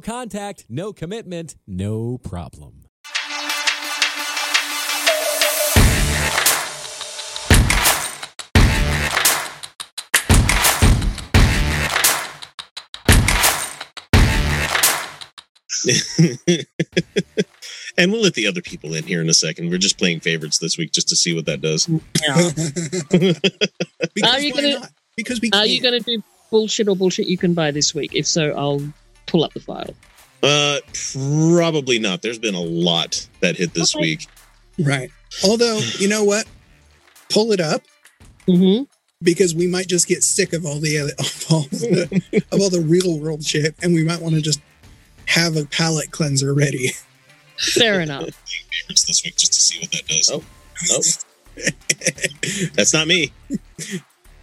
contact, 0.00 0.66
no 0.68 0.92
commitment, 0.92 1.56
no 1.66 2.18
problem. 2.18 2.84
and 17.96 18.12
we'll 18.12 18.22
let 18.22 18.34
the 18.34 18.46
other 18.46 18.60
people 18.60 18.94
in 18.94 19.04
here 19.04 19.20
in 19.20 19.28
a 19.28 19.34
second. 19.34 19.70
We're 19.70 19.78
just 19.78 19.98
playing 19.98 20.20
favorites 20.20 20.58
this 20.58 20.76
week 20.76 20.92
just 20.92 21.08
to 21.08 21.16
see 21.16 21.34
what 21.34 21.46
that 21.46 21.60
does. 21.60 21.86
because 24.14 24.34
Are 24.34 24.40
you 24.40 24.54
gonna- 24.54 24.80
not? 24.80 24.90
Because 25.16 25.40
we 25.40 25.48
Are 25.48 25.62
can. 25.64 25.68
you 25.68 25.82
going 25.82 26.02
to 26.02 26.16
do 26.18 26.22
bullshit 26.50 26.88
or 26.88 26.96
bullshit 26.96 27.26
you 27.26 27.36
can 27.36 27.52
buy 27.52 27.70
this 27.70 27.94
week? 27.94 28.14
If 28.14 28.26
so, 28.26 28.52
I'll 28.52 28.80
pull 29.30 29.44
up 29.44 29.52
the 29.54 29.60
file. 29.60 29.94
Uh, 30.42 30.78
probably 31.12 31.98
not. 31.98 32.22
There's 32.22 32.38
been 32.38 32.54
a 32.54 32.60
lot 32.60 33.26
that 33.40 33.56
hit 33.56 33.74
this 33.74 33.94
Okay. 33.94 34.02
week. 34.02 34.26
Right. 34.78 35.10
Although, 35.44 35.78
you 35.98 36.08
know 36.08 36.24
what? 36.24 36.46
Pull 37.30 37.52
it 37.52 37.60
up 37.60 37.82
Mm-hmm. 38.48 38.84
because 39.22 39.54
we 39.54 39.66
might 39.68 39.86
just 39.86 40.08
get 40.08 40.24
sick 40.24 40.52
of 40.54 40.64
all 40.66 40.80
the 40.80 40.98
other, 40.98 41.12
of 41.18 41.44
all 41.50 41.60
the, 41.70 42.42
of 42.50 42.60
all 42.60 42.70
the 42.70 42.80
real 42.80 43.18
world 43.20 43.44
shit, 43.44 43.74
and 43.82 43.94
we 43.94 44.02
might 44.02 44.20
want 44.20 44.34
to 44.34 44.40
just 44.40 44.60
have 45.26 45.56
a 45.56 45.64
palate 45.66 46.10
cleanser 46.10 46.52
ready. 46.54 46.90
Fair 47.58 48.00
enough. 48.00 48.24
Favorites 48.80 49.04
this 49.06 49.22
week 49.24 49.36
just 49.36 49.52
to 49.52 49.60
see 49.60 49.78
what 49.80 49.92
that 49.92 50.06
does. 50.08 50.30
Oh. 50.32 50.42
Oh. 50.90 51.02
That's 52.74 52.92
not 52.94 53.06
me. 53.06 53.30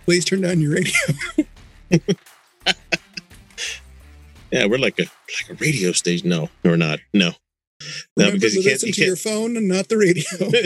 Please 0.05 0.23
turn 0.23 0.41
down 0.41 0.61
your 0.61 0.73
radio. 0.75 0.93
Yeah, 4.51 4.65
we're 4.67 4.77
like 4.77 4.99
a 4.99 5.03
like 5.03 5.49
a 5.49 5.53
radio 5.55 5.91
station. 5.91 6.29
No, 6.29 6.49
we're 6.63 6.77
not. 6.77 6.99
No, 7.13 7.29
no, 7.29 7.33
Remember 8.17 8.37
because 8.37 8.55
you 8.55 8.61
can't. 8.63 8.73
listen 8.73 8.87
You 8.87 8.93
to 8.93 9.05
your 9.05 9.15
can't 9.15 9.35
phone 9.35 9.57
and 9.57 9.67
not 9.67 9.89
the 9.89 9.97
radio. 9.97 10.23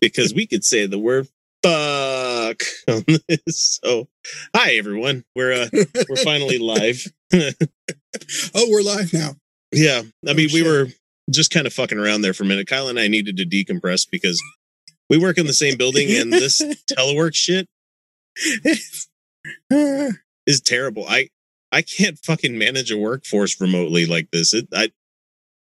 because 0.00 0.34
we 0.34 0.46
could 0.46 0.64
say 0.64 0.86
the 0.86 0.98
word 0.98 1.28
fuck 1.62 2.62
on 2.88 3.04
this. 3.28 3.78
So, 3.82 4.08
hi 4.54 4.74
everyone. 4.74 5.24
We're 5.34 5.52
uh 5.52 5.68
we're 6.08 6.16
finally 6.16 6.58
live. 6.58 7.04
oh, 7.34 8.66
we're 8.68 8.82
live 8.82 9.12
now. 9.12 9.36
Yeah, 9.72 10.02
I 10.26 10.30
Oh, 10.30 10.34
mean, 10.34 10.48
we 10.52 10.62
were 10.62 10.88
just 11.30 11.50
kind 11.50 11.66
of 11.66 11.72
fucking 11.72 11.98
around 11.98 12.22
there 12.22 12.34
for 12.34 12.44
a 12.44 12.46
minute. 12.46 12.68
Kyle 12.68 12.88
and 12.88 13.00
I 13.00 13.08
needed 13.08 13.36
to 13.38 13.44
decompress 13.44 14.06
because 14.08 14.40
we 15.10 15.18
work 15.18 15.38
in 15.38 15.46
the 15.46 15.52
same 15.54 15.76
building, 15.76 16.08
and 16.14 16.32
this 16.32 16.60
telework 16.90 17.34
shit 17.34 17.66
is 20.46 20.60
terrible. 20.60 21.04
I 21.08 21.28
I 21.76 21.82
can't 21.82 22.18
fucking 22.24 22.56
manage 22.56 22.90
a 22.90 22.96
workforce 22.96 23.60
remotely 23.60 24.06
like 24.06 24.30
this. 24.30 24.54
It 24.54 24.66
I 24.72 24.92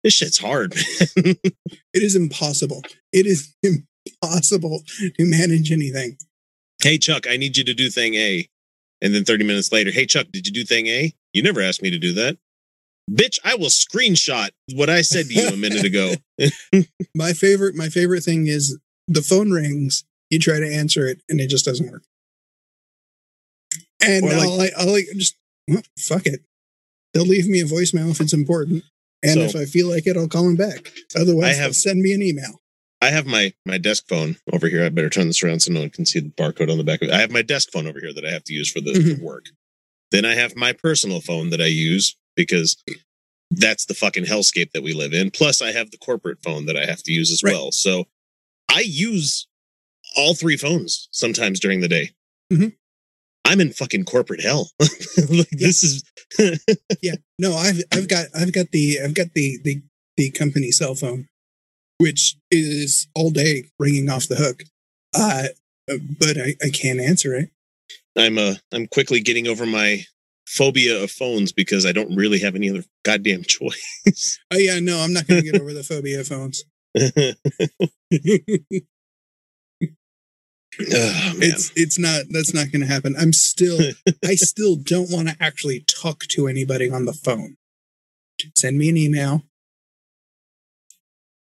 this 0.04 0.14
shit's 0.14 0.38
hard. 0.38 0.76
man. 1.16 1.36
it 1.44 2.04
is 2.04 2.16
impossible. 2.16 2.84
It 3.12 3.26
is 3.26 3.56
impossible 3.64 4.84
to 5.00 5.14
manage 5.26 5.72
anything. 5.72 6.18
hey 6.84 7.00
Chuck, 7.00 7.26
I 7.28 7.38
need 7.38 7.58
you 7.58 7.64
to 7.64 7.74
do 7.74 7.90
thing 7.90 8.14
A, 8.14 8.48
and 9.02 9.16
then 9.16 9.26
thirty 9.26 9.44
minutes 9.44 9.72
later, 9.72 9.90
hey 9.90 10.06
Chuck, 10.06 10.28
did 10.32 10.46
you 10.46 10.54
do 10.54 10.64
thing 10.64 10.86
A? 10.86 11.12
You 11.34 11.42
never 11.42 11.62
asked 11.62 11.82
me 11.82 11.90
to 11.90 11.98
do 11.98 12.14
that. 12.14 12.38
Bitch, 13.10 13.40
I 13.44 13.56
will 13.56 13.70
screenshot 13.70 14.50
what 14.76 14.92
I 14.92 15.02
said 15.02 15.26
to 15.26 15.34
you 15.34 15.48
a 15.48 15.58
minute 15.58 15.84
ago. 15.84 16.14
My 17.16 17.34
favorite, 17.34 17.74
my 17.76 17.90
favorite 17.90 18.22
thing 18.24 18.46
is 18.46 18.78
the 19.08 19.24
phone 19.24 19.50
rings. 19.50 20.04
You 20.30 20.38
try 20.38 20.60
to 20.60 20.68
answer 20.72 21.08
it, 21.08 21.22
and 21.28 21.42
it 21.42 21.50
just 21.50 21.66
doesn't 21.66 21.90
work. 21.92 22.04
And 24.06 24.26
like- 24.26 24.74
I'll, 24.78 24.88
I'll 24.88 24.94
like 24.94 25.06
just 25.16 25.36
fuck 26.00 26.26
it. 26.26 26.42
They'll 27.14 27.26
leave 27.26 27.48
me 27.48 27.60
a 27.62 27.66
voicemail 27.66 28.12
if 28.12 28.20
it's 28.22 28.34
important, 28.34 28.84
and 29.22 29.34
So- 29.36 29.42
if 29.42 29.56
I 29.56 29.66
feel 29.66 29.90
like 29.90 30.08
it, 30.08 30.18
I'll 30.18 30.28
call 30.28 30.44
them 30.44 30.56
back. 30.56 30.92
Otherwise, 31.16 31.56
I 31.58 31.62
have- 31.62 31.76
send 31.76 32.02
me 32.02 32.14
an 32.14 32.22
email. 32.22 32.62
I 33.02 33.10
have 33.10 33.26
my 33.26 33.54
my 33.66 33.78
desk 33.78 34.08
phone 34.08 34.38
over 34.54 34.70
here. 34.70 34.86
I 34.86 34.90
better 34.90 35.10
turn 35.10 35.28
this 35.28 35.44
around 35.44 35.60
so 35.60 35.72
no 35.74 35.82
one 35.82 35.90
can 35.90 36.06
see 36.06 36.20
the 36.22 36.30
barcode 36.30 36.72
on 36.72 36.78
the 36.78 36.84
back 36.86 37.02
of 37.02 37.10
it. 37.10 37.14
I 37.14 37.20
have 37.20 37.32
my 37.32 37.42
desk 37.42 37.70
phone 37.72 37.86
over 37.86 38.00
here 38.00 38.14
that 38.14 38.26
I 38.26 38.32
have 38.32 38.46
to 38.46 38.54
use 38.54 38.70
for 38.72 38.80
the 38.80 38.94
Mhm. 38.94 39.18
for 39.18 39.24
work. 39.24 39.50
Then 40.12 40.24
I 40.26 40.36
have 40.36 40.56
my 40.56 40.72
personal 40.72 41.20
phone 41.20 41.50
that 41.50 41.62
I 41.62 41.66
use 41.68 42.16
because 42.36 42.78
that's 43.52 43.86
the 43.86 43.94
fucking 43.94 44.24
hellscape 44.26 44.72
that 44.72 44.84
we 44.84 44.94
live 44.94 45.14
in. 45.14 45.32
Plus, 45.32 45.62
I 45.62 45.72
have 45.74 45.92
the 45.92 45.98
corporate 45.98 46.42
phone 46.42 46.66
that 46.68 46.78
I 46.78 46.86
have 46.86 47.04
to 47.04 47.12
use 47.12 47.30
as 47.30 47.44
Right. 47.44 47.54
well. 47.54 47.72
So 47.74 48.08
I 48.70 48.82
use 48.82 49.48
all 50.16 50.34
three 50.34 50.58
phones 50.58 51.10
sometimes 51.12 51.60
during 51.60 51.82
the 51.82 51.88
day. 51.90 52.12
Mhm. 52.52 52.74
I'm 53.46 53.62
in 53.62 53.72
fucking 53.72 54.06
corporate 54.06 54.42
hell. 54.42 54.72
like, 54.80 55.50
This 55.52 55.84
is 55.84 56.04
Yeah, 57.02 57.16
no, 57.40 57.56
I've 57.56 57.82
I've 57.92 58.08
got 58.08 58.28
I've 58.36 58.54
got 58.54 58.72
the 58.72 59.00
I've 59.04 59.14
got 59.14 59.34
the 59.34 59.60
the 59.64 59.82
the 60.18 60.32
company 60.32 60.72
cell 60.72 60.96
phone, 60.96 61.28
which 61.98 62.36
is 62.52 63.08
all 63.16 63.32
day 63.32 63.66
ringing 63.80 64.10
off 64.10 64.28
the 64.28 64.36
hook. 64.36 64.64
Uh, 65.16 65.48
but 65.88 66.38
I, 66.38 66.56
I 66.64 66.70
can't 66.70 67.00
answer 67.00 67.36
it. 67.36 67.50
I'm 68.18 68.38
uh 68.38 68.56
I'm 68.72 68.88
quickly 68.88 69.20
getting 69.20 69.48
over 69.48 69.66
my 69.66 70.04
phobia 70.48 71.04
of 71.04 71.12
phones 71.12 71.52
because 71.52 71.86
I 71.86 71.92
don't 71.92 72.16
really 72.16 72.40
have 72.40 72.56
any 72.56 72.70
other 72.70 72.84
goddamn 73.04 73.44
choice. 73.48 74.40
Oh 74.52 74.58
yeah, 74.58 74.80
no, 74.80 75.00
I'm 75.00 75.14
not 75.14 75.28
going 75.28 75.44
to 75.44 75.52
get 75.52 75.62
over 75.62 75.74
the 75.74 75.84
phobia 75.84 76.20
of 76.22 76.28
phones. 76.28 76.64
Oh, 80.80 81.34
it's 81.38 81.72
it's 81.76 82.00
not 82.00 82.24
that's 82.30 82.54
not 82.54 82.72
going 82.72 82.82
to 82.82 82.88
happen. 82.88 83.16
I'm 83.18 83.34
still 83.34 83.80
I 84.26 84.36
still 84.36 84.76
don't 84.76 85.12
want 85.12 85.30
to 85.30 85.38
actually 85.40 85.82
talk 85.82 86.26
to 86.30 86.48
anybody 86.48 86.90
on 86.90 87.06
the 87.06 87.14
phone. 87.14 87.58
Send 88.56 88.78
me 88.78 88.90
an 88.90 88.98
email. 88.98 89.44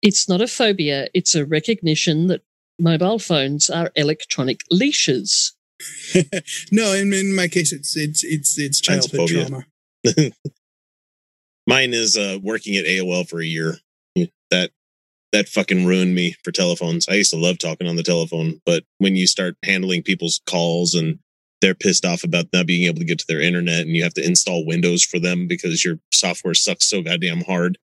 It's 0.03 0.29
not 0.29 0.41
a 0.41 0.47
phobia, 0.47 1.09
it's 1.15 1.35
a 1.35 1.45
recognition 1.45 2.29
that 2.29 2.43
mobile 2.79 3.19
phones 3.19 3.69
are 3.71 3.91
electronic 3.97 4.61
leashes. 4.71 5.55
no, 6.73 6.93
in, 6.93 7.13
in 7.13 7.35
my 7.35 7.49
case, 7.49 7.73
it's 7.73 7.97
it's 7.97 8.23
it's 8.23 8.59
it's 8.59 8.89
Mine's 8.89 9.09
childhood 9.09 9.29
trauma. 10.05 10.31
Mine 11.67 11.95
is 11.95 12.17
uh, 12.17 12.39
working 12.43 12.77
at 12.77 12.85
AOL 12.85 13.29
for 13.29 13.41
a 13.41 13.45
year. 13.45 13.77
That 15.33 15.49
fucking 15.49 15.85
ruined 15.85 16.15
me 16.15 16.37
for 16.45 16.53
telephones. 16.53 17.09
I 17.09 17.15
used 17.15 17.33
to 17.33 17.39
love 17.39 17.59
talking 17.59 17.89
on 17.89 17.97
the 17.97 18.03
telephone, 18.03 18.61
but 18.65 18.85
when 18.99 19.17
you 19.17 19.27
start 19.27 19.57
handling 19.65 20.03
people's 20.03 20.41
calls 20.47 20.95
and 20.95 21.19
they're 21.61 21.75
pissed 21.75 22.05
off 22.05 22.23
about 22.23 22.47
not 22.53 22.67
being 22.67 22.85
able 22.85 22.99
to 22.99 23.05
get 23.05 23.19
to 23.19 23.27
their 23.29 23.41
internet 23.41 23.81
and 23.81 23.91
you 23.91 24.03
have 24.03 24.15
to 24.15 24.25
install 24.25 24.67
Windows 24.67 25.03
for 25.03 25.19
them 25.19 25.47
because 25.47 25.85
your 25.85 25.99
software 26.13 26.55
sucks 26.55 26.89
so 26.89 27.03
goddamn 27.03 27.43
hard. 27.43 27.79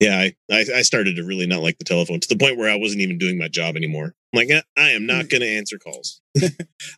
Yeah, 0.00 0.28
I, 0.50 0.64
I, 0.74 0.82
started 0.82 1.16
to 1.16 1.24
really 1.24 1.46
not 1.46 1.62
like 1.62 1.78
the 1.78 1.84
telephone 1.84 2.20
to 2.20 2.28
the 2.28 2.36
point 2.36 2.58
where 2.58 2.68
I 2.68 2.76
wasn't 2.76 3.00
even 3.02 3.16
doing 3.16 3.38
my 3.38 3.48
job 3.48 3.76
anymore. 3.76 4.14
I'm 4.32 4.36
like, 4.36 4.50
"Eh, 4.50 4.60
I 4.76 4.90
am 4.90 5.06
not 5.06 5.28
going 5.28 5.40
to 5.40 5.48
answer 5.48 5.78
calls. 5.78 6.20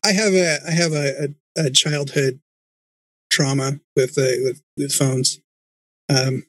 I 0.05 0.13
have 0.13 0.33
a 0.33 0.59
I 0.67 0.71
have 0.71 0.93
a, 0.93 1.29
a, 1.57 1.67
a 1.67 1.71
childhood 1.71 2.41
trauma 3.31 3.81
with 3.95 4.17
uh, 4.17 4.43
with 4.43 4.63
with 4.79 4.93
phones. 4.93 5.41
Um, 6.09 6.47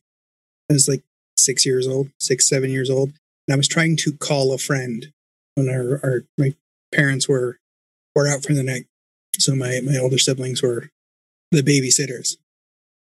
I 0.70 0.74
was 0.74 0.88
like 0.88 1.04
six 1.38 1.66
years 1.66 1.88
old, 1.88 2.10
six 2.20 2.48
seven 2.48 2.70
years 2.70 2.90
old, 2.90 3.10
and 3.48 3.54
I 3.54 3.58
was 3.58 3.68
trying 3.68 3.96
to 3.98 4.14
call 4.14 4.54
a 4.54 4.58
friend 4.58 5.12
when 5.56 5.70
our, 5.70 6.00
our 6.04 6.24
my 6.38 6.54
parents 6.94 7.28
were 7.30 7.60
were 8.16 8.28
out 8.28 8.44
for 8.44 8.54
the 8.54 8.64
night. 8.64 8.86
So 9.40 9.56
my 9.56 9.80
my 9.84 9.98
older 9.98 10.18
siblings 10.18 10.62
were 10.64 10.90
the 11.52 11.62
babysitters, 11.62 12.36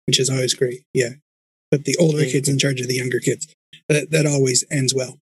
which 0.07 0.19
is 0.19 0.29
always 0.29 0.53
great. 0.53 0.81
Yeah, 0.93 1.13
but 1.71 1.85
the 1.85 1.95
older 1.99 2.19
Mhm. 2.23 2.31
kids 2.31 2.49
in 2.49 2.59
charge 2.59 2.81
of 2.81 2.87
the 2.87 2.95
younger 2.95 3.19
kids. 3.19 3.47
That 3.87 4.11
that 4.11 4.25
always 4.25 4.63
ends 4.69 4.93
well. 4.93 5.19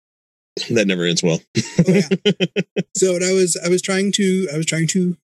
That 0.69 0.87
never 0.87 1.05
ends 1.05 1.23
well. 1.23 1.41
Oh, 1.57 1.83
yeah. 1.87 2.09
so 2.97 3.15
I 3.17 3.33
was 3.33 3.57
I 3.65 3.69
was 3.69 3.81
trying 3.81 4.13
to 4.13 4.49
I 4.53 4.57
was 4.57 4.67
trying 4.67 4.89
to 4.89 5.17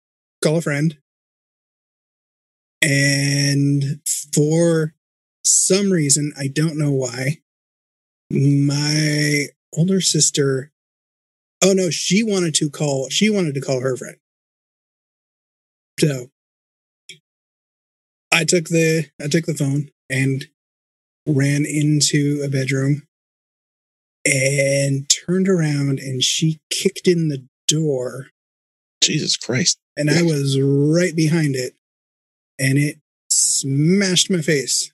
call 0.42 0.56
a 0.56 0.62
friend, 0.62 0.96
and 2.82 4.00
for 4.34 4.94
some 5.44 5.90
reason 5.92 6.32
I 6.38 6.48
don't 6.48 6.78
know 6.78 6.92
why, 6.92 7.38
my 8.31 9.46
older 9.73 10.00
sister. 10.00 10.70
Oh 11.62 11.73
no, 11.73 11.90
she 11.90 12.23
wanted 12.23 12.55
to 12.56 12.70
call. 12.70 13.08
She 13.08 13.31
wanted 13.31 13.55
to 13.55 13.61
call 13.61 13.81
her 13.81 13.96
friend. 13.96 14.17
So 15.99 16.31
I 18.32 18.44
took 18.44 18.69
the 18.69 19.06
I 19.23 19.28
took 19.28 19.46
the 19.46 19.55
phone 19.55 19.90
and 20.11 20.46
ran 21.26 21.64
into 21.64 22.43
a 22.44 22.49
bedroom 22.49 23.02
and 24.25 25.08
turned 25.08 25.49
around 25.49 25.99
and 25.99 26.23
she 26.23 26.61
kicked 26.70 27.08
in 27.08 27.28
the 27.28 27.46
door 27.67 28.28
Jesus 29.02 29.37
Christ. 29.37 29.78
and 29.96 30.11
I 30.11 30.23
was 30.23 30.61
right 30.61 31.14
behind 31.14 31.55
it 31.56 31.75
and 32.58 32.78
it 32.78 32.99
smashed 33.31 34.31
my 34.31 34.40
face. 34.40 34.93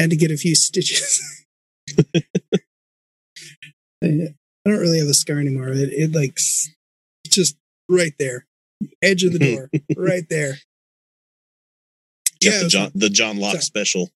Had 0.00 0.10
to 0.10 0.16
get 0.16 0.30
a 0.30 0.36
few 0.36 0.54
stitches. 0.54 1.20
I 4.02 4.34
don't 4.64 4.78
really 4.80 4.98
have 4.98 5.08
a 5.08 5.14
scar 5.14 5.38
anymore. 5.38 5.68
It, 5.70 5.90
it 5.92 6.14
like 6.14 6.32
s- 6.36 6.68
just 7.26 7.56
right 7.88 8.12
there, 8.18 8.46
edge 9.02 9.24
of 9.24 9.32
the 9.32 9.38
door, 9.38 9.70
right 9.96 10.24
there. 10.28 10.54
Got 12.42 12.52
Yeah, 12.52 12.62
the 12.62 12.68
John 12.68 12.90
the 12.94 13.10
John 13.10 13.38
Locke 13.38 13.54
So- 13.56 13.60
special. 13.60 14.10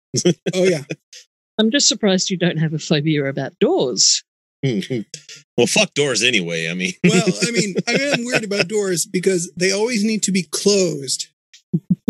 Oh 0.54 0.64
yeah, 0.64 0.84
I'm 1.58 1.70
just 1.70 1.88
surprised 1.88 2.30
you 2.30 2.36
don't 2.36 2.58
have 2.58 2.72
a 2.72 2.78
phobia 2.78 3.24
about 3.26 3.58
doors. 3.58 4.22
well, 4.62 5.66
fuck 5.66 5.92
doors 5.92 6.22
anyway. 6.22 6.68
I 6.70 6.74
mean, 6.74 6.92
Well, 7.04 7.22
I 7.46 7.50
mean, 7.50 7.74
I 7.86 7.92
am 7.92 8.24
weird 8.24 8.44
about 8.44 8.68
doors 8.68 9.04
because 9.04 9.52
they 9.56 9.70
always 9.72 10.02
need 10.04 10.22
to 10.22 10.32
be 10.32 10.44
closed, 10.50 11.26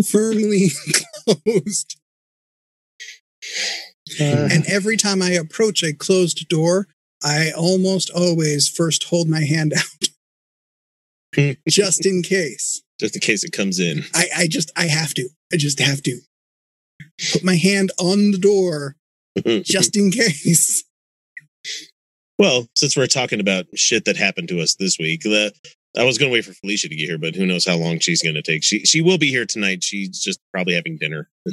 firmly 0.09 0.69
closed. 1.25 1.97
Uh, 4.19 4.47
And 4.51 4.65
every 4.67 4.97
time 4.97 5.21
I 5.21 5.31
approach 5.31 5.83
a 5.83 5.93
closed 5.93 6.47
door, 6.47 6.87
I 7.23 7.51
almost 7.51 8.09
always 8.11 8.67
first 8.67 9.05
hold 9.05 9.27
my 9.27 9.41
hand 9.41 9.73
out 9.77 11.59
just 11.67 12.05
in 12.05 12.21
case. 12.23 12.81
just 12.99 13.15
in 13.15 13.19
case 13.21 13.43
it 13.43 13.51
comes 13.51 13.79
in. 13.79 14.03
I, 14.13 14.25
I 14.37 14.47
just, 14.47 14.71
I 14.77 14.85
have 14.85 15.13
to. 15.15 15.27
I 15.51 15.57
just 15.57 15.79
have 15.79 16.01
to 16.03 16.19
put 17.33 17.43
my 17.43 17.55
hand 17.55 17.91
on 17.99 18.31
the 18.31 18.37
door 18.37 18.95
just 19.63 19.97
in 19.97 20.11
case. 20.11 20.83
Well, 22.37 22.67
since 22.75 22.95
we're 22.97 23.07
talking 23.07 23.39
about 23.39 23.65
shit 23.75 24.05
that 24.05 24.17
happened 24.17 24.49
to 24.49 24.59
us 24.59 24.75
this 24.75 24.97
week, 24.99 25.21
the 25.23 25.53
I 25.97 26.03
was 26.03 26.17
going 26.17 26.29
to 26.29 26.33
wait 26.33 26.43
for 26.43 26.53
Felicia 26.53 26.89
to 26.89 26.95
get 26.95 27.05
here, 27.07 27.17
but 27.17 27.35
who 27.35 27.45
knows 27.45 27.65
how 27.65 27.77
long 27.77 27.99
she's 27.99 28.21
going 28.21 28.35
to 28.35 28.41
take. 28.41 28.63
She 28.63 28.79
she 28.85 29.01
will 29.01 29.17
be 29.17 29.29
here 29.29 29.45
tonight. 29.45 29.83
She's 29.83 30.19
just 30.19 30.39
probably 30.53 30.73
having 30.75 30.97
dinner, 30.97 31.29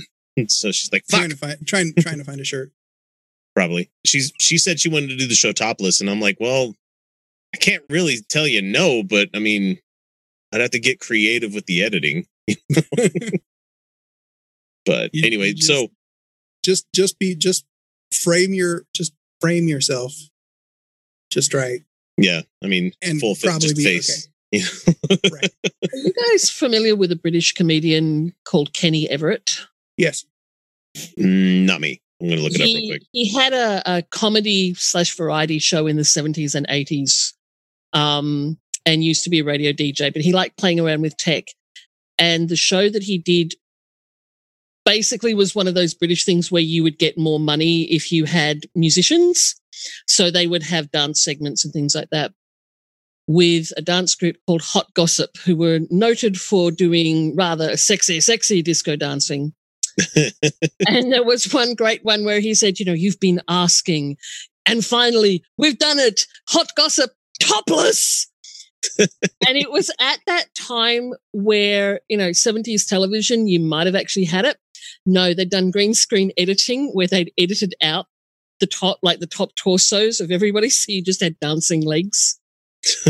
so 0.49 0.73
she's 0.73 0.90
like, 0.93 1.05
"Fuck." 1.11 1.20
Trying 1.20 1.31
to 1.31 1.37
find, 1.37 1.67
trying, 1.67 1.94
trying 1.99 2.19
to 2.19 2.25
find 2.25 2.40
a 2.40 2.44
shirt. 2.44 2.70
Probably. 3.55 3.90
She's 4.06 4.32
she 4.40 4.56
said 4.58 4.81
she 4.81 4.88
wanted 4.88 5.08
to 5.08 5.17
do 5.17 5.26
the 5.26 5.34
show 5.34 5.52
topless, 5.52 6.00
and 6.00 6.08
I'm 6.08 6.20
like, 6.20 6.38
well, 6.40 6.75
I 7.55 7.58
can't 7.58 7.84
really 7.90 8.19
tell 8.29 8.46
you 8.46 8.62
no, 8.62 9.02
but 9.02 9.29
I 9.34 9.38
mean, 9.40 9.79
I'd 10.52 10.61
have 10.62 10.70
to 10.70 10.79
get 10.81 11.00
creative 11.00 11.52
with 11.55 11.67
the 11.67 11.82
editing. 11.82 12.26
But 14.84 15.11
You- 15.14 15.25
anyway, 15.26 15.49
you 15.49 15.55
just- 15.55 15.69
so 15.69 15.88
Just, 16.64 16.87
just 16.94 17.19
be, 17.19 17.34
just 17.34 17.64
frame 18.12 18.52
your, 18.55 18.84
just 18.94 19.12
frame 19.40 19.69
yourself, 19.69 20.12
just 21.31 21.55
right, 21.55 21.81
yeah, 22.17 22.43
I 22.62 22.67
mean, 22.69 22.93
and 23.02 23.20
full 23.20 23.34
fit, 23.34 23.49
probably 23.50 23.69
just 23.69 23.76
be 23.76 23.84
face. 23.84 24.29
Yeah. 24.52 24.64
Right. 25.32 25.50
are 25.64 25.96
you 25.99 26.12
guys 26.12 26.50
familiar 26.50 26.94
with 26.94 27.11
a 27.11 27.17
British 27.17 27.52
comedian 27.52 28.34
called 28.44 28.75
Kenny 28.75 29.08
Everett? 29.08 29.61
Yes. 29.96 30.24
Mm, 31.18 31.66
Not 31.66 31.80
me. 31.80 32.00
I'm 32.20 32.28
going 32.28 32.38
to 32.38 32.44
look 32.44 32.54
it 32.54 32.60
up 32.60 32.66
real 32.66 32.76
he, 32.76 32.88
quick. 32.88 33.02
he 33.10 33.34
had 33.34 33.52
a, 33.52 33.96
a 33.96 34.02
comedy 34.02 34.74
slash 34.74 35.16
variety 35.16 35.58
show 35.58 35.88
in 35.88 35.96
the 35.96 36.02
70s 36.02 36.54
and 36.54 36.68
80s 36.68 37.32
um, 37.92 38.58
and 38.86 39.02
used 39.02 39.24
to 39.24 39.30
be 39.30 39.40
a 39.40 39.44
radio 39.44 39.72
DJ, 39.72 40.12
but 40.12 40.22
he 40.22 40.32
liked 40.32 40.56
playing 40.56 40.78
around 40.78 41.02
with 41.02 41.16
tech. 41.16 41.46
And 42.18 42.48
the 42.48 42.56
show 42.56 42.88
that 42.88 43.02
he 43.02 43.18
did 43.18 43.54
basically 44.84 45.34
was 45.34 45.54
one 45.54 45.66
of 45.66 45.74
those 45.74 45.94
British 45.94 46.24
things 46.24 46.50
where 46.50 46.62
you 46.62 46.84
would 46.84 46.98
get 46.98 47.18
more 47.18 47.40
money 47.40 47.82
if 47.84 48.12
you 48.12 48.24
had 48.24 48.66
musicians. 48.74 49.56
So 50.06 50.30
they 50.30 50.46
would 50.46 50.62
have 50.62 50.92
dance 50.92 51.20
segments 51.20 51.64
and 51.64 51.72
things 51.72 51.94
like 51.94 52.10
that 52.10 52.32
with 53.26 53.72
a 53.76 53.82
dance 53.82 54.14
group 54.14 54.36
called 54.46 54.62
Hot 54.62 54.92
Gossip, 54.94 55.36
who 55.44 55.56
were 55.56 55.80
noted 55.90 56.36
for 56.36 56.70
doing 56.70 57.34
rather 57.34 57.76
sexy, 57.76 58.20
sexy 58.20 58.62
disco 58.62 58.94
dancing 58.94 59.54
and 60.88 61.12
there 61.12 61.24
was 61.24 61.52
one 61.52 61.74
great 61.74 62.04
one 62.04 62.24
where 62.24 62.40
he 62.40 62.54
said, 62.54 62.78
you 62.78 62.86
know, 62.86 62.92
you've 62.92 63.20
been 63.20 63.40
asking, 63.48 64.16
and 64.66 64.84
finally 64.84 65.44
we've 65.58 65.78
done 65.78 65.98
it. 65.98 66.26
Hot 66.48 66.68
gossip, 66.76 67.10
topless. 67.40 68.28
and 68.98 69.56
it 69.56 69.70
was 69.70 69.90
at 70.00 70.18
that 70.26 70.46
time 70.54 71.12
where, 71.32 72.00
you 72.08 72.16
know, 72.16 72.30
70s 72.30 72.86
television, 72.86 73.46
you 73.46 73.60
might 73.60 73.86
have 73.86 73.94
actually 73.94 74.24
had 74.24 74.44
it. 74.44 74.56
No, 75.06 75.34
they'd 75.34 75.50
done 75.50 75.70
green 75.70 75.94
screen 75.94 76.32
editing 76.36 76.90
where 76.92 77.06
they'd 77.06 77.32
edited 77.38 77.74
out 77.82 78.06
the 78.60 78.66
top, 78.66 78.98
like 79.02 79.20
the 79.20 79.26
top 79.26 79.54
torsos 79.56 80.20
of 80.20 80.30
everybody. 80.30 80.68
So 80.68 80.92
you 80.92 81.02
just 81.02 81.20
had 81.20 81.38
dancing 81.40 81.84
legs. 81.84 82.38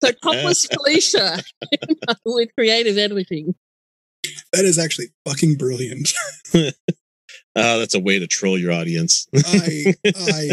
So 0.00 0.12
topless 0.22 0.64
Felicia 0.66 1.42
you 1.72 1.96
know, 2.06 2.14
with 2.24 2.50
creative 2.56 2.96
editing. 2.96 3.56
That 4.52 4.64
is 4.64 4.78
actually 4.78 5.08
fucking 5.26 5.56
brilliant. 5.56 6.08
oh, 6.54 6.70
that's 7.54 7.94
a 7.94 8.00
way 8.00 8.18
to 8.18 8.26
troll 8.26 8.58
your 8.58 8.72
audience. 8.72 9.28
I 9.34 9.94
I 10.04 10.50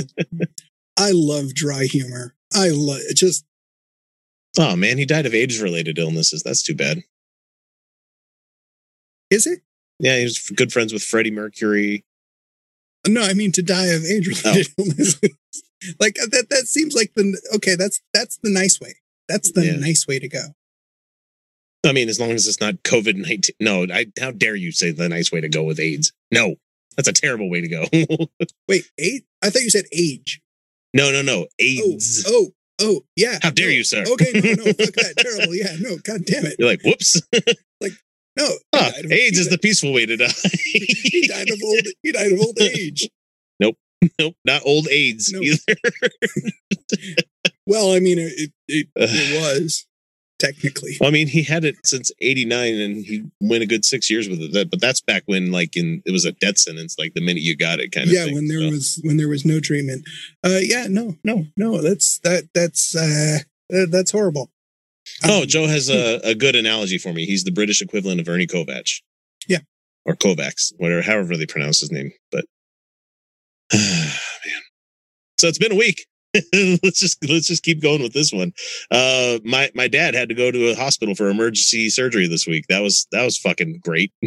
I 0.97 1.11
love 1.13 1.53
dry 1.53 1.85
humor. 1.85 2.35
I 2.53 2.69
love 2.69 2.99
it. 3.01 3.15
Just 3.15 3.45
oh 4.59 4.75
man, 4.75 4.97
he 4.97 5.05
died 5.05 5.25
of 5.25 5.33
age-related 5.33 5.97
illnesses. 5.97 6.43
That's 6.43 6.63
too 6.63 6.75
bad. 6.75 6.99
is 9.29 9.47
it? 9.47 9.61
Yeah, 9.99 10.17
he 10.17 10.23
was 10.23 10.39
good 10.55 10.73
friends 10.73 10.91
with 10.91 11.03
Freddie 11.03 11.31
Mercury. 11.31 12.05
No, 13.07 13.21
I 13.21 13.33
mean 13.33 13.51
to 13.53 13.61
die 13.61 13.87
of 13.87 14.03
age 14.03 14.27
related 14.27 14.67
oh. 14.77 14.83
illnesses. 14.83 15.19
like 15.99 16.15
that. 16.15 16.47
That 16.49 16.67
seems 16.67 16.95
like 16.95 17.13
the 17.15 17.39
okay. 17.55 17.75
That's 17.75 18.01
that's 18.13 18.37
the 18.43 18.49
nice 18.49 18.79
way. 18.81 18.95
That's 19.29 19.51
the 19.51 19.65
Yeah. 19.65 19.75
nice 19.77 20.05
way 20.07 20.19
to 20.19 20.27
go. 20.27 20.55
I 21.85 21.91
mean, 21.91 22.09
as 22.09 22.19
long 22.19 22.31
as 22.31 22.47
it's 22.47 22.59
not 22.61 22.75
COVID 22.83 23.15
nineteen. 23.15 23.55
No, 23.59 23.85
I, 23.91 24.07
how 24.19 24.31
dare 24.31 24.55
you 24.55 24.71
say 24.71 24.91
the 24.91 25.07
nice 25.09 25.31
way 25.31 25.41
to 25.41 25.49
go 25.49 25.63
with 25.63 25.79
AIDS? 25.79 26.11
No, 26.31 26.55
that's 26.95 27.07
a 27.07 27.13
terrible 27.13 27.49
way 27.49 27.61
to 27.61 27.67
go. 27.67 27.85
Wait, 28.67 28.83
age? 28.99 29.23
I 29.43 29.49
thought 29.49 29.61
you 29.61 29.69
said 29.69 29.85
age. 29.91 30.41
no, 30.93 31.11
no, 31.11 31.21
no. 31.21 31.41
Oh, 31.43 31.47
AIDS. 31.59 32.23
oh, 32.27 32.47
oh, 32.81 33.01
yeah. 33.15 33.39
How 33.41 33.49
dare 33.51 33.67
No. 33.67 33.73
you, 33.73 33.83
sir? 33.83 34.03
Okay, 34.07 34.31
no, 34.33 34.41
no, 34.53 34.63
fuck 34.65 34.75
that. 34.95 35.13
Terrible. 35.17 35.55
Yeah, 35.55 35.75
no, 35.79 35.97
god 36.03 36.25
damn 36.25 36.45
it. 36.45 36.55
You're 36.59 36.69
like, 36.69 36.81
whoops. 36.83 37.21
Like, 37.81 37.91
no. 38.37 38.47
he 38.47 38.57
Ah, 38.73 38.91
AIDS 39.11 39.37
is 39.37 39.49
the 39.49 39.57
peaceful 39.57 39.91
way 39.93 40.05
to 40.05 40.15
die. 40.15 40.27
he 40.63 41.27
died 41.27 41.49
of 41.49 41.59
old. 41.63 41.79
He 42.03 42.11
died 42.13 42.31
of 42.31 42.39
old 42.39 42.59
age. 42.61 43.09
nope, 43.59 43.75
Nope. 44.17 44.35
not 44.45 44.61
old 44.65 44.87
AIDS 44.89 45.31
No. 45.33 45.41
either. 45.41 45.75
Well, 47.67 47.91
I 47.93 47.99
mean, 47.99 48.19
it 48.19 48.31
it, 48.37 48.51
it, 48.67 48.87
it 48.95 49.41
was 49.61 49.85
technically. 50.45 50.97
I 51.03 51.09
mean, 51.09 51.27
he 51.27 51.43
had 51.43 51.65
it 51.65 51.75
since 51.85 52.11
'89, 52.21 52.75
and 52.79 53.05
he 53.05 53.23
went 53.41 53.63
a 53.63 53.67
good 53.67 53.83
six 53.85 54.09
years 54.09 54.27
with 54.29 54.41
it. 54.41 54.69
But 54.71 54.81
that's 54.81 55.01
back 55.01 55.23
when, 55.25 55.51
like, 55.51 55.75
in 55.77 56.01
it 56.05 56.11
was 56.11 56.25
a 56.25 56.31
death 56.33 56.57
sentence, 56.57 56.95
like 56.97 57.13
the 57.13 57.21
minute 57.21 57.41
you 57.43 57.55
got 57.57 57.79
it, 57.79 57.91
kind 57.91 58.07
of. 58.07 58.13
yeah 58.13 58.25
thing. 58.25 58.35
when 58.35 58.47
there 58.47 58.59
So- 58.61 58.69
was 58.69 58.99
when 59.03 59.17
there 59.17 59.29
was 59.29 59.45
no 59.45 59.59
treatment 59.59 60.03
uh 60.45 60.59
yeah 60.61 60.87
no 60.89 61.15
no 61.23 61.45
no 61.57 61.81
that's 61.81 62.19
that 62.19 62.49
that's 62.53 62.95
uh 62.95 63.39
that's 63.89 64.11
horrible 64.11 64.51
Oh, 65.23 65.41
Um, 65.43 65.47
Joe 65.47 65.67
has 65.67 65.87
a, 65.89 66.15
a 66.23 66.33
good 66.33 66.55
analogy 66.55 66.97
for 66.97 67.13
me. 67.13 67.25
He's 67.27 67.43
the 67.43 67.51
British 67.51 67.79
equivalent 67.81 68.19
of 68.19 68.27
Ernie 68.27 68.47
Kovacs. 68.47 69.01
Yeah. 69.47 69.59
Or 70.03 70.15
Kovacs, 70.15 70.73
whatever, 70.77 71.03
however 71.03 71.37
they 71.37 71.45
pronounce 71.45 71.79
his 71.79 71.91
name. 71.91 72.11
But 72.31 72.45
man, 73.73 74.09
so 75.39 75.47
it's 75.47 75.59
been 75.59 75.71
a 75.71 75.75
week. 75.75 76.07
let's 76.83 76.99
just 76.99 77.27
let's 77.27 77.47
just 77.47 77.63
keep 77.63 77.81
going 77.81 78.01
with 78.01 78.13
this 78.13 78.31
one. 78.31 78.53
Uh, 78.91 79.39
my 79.43 79.71
my 79.73 79.87
dad 79.87 80.15
had 80.15 80.29
to 80.29 80.35
go 80.35 80.51
to 80.51 80.71
a 80.71 80.75
hospital 80.75 81.15
for 81.15 81.29
emergency 81.29 81.89
surgery 81.89 82.27
this 82.27 82.45
week. 82.45 82.65
That 82.69 82.81
was 82.81 83.07
that 83.11 83.23
was 83.23 83.37
fucking 83.37 83.79
great. 83.83 84.11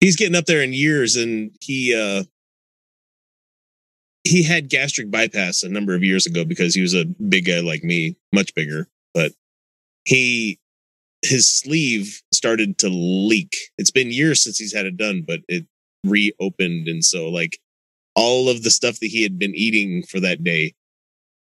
He's 0.00 0.16
getting 0.16 0.36
up 0.36 0.46
there 0.46 0.62
in 0.62 0.72
years, 0.72 1.16
and 1.16 1.50
he 1.60 1.94
uh 1.94 2.24
he 4.24 4.42
had 4.42 4.68
gastric 4.68 5.10
bypass 5.10 5.62
a 5.62 5.68
number 5.68 5.94
of 5.94 6.04
years 6.04 6.26
ago 6.26 6.44
because 6.44 6.74
he 6.74 6.82
was 6.82 6.94
a 6.94 7.06
big 7.06 7.46
guy 7.46 7.60
like 7.60 7.82
me, 7.82 8.16
much 8.32 8.54
bigger 8.54 8.86
but 9.14 9.32
he 10.04 10.58
his 11.22 11.46
sleeve 11.46 12.22
started 12.32 12.78
to 12.78 12.88
leak. 12.88 13.54
It's 13.76 13.90
been 13.90 14.10
years 14.10 14.42
since 14.42 14.56
he's 14.58 14.74
had 14.74 14.86
it 14.86 14.96
done, 14.96 15.22
but 15.26 15.40
it 15.48 15.66
reopened 16.04 16.88
and 16.88 17.04
so 17.04 17.28
like 17.28 17.58
all 18.20 18.48
of 18.50 18.62
the 18.62 18.70
stuff 18.70 19.00
that 19.00 19.06
he 19.06 19.22
had 19.22 19.38
been 19.38 19.54
eating 19.54 20.02
for 20.02 20.20
that 20.20 20.44
day 20.44 20.74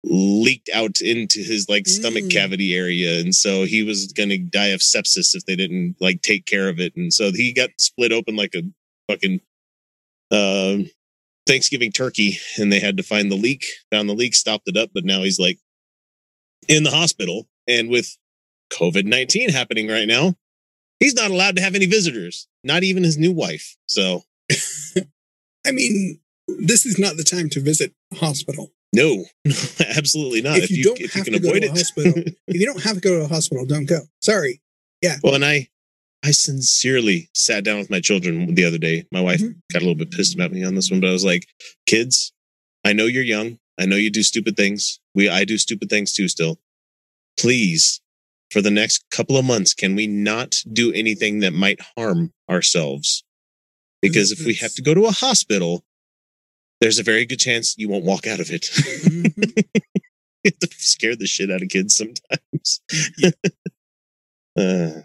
leaked 0.03 0.70
out 0.74 1.00
into 1.01 1.39
his 1.41 1.67
like 1.67 1.88
stomach 1.88 2.25
Mm. 2.25 2.32
cavity 2.32 2.75
area 2.75 3.20
and 3.22 3.34
so 3.34 3.63
he 3.63 3.82
was 3.82 4.12
going 4.13 4.29
to 4.29 4.38
die 4.38 4.74
of 4.75 4.82
sepsis 4.82 5.34
if 5.34 5.46
they 5.46 5.55
didn't 5.55 5.96
like 6.00 6.22
take 6.22 6.46
care 6.46 6.70
of 6.70 6.79
it 6.79 6.94
and 6.96 7.12
so 7.12 7.32
he 7.32 7.53
got 7.53 7.70
split 7.79 8.12
open 8.12 8.36
like 8.36 8.53
a 8.55 8.62
fucking 9.10 9.39
um 10.32 10.89
Thanksgiving 11.48 11.91
turkey 11.91 12.39
and 12.58 12.72
they 12.72 12.79
had 12.79 12.98
to 12.98 13.03
find 13.03 13.32
the 13.32 13.36
leak, 13.36 13.63
found 13.91 14.10
the 14.10 14.15
leak, 14.15 14.34
stopped 14.34 14.67
it 14.67 14.75
up, 14.75 14.89
but 14.96 15.05
now 15.05 15.22
he's 15.22 15.39
like 15.39 15.60
in 16.67 16.84
the 16.84 16.89
hospital 16.89 17.48
and 17.67 17.89
with 17.89 18.17
COVID 18.74 19.05
19 19.05 19.50
happening 19.50 19.88
right 19.88 20.08
now, 20.08 20.36
He's 21.00 21.13
not 21.13 21.29
allowed 21.29 21.55
to 21.58 21.62
have 21.62 21.75
any 21.75 21.86
visitors, 21.88 22.48
not 22.63 22.84
even 22.84 23.03
his 23.03 23.17
new 23.17 23.32
wife. 23.32 23.75
So, 23.86 24.24
I 25.67 25.72
mean, 25.72 26.20
this 26.48 26.86
is 26.86 26.98
not 27.00 27.18
the 27.18 27.24
time 27.24 27.50
to 27.50 27.60
visit 27.60 27.94
hospital. 28.16 28.72
no, 28.94 29.25
absolutely 29.98 30.42
not. 30.42 30.58
if 30.58 30.70
you, 30.72 30.84
don't 30.84 31.00
if 31.00 31.16
you 31.16 31.20
have 31.20 31.25
can 31.25 31.34
to 31.34 31.40
go 31.40 31.54
to 31.60 31.66
a 31.68 31.70
hospital, 31.70 32.14
if 32.48 32.60
you 32.60 32.66
don't 32.66 32.84
have 32.84 32.96
to 32.96 33.02
go 33.02 33.18
to 33.20 33.25
a 33.25 33.28
hospital, 33.28 33.66
don't 33.66 33.86
go. 33.86 34.02
Sorry. 34.22 34.62
Yeah. 35.02 35.18
Well, 35.24 35.36
and 35.36 35.44
I, 35.46 35.68
I 36.24 36.32
sincerely 36.32 37.30
sat 37.34 37.64
down 37.64 37.78
with 37.78 37.90
my 37.90 38.00
children 38.00 38.56
the 38.56 38.64
other 38.66 38.78
day. 38.78 39.06
My 39.12 39.22
wife 39.22 39.42
Mhm. 39.42 39.56
got 39.72 39.82
a 39.82 39.86
little 39.86 39.96
bit 39.96 40.12
pissed 40.12 40.34
about 40.34 40.52
me 40.52 40.64
on 40.64 40.75
this 40.75 40.90
one, 40.90 41.00
but 41.02 41.10
I 41.10 41.14
was 41.14 41.25
like, 41.25 41.46
"Kids, 41.86 42.32
I 42.84 42.94
know 42.94 43.06
you're 43.06 43.24
young. 43.24 43.60
I 43.78 43.86
know 43.86 43.96
you 43.98 44.10
do 44.10 44.24
stupid 44.24 44.56
things. 44.56 45.00
We, 45.14 45.28
I 45.30 45.44
do 45.46 45.58
stupid 45.58 45.90
things 45.90 46.14
too. 46.14 46.28
Still, 46.28 46.60
please, 47.40 48.02
for 48.52 48.62
the 48.62 48.72
next 48.72 49.04
couple 49.12 49.38
of 49.38 49.46
months, 49.46 49.74
can 49.74 49.96
we 49.96 50.08
not 50.08 50.56
do 50.72 50.94
anything 50.94 51.40
that 51.40 51.54
might 51.54 51.80
harm 51.98 52.34
ourselves? 52.50 53.24
Because 54.02 54.32
if 54.32 54.46
we 54.46 54.54
have 54.56 54.74
to 54.75 54.82
go 54.82 54.94
to 54.94 55.06
a 55.06 55.12
hospital, 55.12 55.84
there's 56.86 57.00
a 57.00 57.04
very 57.04 57.25
good 57.25 57.39
chance 57.39 57.74
you 57.80 57.89
won't 57.89 58.06
walk 58.06 58.27
out 58.27 58.39
of 58.39 58.51
it. 58.51 58.70
Mhm. 60.46 60.60
to 60.62 60.68
scare 60.77 61.15
the 61.15 61.25
shit 61.25 61.50
out 61.50 61.63
of 61.63 61.70
kids 61.70 61.96
sometimes. 61.96 62.82
uh, 64.56 65.01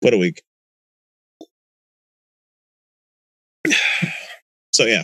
what 0.00 0.12
a 0.12 0.18
week. 0.18 0.42
So 4.74 4.84
yeah, 4.86 5.02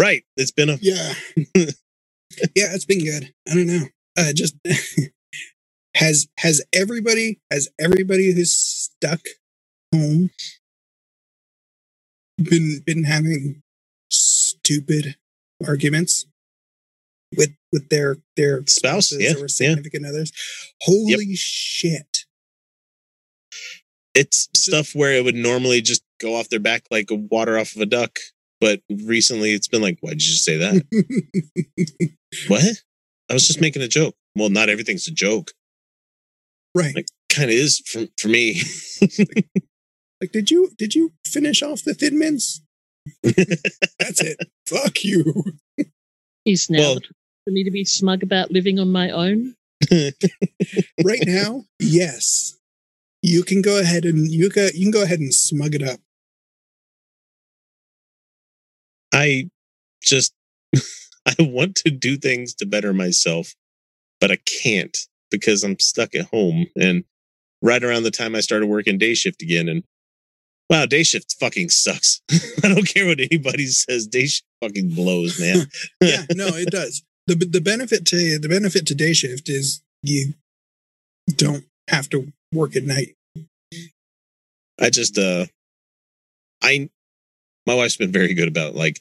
right. 0.00 0.24
It's 0.36 0.50
been 0.52 0.70
a 0.70 0.76
yeah. 0.80 1.14
yeah, 1.46 1.66
it's 2.74 2.84
been 2.84 3.04
good. 3.04 3.32
I 3.48 3.54
don't 3.54 3.66
know. 3.68 3.86
Uh, 4.16 4.32
just 4.32 4.56
has 5.96 6.26
has 6.38 6.64
everybody 6.72 7.40
has 7.50 7.68
everybody 7.80 8.32
who's 8.32 8.52
stuck 8.52 9.20
home 9.94 10.30
been 12.38 12.80
been 12.84 13.04
having 13.04 13.62
stupid 14.64 15.16
arguments 15.66 16.26
with 17.36 17.50
with 17.72 17.88
their 17.88 18.18
their 18.36 18.64
spouses 18.66 19.22
yeah, 19.22 19.34
or 19.34 19.42
yeah. 19.42 19.46
significant 19.48 20.06
others. 20.06 20.32
Holy 20.82 21.34
shit! 21.34 22.24
it's 24.14 24.48
stuff 24.54 24.94
where 24.94 25.12
it 25.12 25.24
would 25.24 25.34
normally 25.34 25.80
just 25.80 26.02
go 26.20 26.36
off 26.36 26.48
their 26.48 26.60
back 26.60 26.84
like 26.90 27.08
water 27.10 27.58
off 27.58 27.74
of 27.74 27.82
a 27.82 27.86
duck. 27.86 28.18
But 28.60 28.80
recently 28.88 29.52
it's 29.52 29.68
been 29.68 29.82
like, 29.82 29.98
why 30.02 30.10
did 30.10 30.24
you 30.24 30.34
say 30.34 30.56
that? 30.58 32.12
what? 32.48 32.64
I 33.28 33.32
was 33.32 33.46
just 33.46 33.60
making 33.60 33.82
a 33.82 33.88
joke. 33.88 34.14
Well, 34.36 34.50
not 34.50 34.68
everything's 34.68 35.08
a 35.08 35.12
joke. 35.12 35.52
right. 36.74 36.94
Like- 36.94 37.06
Kind 37.28 37.48
of 37.48 37.56
is 37.56 37.80
for, 37.86 38.06
for 38.18 38.28
me. 38.28 38.60
Like, 40.22 40.30
did 40.30 40.52
you 40.52 40.70
did 40.78 40.94
you 40.94 41.12
finish 41.26 41.64
off 41.64 41.82
the 41.82 41.94
thin 41.94 42.16
mints? 42.16 42.62
That's 43.22 44.20
it. 44.20 44.38
Fuck 44.68 45.04
you. 45.04 45.44
Is 46.44 46.68
now 46.70 46.78
Well- 46.78 47.00
for 47.44 47.50
me 47.50 47.64
to 47.64 47.70
be 47.70 47.84
smug 47.84 48.22
about 48.22 48.50
living 48.52 48.78
on 48.78 48.92
my 48.92 49.10
own? 49.10 49.56
right 51.04 51.22
now, 51.26 51.64
yes. 51.80 52.56
You 53.20 53.42
can 53.42 53.62
go 53.62 53.80
ahead 53.80 54.04
and 54.04 54.30
you 54.30 54.48
go 54.48 54.68
you 54.74 54.84
can 54.84 54.90
go 54.92 55.02
ahead 55.02 55.18
and 55.20 55.34
smug 55.34 55.74
it 55.74 55.82
up. 55.82 56.00
I 59.12 59.50
just 60.02 60.34
I 61.26 61.34
want 61.40 61.76
to 61.76 61.90
do 61.90 62.16
things 62.16 62.54
to 62.54 62.66
better 62.66 62.92
myself, 62.92 63.54
but 64.20 64.30
I 64.30 64.38
can't 64.62 64.96
because 65.30 65.62
I'm 65.62 65.78
stuck 65.78 66.14
at 66.14 66.26
home. 66.26 66.66
And 66.76 67.04
right 67.60 67.82
around 67.82 68.02
the 68.04 68.10
time 68.10 68.34
I 68.34 68.40
started 68.40 68.66
working 68.66 68.98
day 68.98 69.14
shift 69.14 69.42
again, 69.42 69.68
and 69.68 69.84
wow, 70.72 70.86
day 70.86 71.02
shift 71.04 71.36
fucking 71.38 71.68
sucks. 71.68 72.20
I 72.64 72.68
don't 72.68 72.88
care 72.88 73.06
what 73.06 73.20
anybody 73.20 73.66
says. 73.66 74.06
Day 74.08 74.26
shift 74.26 74.46
fucking 74.62 74.90
blows, 74.94 75.38
man. 75.38 75.66
Yeah, 76.02 76.24
no, 76.32 76.48
it 76.48 76.70
does. 76.70 77.02
The 77.28 77.36
the 77.36 77.60
benefit 77.60 78.04
to 78.06 78.38
the 78.38 78.48
benefit 78.48 78.86
to 78.88 78.94
day 78.96 79.12
shift 79.12 79.48
is 79.48 79.82
you 80.02 80.34
don't 81.36 81.64
have 81.88 82.08
to 82.10 82.32
work 82.52 82.74
at 82.74 82.82
night. 82.84 83.14
I 84.80 84.90
just 84.90 85.16
uh 85.18 85.46
I 86.62 86.88
my 87.66 87.74
wife's 87.74 87.96
been 87.96 88.10
very 88.12 88.34
good 88.34 88.48
about 88.48 88.74
like 88.74 88.98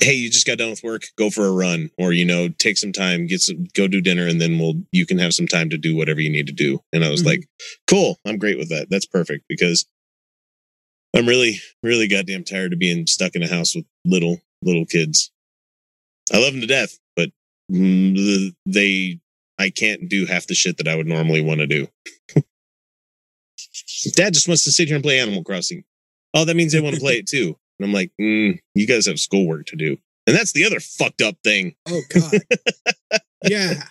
hey 0.00 0.12
you 0.14 0.28
just 0.30 0.46
got 0.46 0.58
done 0.58 0.70
with 0.70 0.82
work 0.82 1.02
go 1.16 1.30
for 1.30 1.46
a 1.46 1.52
run 1.52 1.90
or 1.98 2.12
you 2.12 2.24
know 2.24 2.48
take 2.48 2.76
some 2.76 2.92
time 2.92 3.26
get 3.26 3.40
some 3.40 3.66
go 3.74 3.86
do 3.88 4.00
dinner 4.00 4.26
and 4.26 4.40
then 4.40 4.58
we'll 4.58 4.74
you 4.92 5.06
can 5.06 5.18
have 5.18 5.32
some 5.32 5.46
time 5.46 5.70
to 5.70 5.78
do 5.78 5.96
whatever 5.96 6.20
you 6.20 6.30
need 6.30 6.46
to 6.46 6.52
do 6.52 6.80
and 6.92 7.04
I 7.04 7.10
was 7.10 7.22
Mhm. 7.22 7.26
like 7.26 7.48
cool 7.88 8.18
I'm 8.26 8.38
great 8.38 8.58
with 8.58 8.68
that 8.70 8.88
that's 8.90 9.06
perfect 9.06 9.44
because 9.48 9.86
I'm 11.14 11.26
really 11.26 11.60
really 11.82 12.08
goddamn 12.08 12.44
tired 12.44 12.72
of 12.72 12.78
being 12.78 13.06
stuck 13.06 13.34
in 13.34 13.42
a 13.42 13.48
house 13.48 13.74
with 13.74 13.84
little 14.04 14.40
little 14.62 14.86
kids 14.86 15.30
I 16.32 16.38
love 16.38 16.52
them 16.52 16.60
to 16.60 16.66
death 16.66 16.98
but 17.16 17.30
mm, 17.70 18.54
they 18.66 19.20
I 19.58 19.70
can't 19.70 20.08
do 20.08 20.26
half 20.26 20.46
the 20.46 20.54
shit 20.54 20.78
that 20.78 20.88
I 20.88 20.96
would 20.96 21.06
normally 21.06 21.40
want 21.40 21.60
to 21.60 21.66
do 21.66 21.88
Dad 24.12 24.34
just 24.34 24.48
wants 24.48 24.64
to 24.64 24.72
sit 24.72 24.88
here 24.88 24.96
and 24.96 25.04
play 25.04 25.18
Animal 25.18 25.44
Crossing. 25.44 25.84
Oh, 26.34 26.44
that 26.44 26.56
means 26.56 26.72
they 26.72 26.80
want 26.80 26.94
to 26.94 27.00
play 27.00 27.18
it 27.18 27.26
too. 27.26 27.56
And 27.78 27.86
I'm 27.86 27.92
like, 27.92 28.12
mm, 28.20 28.58
you 28.74 28.86
guys 28.86 29.06
have 29.06 29.18
schoolwork 29.18 29.66
to 29.66 29.76
do. 29.76 29.96
And 30.26 30.36
that's 30.36 30.52
the 30.52 30.64
other 30.64 30.80
fucked 30.80 31.20
up 31.22 31.36
thing. 31.44 31.74
Oh 31.88 32.00
God. 32.08 32.40
yeah. 33.44 33.84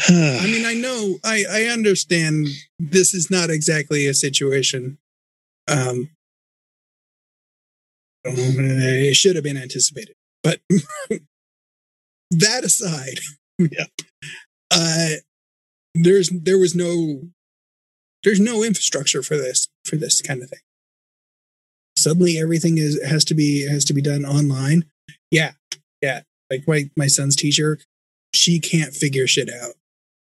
I 0.08 0.46
mean, 0.46 0.66
I 0.66 0.74
know, 0.74 1.18
I, 1.24 1.44
I 1.48 1.62
understand 1.64 2.48
this 2.78 3.14
is 3.14 3.30
not 3.30 3.50
exactly 3.50 4.06
a 4.06 4.14
situation. 4.14 4.98
Um, 5.68 6.10
know, 8.24 8.32
it 8.36 9.16
should 9.16 9.34
have 9.36 9.44
been 9.44 9.56
anticipated, 9.56 10.14
but 10.42 10.60
that 12.30 12.64
aside, 12.64 13.18
Yeah. 13.58 13.86
uh, 14.70 15.08
there's 15.94 16.30
there 16.30 16.58
was 16.58 16.74
no 16.74 17.22
there's 18.24 18.40
no 18.40 18.62
infrastructure 18.62 19.22
for 19.22 19.36
this 19.36 19.68
for 19.84 19.96
this 19.96 20.20
kind 20.22 20.42
of 20.42 20.50
thing. 20.50 20.58
Suddenly, 21.96 22.38
everything 22.38 22.78
is 22.78 23.00
has 23.04 23.24
to 23.26 23.34
be 23.34 23.68
has 23.68 23.84
to 23.86 23.94
be 23.94 24.02
done 24.02 24.24
online. 24.24 24.84
Yeah, 25.30 25.52
yeah. 26.02 26.22
Like 26.50 26.66
my 26.66 26.90
my 26.96 27.06
son's 27.06 27.36
teacher, 27.36 27.78
she 28.34 28.58
can't 28.58 28.92
figure 28.92 29.26
shit 29.26 29.50
out 29.50 29.74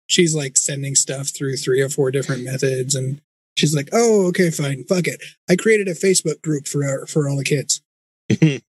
she's 0.07 0.35
like 0.35 0.57
sending 0.57 0.95
stuff 0.95 1.29
through 1.29 1.57
three 1.57 1.81
or 1.81 1.89
four 1.89 2.11
different 2.11 2.45
methods 2.45 2.95
and 2.95 3.21
she's 3.57 3.75
like 3.75 3.89
oh 3.93 4.27
okay 4.29 4.51
fine 4.51 4.85
fuck 4.85 5.07
it. 5.07 5.23
I 5.49 5.57
created 5.57 5.89
a 5.89 5.95
facebook 5.95 6.43
group 6.43 6.67
for 6.67 6.85
our, 6.85 7.07
for 7.07 7.29
all 7.29 7.37
the 7.37 7.45
kids. 7.45 7.83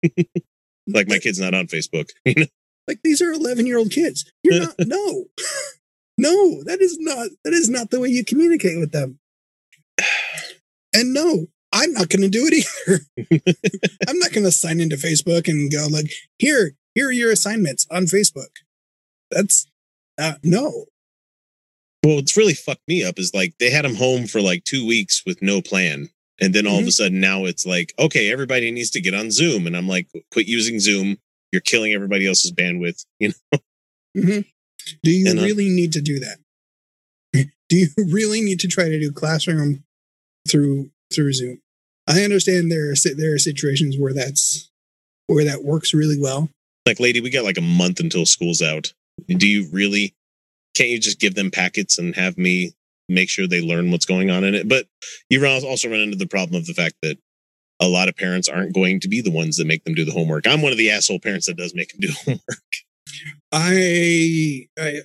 Like 0.88 1.10
my 1.10 1.20
kid's 1.20 1.39
not 1.39 1.53
on 1.53 1.67
Facebook. 1.67 2.10
Like 2.89 3.01
these 3.03 3.22
are 3.22 3.34
11 3.34 3.65
year 3.65 3.77
old 3.77 3.91
kids. 3.91 4.32
You're 4.44 4.62
not 4.62 4.75
no. 4.79 5.25
No 6.17 6.63
that 6.63 6.79
is 6.79 6.98
not 7.01 7.27
that 7.44 7.53
is 7.53 7.70
not 7.70 7.89
the 7.89 8.00
way 8.00 8.08
you 8.08 8.24
communicate 8.24 8.79
with 8.79 8.94
them. 8.94 9.20
And 10.96 11.13
no 11.13 11.48
i'm 11.74 11.91
not 11.91 12.08
going 12.08 12.22
to 12.22 12.29
do 12.29 12.48
it 12.50 12.53
either. 12.53 13.01
I'm 14.08 14.17
not 14.20 14.32
going 14.32 14.46
to 14.46 14.53
sign 14.53 14.79
into 14.79 14.96
facebook 14.96 15.50
and 15.50 15.70
go 15.70 15.88
like 15.91 16.10
here 16.39 16.75
here 16.96 17.10
are 17.10 17.12
your 17.12 17.29
assignments 17.29 17.86
on 17.91 18.03
facebook. 18.03 18.56
That's 19.32 19.67
uh, 20.17 20.36
no 20.41 20.86
Well, 22.07 22.15
what's 22.15 22.37
really 22.37 22.53
fucked 22.53 22.87
me 22.87 23.03
up 23.03 23.19
is 23.19 23.33
like 23.33 23.57
they 23.59 23.69
had 23.69 23.83
him 23.83 23.95
home 23.95 24.27
for 24.27 24.39
like 24.39 24.63
two 24.63 24.87
weeks 24.87 25.23
with 25.25 25.41
no 25.41 25.61
plan. 25.61 26.09
And 26.39 26.55
then 26.55 26.65
all 26.65 26.79
of 26.79 26.87
a 26.87 26.91
sudden 26.91 27.19
now 27.19 27.43
it's 27.43 27.65
like, 27.65 27.93
okay, 27.99 28.31
everybody 28.31 28.71
needs 28.71 28.91
to 28.91 29.01
get 29.01 29.13
on 29.13 29.29
Zoom. 29.29 29.67
And 29.67 29.75
I'm 29.75 29.89
like, 29.89 30.07
quit 30.31 30.47
using 30.47 30.79
Zoom. 30.79 31.17
You're 31.51 31.59
killing 31.59 31.91
everybody 31.91 32.25
else's 32.25 32.53
bandwidth. 32.53 33.03
You 33.19 33.33
know? 33.51 33.59
hmm 34.15 34.39
Do 35.03 35.11
you 35.11 35.29
And, 35.29 35.39
uh, 35.39 35.41
really 35.41 35.67
need 35.67 35.91
to 35.93 36.01
do 36.01 36.21
that? 36.21 36.37
do 37.67 37.75
you 37.75 37.87
really 37.97 38.39
need 38.39 38.61
to 38.61 38.69
try 38.69 38.87
to 38.87 38.99
do 39.01 39.11
classroom 39.11 39.83
through 40.47 40.91
through 41.13 41.33
Zoom? 41.33 41.59
I 42.07 42.21
understand 42.21 42.71
there 42.71 42.89
are 42.89 43.15
there 43.17 43.33
are 43.33 43.37
situations 43.37 43.97
where 43.99 44.13
that's 44.13 44.71
where 45.25 45.43
that 45.43 45.65
works 45.65 45.93
really 45.93 46.17
well. 46.17 46.47
Like, 46.85 47.01
lady, 47.01 47.19
we 47.19 47.31
got 47.31 47.43
like 47.43 47.57
a 47.57 47.61
month 47.61 47.99
until 47.99 48.25
school's 48.25 48.61
out. 48.61 48.93
Do 49.27 49.45
you 49.45 49.67
really 49.73 50.15
can't 50.77 50.89
you 50.89 51.00
just 51.00 51.19
give 51.19 51.36
them 51.36 51.51
packets 51.51 51.98
and 51.98 52.15
have 52.15 52.38
me 52.38 52.74
make 53.10 53.29
sure 53.29 53.48
they 53.48 53.62
learn 53.62 53.91
what's 53.91 54.05
going 54.05 54.29
on 54.29 54.43
in 54.43 54.53
it? 54.53 54.69
But 54.69 54.88
you 55.29 55.46
also 55.46 55.89
run 55.89 56.00
into 56.00 56.17
the 56.17 56.27
problem 56.27 56.60
of 56.60 56.67
the 56.67 56.74
fact 56.74 56.96
that 57.01 57.17
a 57.79 57.88
lot 57.88 58.10
of 58.10 58.15
parents 58.15 58.48
aren't 58.48 58.74
going 58.74 59.00
to 59.01 59.07
be 59.07 59.22
the 59.22 59.31
ones 59.31 59.57
that 59.57 59.67
make 59.67 59.84
them 59.84 59.93
do 59.93 60.05
the 60.05 60.12
homework. 60.12 60.48
I'm 60.48 60.62
one 60.62 60.72
of 60.72 60.77
the 60.77 60.89
asshole 60.89 61.19
parents 61.19 61.46
that 61.48 61.57
does 61.57 61.75
make 61.75 61.89
them 61.89 62.01
do 62.01 62.10
homework. 62.25 62.41
I 63.51 64.67
I 64.77 65.01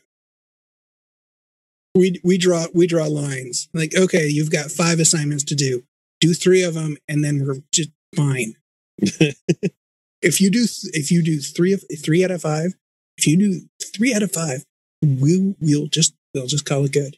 we 1.94 2.20
we 2.24 2.38
draw 2.38 2.66
we 2.74 2.86
draw 2.86 3.06
lines 3.06 3.68
like 3.74 3.94
okay, 3.96 4.26
you've 4.26 4.50
got 4.50 4.70
five 4.70 4.98
assignments 4.98 5.44
to 5.44 5.54
do. 5.54 5.82
Do 6.20 6.34
three 6.34 6.62
of 6.62 6.74
them, 6.74 6.96
and 7.08 7.24
then 7.24 7.44
we're 7.44 7.62
just 7.72 7.90
fine. 8.14 8.54
if 8.98 10.40
you 10.40 10.50
do 10.50 10.66
if 10.92 11.10
you 11.10 11.22
do 11.22 11.40
three 11.40 11.72
of 11.72 11.84
three 12.02 12.24
out 12.24 12.30
of 12.30 12.42
five, 12.42 12.74
if 13.18 13.26
you 13.26 13.36
do 13.36 13.60
three 13.94 14.14
out 14.14 14.22
of 14.22 14.32
five, 14.32 14.64
we'll 15.02 15.54
we'll 15.60 15.88
just 15.88 16.14
we'll 16.34 16.46
just 16.46 16.64
call 16.64 16.84
it 16.84 16.92
good. 16.92 17.16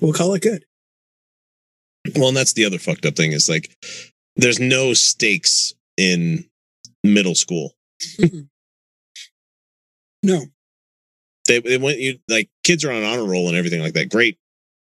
We'll 0.00 0.12
call 0.12 0.34
it 0.34 0.42
good. 0.42 0.64
Well, 2.14 2.28
and 2.28 2.36
that's 2.36 2.52
the 2.52 2.64
other 2.64 2.78
fucked 2.78 3.04
up 3.04 3.16
thing 3.16 3.32
is 3.32 3.48
like 3.48 3.76
there's 4.36 4.60
no 4.60 4.94
stakes 4.94 5.74
in 5.96 6.44
middle 7.04 7.34
school. 7.34 7.72
Mm-hmm. 8.18 8.40
No, 10.22 10.46
They 11.46 11.60
they 11.60 11.78
want 11.78 11.98
you 11.98 12.18
like 12.28 12.48
kids 12.64 12.84
are 12.84 12.90
on 12.92 13.04
honor 13.04 13.24
roll 13.24 13.48
and 13.48 13.56
everything 13.56 13.80
like 13.80 13.92
that. 13.94 14.10
Great, 14.10 14.38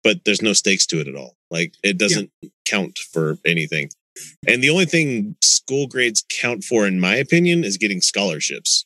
but 0.04 0.24
there's 0.24 0.42
no 0.42 0.52
stakes 0.52 0.86
to 0.86 1.00
it 1.00 1.08
at 1.08 1.16
all. 1.16 1.36
Like 1.50 1.74
it 1.82 1.98
doesn't 1.98 2.30
count 2.66 2.98
for 2.98 3.38
anything. 3.44 3.90
And 4.46 4.62
the 4.62 4.68
only 4.70 4.84
thing 4.84 5.36
school 5.40 5.86
grades 5.86 6.22
count 6.28 6.64
for, 6.64 6.86
in 6.86 7.00
my 7.00 7.14
opinion, 7.14 7.64
is 7.64 7.78
getting 7.78 8.02
scholarships. 8.02 8.84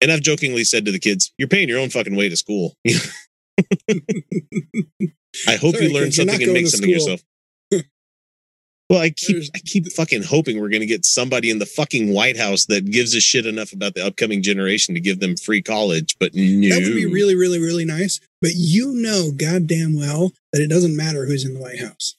And 0.00 0.10
I've 0.10 0.22
jokingly 0.22 0.64
said 0.64 0.84
to 0.86 0.92
the 0.92 0.98
kids, 0.98 1.32
"You're 1.38 1.48
paying 1.48 1.68
your 1.68 1.78
own 1.78 1.90
fucking 1.90 2.16
way 2.16 2.28
to 2.28 2.36
school. 2.36 2.74
I 5.46 5.56
hope 5.56 5.74
Sorry, 5.74 5.86
you 5.88 5.94
learn 5.94 6.04
kids, 6.04 6.16
you're 6.18 6.26
not 6.26 6.32
something 6.32 6.48
and 6.48 6.52
make 6.54 6.66
something 6.66 6.90
school. 6.90 7.10
yourself." 7.12 7.20
Well, 8.88 8.98
I 9.00 9.10
keep 9.10 9.36
There's- 9.36 9.50
I 9.54 9.60
keep 9.60 9.86
fucking 9.92 10.24
hoping 10.24 10.58
we're 10.58 10.68
gonna 10.68 10.84
get 10.84 11.04
somebody 11.04 11.48
in 11.50 11.60
the 11.60 11.66
fucking 11.66 12.12
White 12.12 12.36
House 12.36 12.64
that 12.66 12.90
gives 12.90 13.14
a 13.14 13.20
shit 13.20 13.46
enough 13.46 13.72
about 13.72 13.94
the 13.94 14.04
upcoming 14.04 14.42
generation 14.42 14.94
to 14.96 15.00
give 15.00 15.20
them 15.20 15.36
free 15.36 15.62
college, 15.62 16.16
but 16.18 16.34
no. 16.34 16.68
that 16.70 16.82
would 16.82 16.96
be 16.96 17.06
really, 17.06 17.36
really, 17.36 17.60
really 17.60 17.84
nice. 17.84 18.18
But 18.42 18.52
you 18.56 18.92
know, 18.92 19.30
goddamn 19.30 19.94
well 19.96 20.32
that 20.52 20.60
it 20.60 20.68
doesn't 20.68 20.96
matter 20.96 21.24
who's 21.26 21.44
in 21.44 21.54
the 21.54 21.60
White 21.60 21.78
House 21.80 22.16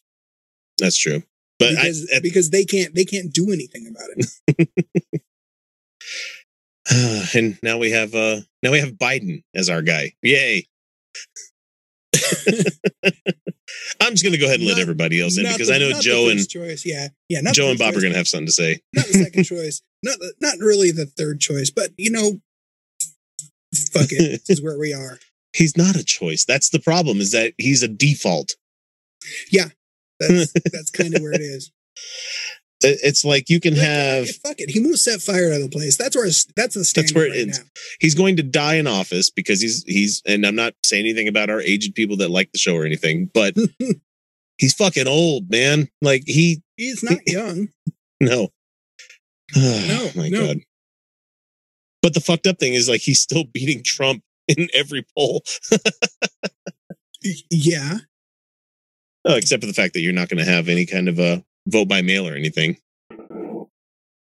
That's 0.77 0.95
true. 0.97 1.23
But 1.59 1.71
because, 1.71 2.09
I, 2.15 2.19
because 2.21 2.51
they 2.51 2.63
can't 2.63 2.95
they 2.95 3.03
can't 3.05 3.33
do 3.33 3.51
anything 3.51 3.87
about 3.87 4.09
it. 4.15 5.21
and 7.35 7.57
now 7.63 7.77
we 7.77 7.91
have 7.91 8.13
uh 8.13 8.41
now 8.63 8.71
we 8.71 8.79
have 8.79 8.91
Biden 8.93 9.43
as 9.55 9.69
our 9.69 9.81
guy. 9.81 10.13
Yay. 10.21 10.67
I'm 14.01 14.11
just 14.13 14.23
gonna 14.23 14.37
go 14.37 14.45
ahead 14.45 14.59
and 14.59 14.67
let 14.67 14.79
everybody 14.79 15.21
else 15.21 15.37
in 15.37 15.45
because 15.45 15.67
the- 15.67 15.75
I 15.75 15.77
know 15.77 15.99
Joe 15.99 16.29
and 16.29 16.47
choice. 16.47 16.85
Yeah, 16.85 17.09
yeah. 17.29 17.41
Not 17.41 17.53
Joe 17.53 17.69
and 17.69 17.79
Bob 17.79 17.95
are 17.95 18.01
gonna 18.01 18.15
have 18.15 18.27
something 18.27 18.47
to 18.47 18.51
say. 18.51 18.81
not 18.93 19.05
the 19.05 19.13
second 19.13 19.43
choice. 19.45 19.81
Not 20.03 20.19
the, 20.19 20.33
not 20.41 20.55
really 20.59 20.91
the 20.91 21.05
third 21.05 21.39
choice. 21.39 21.69
But 21.69 21.91
you 21.97 22.11
know, 22.11 22.41
fuck 23.93 24.07
it. 24.11 24.41
this 24.47 24.49
is 24.49 24.63
where 24.63 24.77
we 24.77 24.93
are. 24.93 25.19
He's 25.53 25.77
not 25.77 25.95
a 25.95 26.03
choice. 26.03 26.45
That's 26.45 26.69
the 26.69 26.79
problem, 26.79 27.19
is 27.19 27.31
that 27.31 27.53
he's 27.57 27.83
a 27.83 27.87
default. 27.87 28.53
Yeah, 29.51 29.69
that's 30.19 30.51
that's 30.71 30.91
kind 30.91 31.15
of 31.15 31.21
where 31.21 31.33
it 31.33 31.41
is. 31.41 31.71
It- 32.83 32.99
It's 33.03 33.23
like 33.25 33.49
you 33.49 33.59
can 33.59 33.73
Like, 33.73 33.83
have 33.83 34.29
fuck 34.37 34.55
it. 34.59 34.69
He 34.69 34.79
won't 34.79 34.99
set 34.99 35.21
fire 35.21 35.51
to 35.53 35.59
the 35.59 35.69
place. 35.69 35.97
That's 35.97 36.15
where 36.15 36.29
that's 36.55 36.75
the 36.75 36.85
standard 36.85 37.15
where 37.15 37.25
it 37.27 37.29
right 37.31 37.39
ends. 37.39 37.59
now. 37.59 37.65
he's 37.99 38.15
going 38.15 38.37
to 38.37 38.43
die 38.43 38.75
in 38.75 38.87
office 38.87 39.29
because 39.29 39.61
he's 39.61 39.83
he's 39.83 40.21
and 40.25 40.45
I'm 40.45 40.55
not 40.55 40.73
saying 40.83 41.05
anything 41.05 41.27
about 41.27 41.49
our 41.49 41.61
aged 41.61 41.95
people 41.95 42.17
that 42.17 42.29
like 42.31 42.51
the 42.51 42.59
show 42.59 42.75
or 42.75 42.85
anything, 42.85 43.29
but 43.33 43.55
he's 44.57 44.73
fucking 44.73 45.07
old, 45.07 45.49
man. 45.49 45.89
Like 46.01 46.23
he 46.25 46.61
He's 46.77 47.03
not 47.03 47.19
young. 47.27 47.69
no. 48.19 48.49
No, 49.55 49.97
oh 50.03 50.11
my 50.15 50.29
no. 50.29 50.47
god. 50.47 50.57
But 52.01 52.13
the 52.13 52.21
fucked 52.21 52.47
up 52.47 52.57
thing 52.57 52.73
is 52.73 52.87
like 52.89 53.01
he's 53.01 53.19
still 53.21 53.43
beating 53.43 53.83
Trump 53.83 54.23
in 54.47 54.69
every 54.73 55.05
poll. 55.17 55.43
Yeah. 57.51 57.97
Oh, 59.25 59.35
except 59.35 59.61
for 59.61 59.67
the 59.67 59.73
fact 59.73 59.93
that 59.93 59.99
you're 60.01 60.11
not 60.13 60.29
going 60.29 60.43
to 60.43 60.51
have 60.51 60.67
any 60.67 60.87
kind 60.87 61.07
of 61.07 61.19
a 61.19 61.43
vote 61.67 61.87
by 61.87 62.01
mail 62.01 62.27
or 62.27 62.33
anything. 62.33 62.77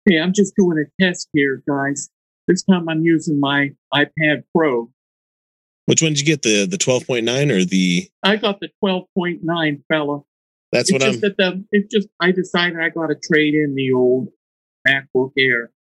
Hey, 0.07 0.19
I'm 0.19 0.33
just 0.33 0.53
doing 0.55 0.77
a 0.77 1.03
test 1.03 1.29
here, 1.33 1.63
guys. 1.67 2.09
This 2.47 2.63
time 2.63 2.87
I'm 2.87 3.01
using 3.01 3.39
my 3.39 3.71
iPad 3.93 4.43
Pro. 4.55 4.91
Which 5.87 6.01
one 6.01 6.13
did 6.13 6.19
you 6.19 6.25
get? 6.25 6.41
The 6.41 6.65
the 6.65 6.77
12.9 6.77 7.51
or 7.51 7.65
the 7.65 8.09
I 8.23 8.35
got 8.37 8.59
the 8.59 8.69
12.9 8.83 9.81
fella. 9.91 10.21
That's 10.71 10.89
it's 10.89 10.93
what 10.93 11.03
I'm 11.03 11.11
just 11.11 11.21
that 11.21 11.37
the 11.37 11.63
it's 11.71 11.93
just 11.93 12.07
I 12.19 12.31
decided 12.31 12.79
I 12.79 12.89
got 12.89 13.07
to 13.07 13.15
trade 13.15 13.53
in 13.53 13.75
the 13.75 13.93
old 13.93 14.29
MacBook 14.87 15.31
Air. 15.37 15.71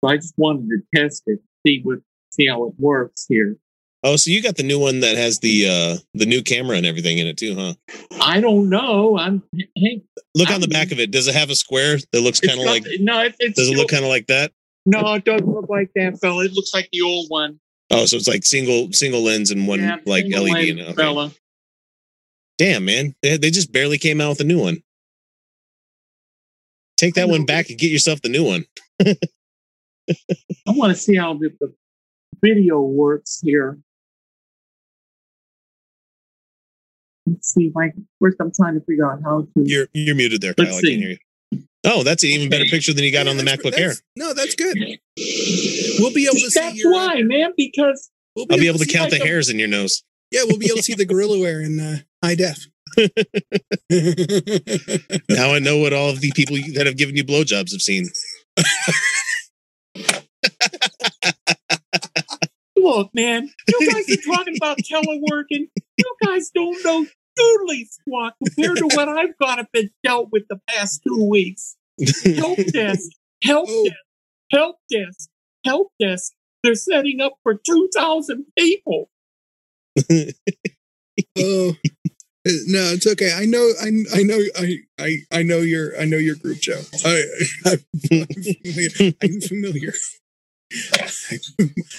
So 0.00 0.10
I 0.10 0.16
just 0.16 0.34
wanted 0.36 0.68
to 0.68 1.00
test 1.00 1.22
it, 1.26 1.40
see 1.66 1.80
what 1.82 1.98
see 2.32 2.46
how 2.46 2.64
it 2.66 2.74
works 2.78 3.26
here. 3.28 3.56
Oh, 4.04 4.16
so 4.16 4.30
you 4.30 4.42
got 4.42 4.56
the 4.56 4.64
new 4.64 4.80
one 4.80 5.00
that 5.00 5.16
has 5.16 5.38
the 5.38 5.68
uh 5.68 5.96
the 6.14 6.26
new 6.26 6.42
camera 6.42 6.76
and 6.76 6.84
everything 6.86 7.18
in 7.18 7.26
it 7.26 7.36
too, 7.36 7.54
huh? 7.54 7.74
I 8.20 8.40
don't 8.40 8.68
know. 8.68 9.16
I'm 9.16 9.42
hey, 9.76 10.02
Look 10.34 10.48
on 10.48 10.54
I'm- 10.54 10.60
the 10.60 10.68
back 10.68 10.90
of 10.92 10.98
it. 10.98 11.10
Does 11.10 11.28
it 11.28 11.34
have 11.34 11.50
a 11.50 11.54
square 11.54 11.98
that 12.12 12.20
looks 12.20 12.40
kind 12.40 12.58
of 12.58 12.66
like 12.66 12.84
no, 13.00 13.20
it, 13.22 13.36
it's 13.38 13.56
does 13.56 13.68
it 13.68 13.76
look 13.76 13.88
kind 13.88 14.04
of 14.04 14.08
like 14.10 14.26
that? 14.26 14.52
no, 14.86 15.14
it 15.14 15.24
doesn't 15.24 15.46
look 15.48 15.68
like 15.68 15.90
that 15.94 16.18
fella. 16.20 16.44
It 16.44 16.52
looks 16.52 16.74
like 16.74 16.88
the 16.92 17.02
old 17.02 17.26
one. 17.28 17.60
Oh, 17.90 18.06
so 18.06 18.16
it's 18.16 18.26
like 18.26 18.44
single 18.44 18.90
single 18.92 19.22
lens 19.22 19.50
and 19.52 19.68
one 19.68 19.80
Yeah, 19.80 19.98
like 20.06 20.24
LED 20.24 20.76
lens. 20.76 20.98
Okay. 20.98 21.34
Damn, 22.58 22.84
man. 22.84 23.14
They, 23.22 23.36
they 23.36 23.50
just 23.50 23.72
barely 23.72 23.98
came 23.98 24.20
out 24.20 24.30
with 24.30 24.40
a 24.40 24.44
new 24.44 24.60
one. 24.60 24.82
Take 26.96 27.14
that 27.14 27.28
one 27.28 27.44
back 27.44 27.68
and 27.70 27.78
get 27.78 27.90
yourself 27.90 28.22
the 28.22 28.28
new 28.28 28.44
one. 28.44 28.64
I 29.00 29.16
want 30.68 30.92
to 30.94 30.98
see 31.00 31.16
how 31.16 31.34
the, 31.34 31.50
the 31.60 31.72
video 32.42 32.80
works 32.80 33.40
here. 33.42 33.78
See, 37.40 37.70
Mike. 37.74 37.94
First, 38.20 38.36
I'm 38.40 38.52
trying 38.54 38.74
to 38.74 38.80
figure 38.84 39.10
out 39.10 39.20
how 39.24 39.42
to. 39.42 39.48
You're 39.56 39.88
you're 39.92 40.14
muted 40.14 40.40
there, 40.40 40.54
Let's 40.56 40.70
Kyle. 40.70 40.78
I 40.78 40.82
can't 40.82 41.00
hear 41.00 41.10
you. 41.10 41.18
Oh, 41.84 42.02
that's 42.04 42.22
an 42.22 42.30
even 42.30 42.48
better 42.48 42.64
picture 42.66 42.92
than 42.92 43.02
you 43.04 43.10
got 43.12 43.26
Yeah, 43.26 43.32
on 43.32 43.36
the 43.38 43.42
MacBook 43.42 43.76
Air. 43.78 43.92
No, 44.16 44.32
that's 44.34 44.54
good. 44.54 44.76
We'll 45.98 46.12
be 46.14 46.24
able 46.26 46.34
to 46.34 46.50
see 46.50 46.60
That's 46.60 46.76
your. 46.76 46.92
why, 46.92 47.22
man. 47.22 47.50
Because 47.56 48.10
We'll 48.36 48.46
I'll 48.50 48.58
be 48.58 48.68
able 48.68 48.78
to 48.78 48.84
see- 48.84 48.92
count 48.92 49.10
the 49.10 49.20
a- 49.20 49.26
hairs 49.26 49.50
in 49.50 49.58
your 49.58 49.68
nose. 49.68 50.02
Yeah, 50.30 50.42
we'll 50.46 50.58
be 50.58 50.66
able 50.66 50.76
to 50.76 50.82
see 50.82 50.94
the 50.94 51.04
gorilla 51.04 51.38
wear 51.40 51.60
in 51.60 51.80
uh, 51.80 51.98
high 52.24 52.36
def. 52.36 52.58
Now 55.28 55.54
I 55.54 55.58
know 55.58 55.78
what 55.78 55.92
all 55.92 56.10
of 56.10 56.20
the 56.20 56.30
people 56.34 56.56
that 56.74 56.86
have 56.86 56.96
given 56.96 57.16
you 57.16 57.24
blowjobs 57.24 57.72
have 57.72 57.82
seen. 57.82 58.08
look, 62.82 63.10
man, 63.14 63.48
you 63.68 63.90
guys 63.92 64.08
are 64.10 64.34
talking 64.34 64.56
about 64.56 64.78
teleworking. 64.78 65.68
You 65.98 66.16
guys 66.24 66.50
don't 66.54 66.82
know 66.84 67.06
doodly 67.38 67.86
squat 67.88 68.34
compared 68.44 68.76
to 68.78 68.88
what 68.94 69.08
I've 69.08 69.36
got 69.38 69.56
to 69.56 69.66
been 69.72 69.90
dealt 70.04 70.28
with 70.32 70.44
the 70.48 70.60
past 70.68 71.00
two 71.06 71.24
weeks. 71.28 71.76
Help 72.36 72.58
desk, 72.72 73.10
help 73.42 73.68
Oh. 73.70 73.84
desk, 73.84 73.96
help 74.52 74.76
desk, 74.90 75.30
help 75.64 75.88
desk. 76.00 76.32
They're 76.62 76.74
setting 76.74 77.20
up 77.20 77.34
for 77.42 77.54
two 77.54 77.88
thousand 77.94 78.46
people. 78.58 79.10
oh 81.38 81.74
no, 82.46 82.92
it's 82.92 83.06
okay. 83.06 83.32
I 83.34 83.44
know. 83.44 83.70
I 83.80 83.86
I 84.14 84.22
know. 84.22 84.40
I 84.58 84.76
I 84.98 85.16
I 85.30 85.42
know 85.42 85.58
your. 85.58 85.98
I 86.00 86.04
know 86.06 86.16
your 86.16 86.34
group, 86.34 86.58
Joe. 86.58 86.80
I, 87.04 87.22
I'm 87.66 87.78
familiar. 88.08 89.14
I'm 89.22 89.40
familiar. 89.40 89.92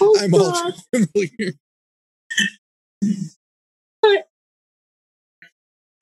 Oh, 0.00 0.16
I'm 0.20 0.34
all 0.34 0.52
God. 0.52 0.74
familiar. 0.94 1.54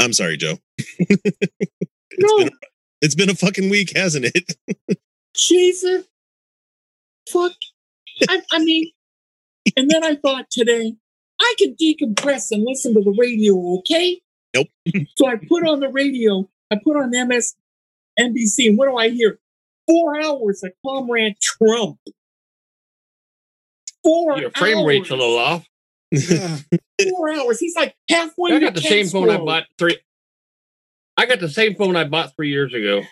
I'm 0.01 0.13
sorry, 0.13 0.37
Joe. 0.37 0.59
no, 2.19 2.39
been 2.39 2.51
It's 3.01 3.15
been 3.15 3.31
a 3.31 3.35
fucking 3.35 3.71
week, 3.71 3.97
hasn't 3.97 4.27
it? 4.35 4.57
Jesus. 5.37 6.07
Fuck. 7.29 7.53
I, 8.29 8.43
I 8.53 8.59
mean, 8.59 8.91
and 9.77 9.91
then 9.91 10.05
I 10.05 10.17
thought 10.17 10.51
today, 10.51 10.95
I 11.41 11.55
can 11.59 11.75
decompress 11.81 12.51
and 12.51 12.65
listen 12.67 12.95
to 12.95 13.01
the 13.01 13.15
radio, 13.19 13.79
okay? 13.79 14.21
Nope. 14.55 14.69
so 15.17 15.29
I 15.29 15.37
put 15.37 15.67
on 15.67 15.81
the 15.81 15.89
radio, 15.89 16.49
I 16.71 16.77
put 16.83 16.97
on 16.97 17.13
MSNBC, 17.13 18.69
and 18.69 18.79
what 18.79 18.89
do 18.89 18.97
I 18.97 19.09
hear? 19.09 19.39
Four 19.89 20.21
hours 20.21 20.63
of 20.63 20.73
Comrade 20.85 21.37
Trump. 21.41 21.99
Four 24.05 24.39
Your 24.39 24.51
frame 24.51 24.85
rate's 24.85 25.11
a 25.11 25.17
little 25.17 25.39
off. 25.39 25.67
Yeah. 26.11 26.59
Four 27.11 27.33
hours. 27.33 27.59
He's 27.59 27.77
like 27.77 27.95
halfway 28.09 28.53
I 28.53 28.59
to 28.59 28.67
got 28.67 28.75
the 28.75 28.83
same 28.83 29.07
phone 29.07 29.31
I 29.31 29.39
bought 29.39 29.65
three. 29.79 29.99
I 31.17 31.27
got 31.27 31.41
the 31.41 31.49
same 31.49 31.75
phone 31.75 31.97
I 31.97 32.05
bought 32.05 32.35
three 32.37 32.51
years 32.51 32.75
ago. 32.75 33.03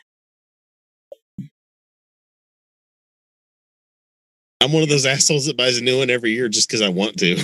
I'm 4.63 4.73
one 4.73 4.83
of 4.83 4.91
those 4.91 5.07
assholes 5.07 5.47
that 5.47 5.57
buys 5.57 5.79
a 5.79 5.83
new 5.83 5.99
one 5.99 6.11
every 6.11 6.33
year 6.33 6.49
just 6.49 6.69
because 6.69 6.83
I 6.83 6.91
want 6.91 7.17
to. 7.19 7.37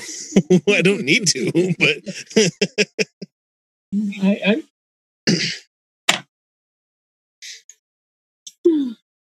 I 0.68 0.82
don't 0.82 1.02
need 1.02 1.26
to, 1.28 1.50
but 1.78 1.96
I, 4.22 4.40
I, 4.46 4.62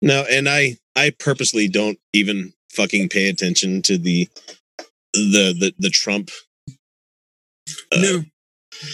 no, 0.01 0.23
and 0.29 0.47
I 0.47 0.77
I 0.95 1.11
purposely 1.19 1.67
don't 1.67 1.99
even 2.13 2.53
fucking 2.73 3.09
pay 3.09 3.29
attention 3.29 3.81
to 3.83 3.97
the 3.97 4.27
the 5.13 5.53
the 5.59 5.73
the 5.79 5.89
Trump. 5.89 6.29
Uh, 7.91 8.01
no, 8.01 8.23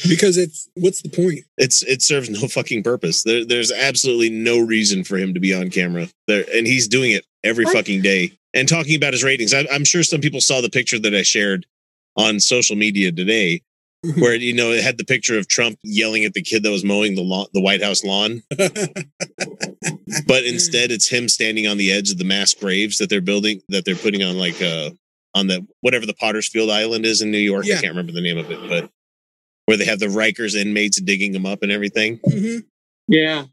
because 0.07 0.37
it's 0.37 0.69
what's 0.75 1.01
the 1.01 1.09
point? 1.09 1.39
It's 1.57 1.83
it 1.83 2.01
serves 2.01 2.29
no 2.29 2.47
fucking 2.47 2.83
purpose. 2.83 3.23
There, 3.23 3.45
there's 3.45 3.71
absolutely 3.71 4.29
no 4.29 4.59
reason 4.59 5.03
for 5.03 5.17
him 5.17 5.33
to 5.33 5.39
be 5.39 5.53
on 5.53 5.69
camera 5.69 6.07
there, 6.27 6.45
and 6.53 6.67
he's 6.67 6.87
doing 6.87 7.11
it 7.11 7.25
every 7.43 7.65
What? 7.65 7.73
fucking 7.75 8.01
day 8.01 8.31
and 8.53 8.67
talking 8.67 8.95
about 8.95 9.13
his 9.13 9.23
ratings. 9.23 9.53
I, 9.53 9.65
I'm 9.71 9.85
sure 9.85 10.03
some 10.03 10.21
people 10.21 10.41
saw 10.41 10.61
the 10.61 10.69
picture 10.69 10.99
that 10.99 11.15
I 11.15 11.21
shared 11.21 11.65
on 12.17 12.39
social 12.39 12.75
media 12.75 13.11
today, 13.11 13.61
where 14.17 14.35
you 14.35 14.53
know 14.53 14.71
it 14.71 14.83
had 14.83 14.97
the 14.97 15.05
picture 15.05 15.37
of 15.37 15.47
Trump 15.47 15.77
yelling 15.83 16.25
at 16.25 16.33
the 16.33 16.41
kid 16.41 16.63
that 16.63 16.71
was 16.71 16.83
mowing 16.83 17.15
the 17.15 17.21
lawn, 17.23 17.47
the 17.53 17.61
White 17.61 17.83
House 17.83 18.03
lawn, 18.03 18.41
but 20.27 20.43
instead 20.45 20.91
it's 20.91 21.07
him 21.09 21.27
standing 21.29 21.67
on 21.67 21.77
the 21.77 21.91
edge 21.91 22.11
of 22.11 22.17
the 22.17 22.23
mass 22.23 22.53
graves 22.53 22.97
that 22.97 23.09
they're 23.09 23.21
building 23.21 23.61
that 23.69 23.85
they're 23.85 23.95
putting 23.95 24.23
on 24.23 24.37
like 24.37 24.61
uh 24.61 24.89
on 25.35 25.47
the 25.47 25.65
whatever 25.81 26.05
the 26.05 26.13
Pottersfield 26.13 26.69
Island 26.69 27.05
is 27.05 27.21
in 27.21 27.31
New 27.31 27.37
York. 27.37 27.65
I 27.65 27.69
can't 27.81 27.89
remember 27.89 28.11
the 28.11 28.21
name 28.21 28.37
of 28.37 28.49
it, 28.49 28.59
but 28.67 28.89
where 29.65 29.77
they 29.77 29.85
have 29.85 29.99
the 29.99 30.07
Rikers 30.07 30.55
inmates 30.55 30.99
digging 31.01 31.33
them 31.33 31.45
up 31.45 31.61
and 31.61 31.71
everything. 31.71 32.19
Mhm. 32.19 32.63
Yeah. 33.07 33.45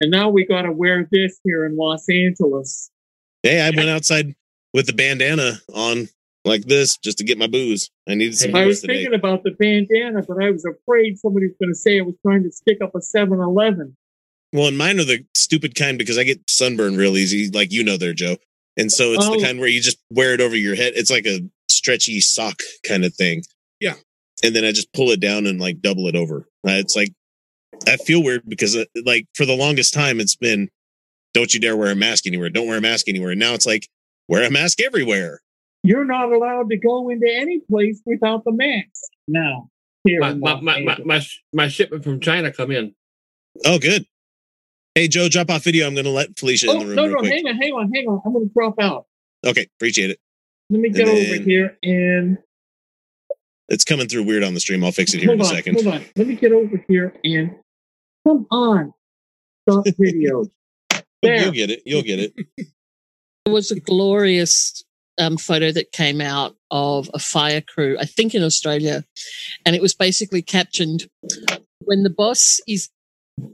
And 0.00 0.10
now 0.10 0.30
we 0.30 0.44
got 0.44 0.62
to 0.62 0.72
wear 0.72 1.06
this 1.10 1.38
here 1.44 1.64
in 1.64 1.76
Los 1.76 2.08
Angeles. 2.08 2.90
Hey, 3.42 3.60
I 3.60 3.70
went 3.70 3.88
outside 3.88 4.34
with 4.72 4.86
the 4.86 4.92
bandana 4.92 5.60
on 5.74 6.08
like 6.44 6.62
this 6.64 6.96
just 6.96 7.18
to 7.18 7.24
get 7.24 7.38
my 7.38 7.46
booze. 7.46 7.90
I 8.08 8.14
needed 8.14 8.36
some 8.36 8.54
I 8.54 8.62
booze 8.64 8.66
was 8.68 8.80
today. 8.80 8.94
thinking 9.04 9.14
about 9.14 9.42
the 9.44 9.52
bandana, 9.52 10.22
but 10.26 10.42
I 10.42 10.50
was 10.50 10.64
afraid 10.64 11.18
somebody 11.18 11.46
was 11.46 11.56
going 11.60 11.70
to 11.70 11.74
say 11.78 11.98
I 11.98 12.02
was 12.02 12.14
trying 12.22 12.42
to 12.44 12.50
stick 12.50 12.78
up 12.82 12.94
a 12.96 13.00
7 13.00 13.38
Eleven. 13.40 13.96
Well, 14.52 14.68
and 14.68 14.76
mine 14.76 15.00
are 15.00 15.04
the 15.04 15.24
stupid 15.34 15.74
kind 15.74 15.98
because 15.98 16.18
I 16.18 16.24
get 16.24 16.40
sunburn 16.48 16.96
real 16.96 17.16
easy, 17.16 17.50
like 17.50 17.72
you 17.72 17.82
know 17.82 17.96
there, 17.96 18.12
Joe. 18.12 18.36
And 18.76 18.90
so 18.90 19.12
it's 19.12 19.24
Oh. 19.26 19.36
the 19.36 19.42
kind 19.44 19.58
where 19.58 19.68
you 19.68 19.80
just 19.80 19.98
wear 20.10 20.34
it 20.34 20.40
over 20.40 20.56
your 20.56 20.74
head. 20.74 20.92
It's 20.96 21.10
like 21.10 21.26
a 21.26 21.40
stretchy 21.70 22.20
sock 22.20 22.60
kind 22.86 23.04
of 23.04 23.14
thing. 23.14 23.42
Yeah. 23.80 23.94
And 24.42 24.54
then 24.56 24.64
I 24.64 24.72
just 24.72 24.92
pull 24.92 25.10
it 25.10 25.20
down 25.20 25.46
and 25.46 25.60
like 25.60 25.80
double 25.80 26.06
it 26.06 26.16
over. 26.16 26.48
Uh, 26.66 26.72
It's 26.72 26.96
like 26.96 27.12
I 27.88 27.96
feel 27.96 28.22
weird 28.22 28.42
because 28.48 28.76
uh, 28.76 28.84
like 29.04 29.26
for 29.34 29.44
the 29.46 29.56
longest 29.56 29.94
time 29.94 30.20
it's 30.20 30.36
been 30.36 30.68
don't 31.34 31.52
you 31.54 31.60
dare 31.60 31.76
wear 31.76 31.90
a 31.90 31.96
mask 31.96 32.26
anywhere. 32.26 32.50
Don't 32.50 32.66
wear 32.68 32.78
a 32.78 32.82
mask 32.82 33.08
anywhere. 33.08 33.30
And 33.30 33.40
now 33.40 33.54
it's 33.54 33.66
like 33.66 33.88
wear 34.28 34.44
a 34.46 34.50
mask 34.50 34.80
everywhere. 34.80 35.40
You're 35.82 36.04
not 36.04 36.30
allowed 36.32 36.68
to 36.70 36.76
go 36.78 37.08
into 37.08 37.26
any 37.28 37.60
place 37.70 38.00
without 38.06 38.44
the 38.44 38.52
mask 38.52 39.10
now. 39.26 39.68
Here 40.04 40.20
My 40.20 40.30
in 40.30 40.40
my 40.40 40.60
my, 40.60 40.80
my, 40.82 40.98
my, 41.04 41.20
my 41.52 41.68
shipment 41.68 42.04
from 42.04 42.20
China 42.20 42.52
come 42.52 42.70
in. 42.70 42.94
Oh, 43.64 43.78
good. 43.78 44.06
Hey 44.94 45.08
Joe, 45.08 45.28
drop 45.28 45.50
off 45.50 45.64
video. 45.64 45.86
I'm 45.86 45.94
gonna 45.94 46.10
let 46.10 46.38
Felicia 46.38 46.66
Oh, 46.68 46.72
in 46.72 46.78
the 46.80 46.86
room 46.86 46.96
no, 46.96 47.02
real 47.04 47.12
no, 47.14 47.18
quick. 47.20 47.32
hang 47.32 47.46
on, 47.46 47.56
hang 47.56 47.72
on, 47.72 47.92
hang 47.94 48.06
on. 48.08 48.20
I'm 48.26 48.32
going 48.32 48.46
to 48.48 48.52
drop 48.52 48.74
out. 48.80 49.06
Okay, 49.46 49.66
appreciate 49.78 50.10
it. 50.10 50.18
Let 50.70 50.80
me 50.80 50.90
get 50.90 51.08
And 51.08 51.10
over 51.10 51.42
here 51.42 51.78
and 51.82 52.38
It's 53.68 53.84
coming 53.84 54.06
through 54.08 54.24
weird 54.24 54.44
on 54.44 54.52
the 54.54 54.60
stream. 54.60 54.84
I'll 54.84 54.92
fix 54.92 55.14
it 55.14 55.20
here 55.20 55.28
hold 55.28 55.40
in 55.40 55.46
a 55.46 55.48
on, 55.48 55.54
second. 55.54 55.74
hold 55.74 55.86
on. 55.94 56.04
Let 56.16 56.26
me 56.26 56.34
get 56.36 56.52
over 56.52 56.84
here 56.88 57.14
and 57.24 57.56
come 58.26 58.46
on. 58.50 58.92
Stop 59.68 59.84
videos. 60.00 60.50
There. 61.22 61.42
You'll 61.42 61.52
get 61.52 61.70
it. 61.70 61.82
You'll 61.86 62.02
get 62.02 62.18
it. 62.18 62.34
It 63.44 63.50
was 63.50 63.72
a 63.72 63.80
glorious 63.80 64.84
um, 65.18 65.36
photo 65.36 65.72
that 65.72 65.90
came 65.90 66.20
out 66.20 66.54
of 66.70 67.10
a 67.12 67.18
fire 67.18 67.60
crew, 67.60 67.96
I 67.98 68.04
think 68.04 68.36
in 68.36 68.42
Australia, 68.44 69.04
and 69.66 69.74
it 69.74 69.82
was 69.82 69.94
basically 69.94 70.42
captioned 70.42 71.08
when 71.80 72.04
the 72.04 72.08
boss 72.08 72.60
is 72.68 72.88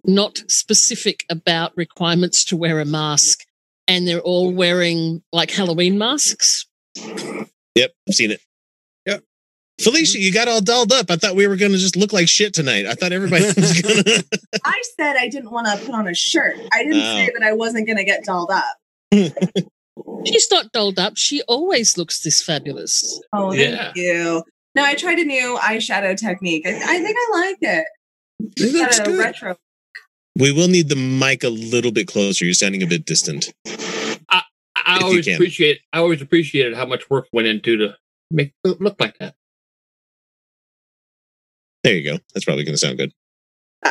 not 0.04 0.38
specific 0.48 1.24
about 1.30 1.76
requirements 1.76 2.44
to 2.46 2.56
wear 2.56 2.80
a 2.80 2.84
mask, 2.84 3.40
and 3.86 4.06
they're 4.06 4.20
all 4.20 4.52
wearing 4.52 5.22
like 5.32 5.50
Halloween 5.50 5.98
masks. 5.98 6.66
Yep, 6.96 7.92
I've 8.08 8.14
seen 8.14 8.30
it. 8.32 8.40
Yep. 9.06 9.22
Felicia, 9.80 10.18
you 10.18 10.32
got 10.32 10.48
all 10.48 10.60
dolled 10.60 10.92
up. 10.92 11.10
I 11.10 11.16
thought 11.16 11.36
we 11.36 11.46
were 11.46 11.56
going 11.56 11.72
to 11.72 11.78
just 11.78 11.96
look 11.96 12.12
like 12.12 12.28
shit 12.28 12.52
tonight. 12.54 12.86
I 12.86 12.94
thought 12.94 13.12
everybody 13.12 13.44
was 13.56 13.80
going 13.80 14.02
to. 14.04 14.24
I 14.64 14.82
said 14.98 15.16
I 15.16 15.28
didn't 15.28 15.50
want 15.52 15.66
to 15.68 15.84
put 15.86 15.94
on 15.94 16.08
a 16.08 16.14
shirt. 16.14 16.56
I 16.72 16.82
didn't 16.82 16.98
Oh. 17.00 17.16
say 17.16 17.30
that 17.38 17.42
I 17.46 17.52
wasn't 17.52 17.86
going 17.86 17.98
to 17.98 18.04
get 18.04 18.24
dolled 18.24 18.50
up. 18.50 18.64
She's 20.24 20.48
not 20.50 20.72
dolled 20.72 20.98
up. 20.98 21.16
She 21.16 21.42
always 21.42 21.96
looks 21.96 22.22
this 22.22 22.42
fabulous. 22.42 23.20
Oh, 23.32 23.52
Yeah. 23.52 23.76
thank 23.84 23.96
you. 23.96 24.42
No, 24.74 24.84
I 24.84 24.94
tried 24.94 25.18
a 25.18 25.24
new 25.24 25.56
eyeshadow 25.60 26.16
technique. 26.16 26.66
I, 26.66 26.70
I 26.74 27.02
think 27.02 27.16
I 27.18 27.38
like 27.40 27.56
it. 27.60 27.86
It 28.56 28.72
looks 28.74 29.00
good. 29.00 29.18
retro. 29.18 29.56
We 30.38 30.52
will 30.52 30.68
need 30.68 30.88
the 30.88 30.96
mic 30.96 31.42
a 31.42 31.48
little 31.48 31.90
bit 31.90 32.06
closer. 32.06 32.44
You're 32.44 32.54
sounding 32.54 32.82
a 32.82 32.86
bit 32.86 33.04
distant. 33.04 33.52
I 34.28 34.96
If 34.96 35.00
you 35.00 35.06
always 35.06 35.28
appreciate 35.28 35.80
I 35.92 35.98
always 35.98 36.22
appreciated 36.22 36.74
how 36.74 36.86
much 36.86 37.10
work 37.10 37.26
went 37.32 37.48
into 37.48 37.76
to 37.76 37.96
make 38.30 38.54
it 38.64 38.80
look 38.80 39.00
like 39.00 39.18
that. 39.18 39.34
There 41.84 41.94
you 41.94 42.04
go. 42.04 42.18
That's 42.32 42.44
probably 42.44 42.64
going 42.64 42.74
to 42.74 42.78
sound 42.78 42.98
good. 42.98 43.12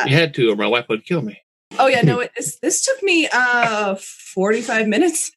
You 0.06 0.14
had 0.14 0.34
to, 0.34 0.50
or 0.50 0.56
my 0.56 0.66
wife 0.66 0.86
would 0.88 1.04
kill 1.04 1.22
me. 1.22 1.40
Oh 1.78 1.86
yeah, 1.86 2.00
no, 2.02 2.20
it, 2.20 2.32
this 2.36 2.58
this 2.60 2.84
took 2.84 3.02
me 3.02 3.28
uh 3.32 3.96
45 3.96 4.88
minutes. 4.88 5.30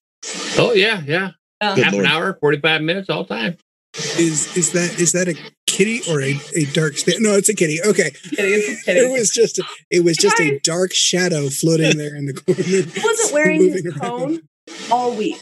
Oh 0.57 0.73
yeah, 0.73 1.01
yeah. 1.05 1.31
Uh, 1.59 1.75
Half 1.75 1.93
Lord. 1.93 2.05
an 2.05 2.11
hour, 2.11 2.37
forty 2.39 2.59
five 2.59 2.81
minutes, 2.81 3.09
all 3.09 3.25
time. 3.25 3.57
Is 4.17 4.55
is 4.55 4.71
that 4.71 4.99
is 4.99 5.11
that 5.11 5.27
a 5.27 5.35
kitty 5.67 6.01
or 6.09 6.21
a, 6.21 6.39
a 6.55 6.65
dark 6.73 6.97
sta- 6.97 7.19
No, 7.19 7.33
it's 7.33 7.49
a 7.49 7.53
kitty. 7.53 7.79
Okay. 7.81 8.11
kidding, 8.11 8.35
it's 8.37 8.87
It 8.87 9.11
was 9.11 9.29
just 9.29 9.59
a, 9.59 9.63
it 9.89 10.03
was 10.05 10.15
just 10.17 10.39
a 10.39 10.59
dark 10.59 10.93
shadow 10.93 11.49
floating 11.49 11.97
there 11.97 12.15
in 12.15 12.25
the 12.25 12.33
corner. 12.33 12.61
He 12.63 13.01
wasn't 13.05 13.33
wearing 13.33 13.61
his 13.61 13.83
moving 13.83 13.99
around. 13.99 13.99
cone 13.99 14.39
all 14.91 15.13
week. 15.15 15.41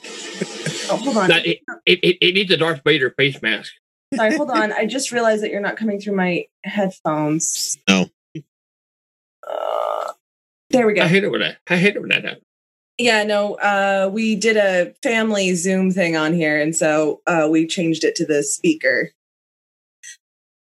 Oh, 0.90 0.98
hold 1.04 1.18
on. 1.18 1.28
That- 1.30 1.46
it, 1.46 1.60
it, 1.86 2.00
it, 2.02 2.18
it 2.22 2.34
needs 2.34 2.52
a 2.52 2.58
Darth 2.58 2.82
Vader 2.84 3.12
face 3.12 3.40
mask. 3.42 3.72
Sorry, 4.16 4.36
hold 4.36 4.50
on. 4.50 4.72
I 4.74 4.86
just 4.88 5.12
realized 5.12 5.44
that 5.44 5.52
you're 5.52 5.62
not 5.62 5.78
coming 5.78 6.00
through 6.02 6.16
my 6.16 6.46
headphones. 6.64 7.78
No. 7.88 8.08
Uh, 9.48 10.12
there 10.72 10.88
we 10.88 10.94
go. 10.94 11.04
I 11.04 11.08
hate 11.08 11.24
it 11.24 11.30
when 11.32 11.42
that. 11.42 11.58
I 11.70 11.78
hate 11.78 11.96
it 11.96 12.00
when 12.00 12.10
that 12.10 12.24
happens. 12.24 12.44
Yeah, 13.00 13.24
no, 13.24 13.56
uh, 13.56 14.10
we 14.12 14.36
did 14.36 14.58
a 14.58 14.94
family 15.02 15.56
Zoom 15.56 15.90
thing 15.92 16.18
on 16.18 16.34
here, 16.34 16.60
and 16.62 16.76
so 16.76 17.22
uh, 17.26 17.48
we 17.50 17.66
changed 17.66 18.04
it 18.04 18.14
to 18.18 18.26
the 18.26 18.44
speaker. 18.44 19.12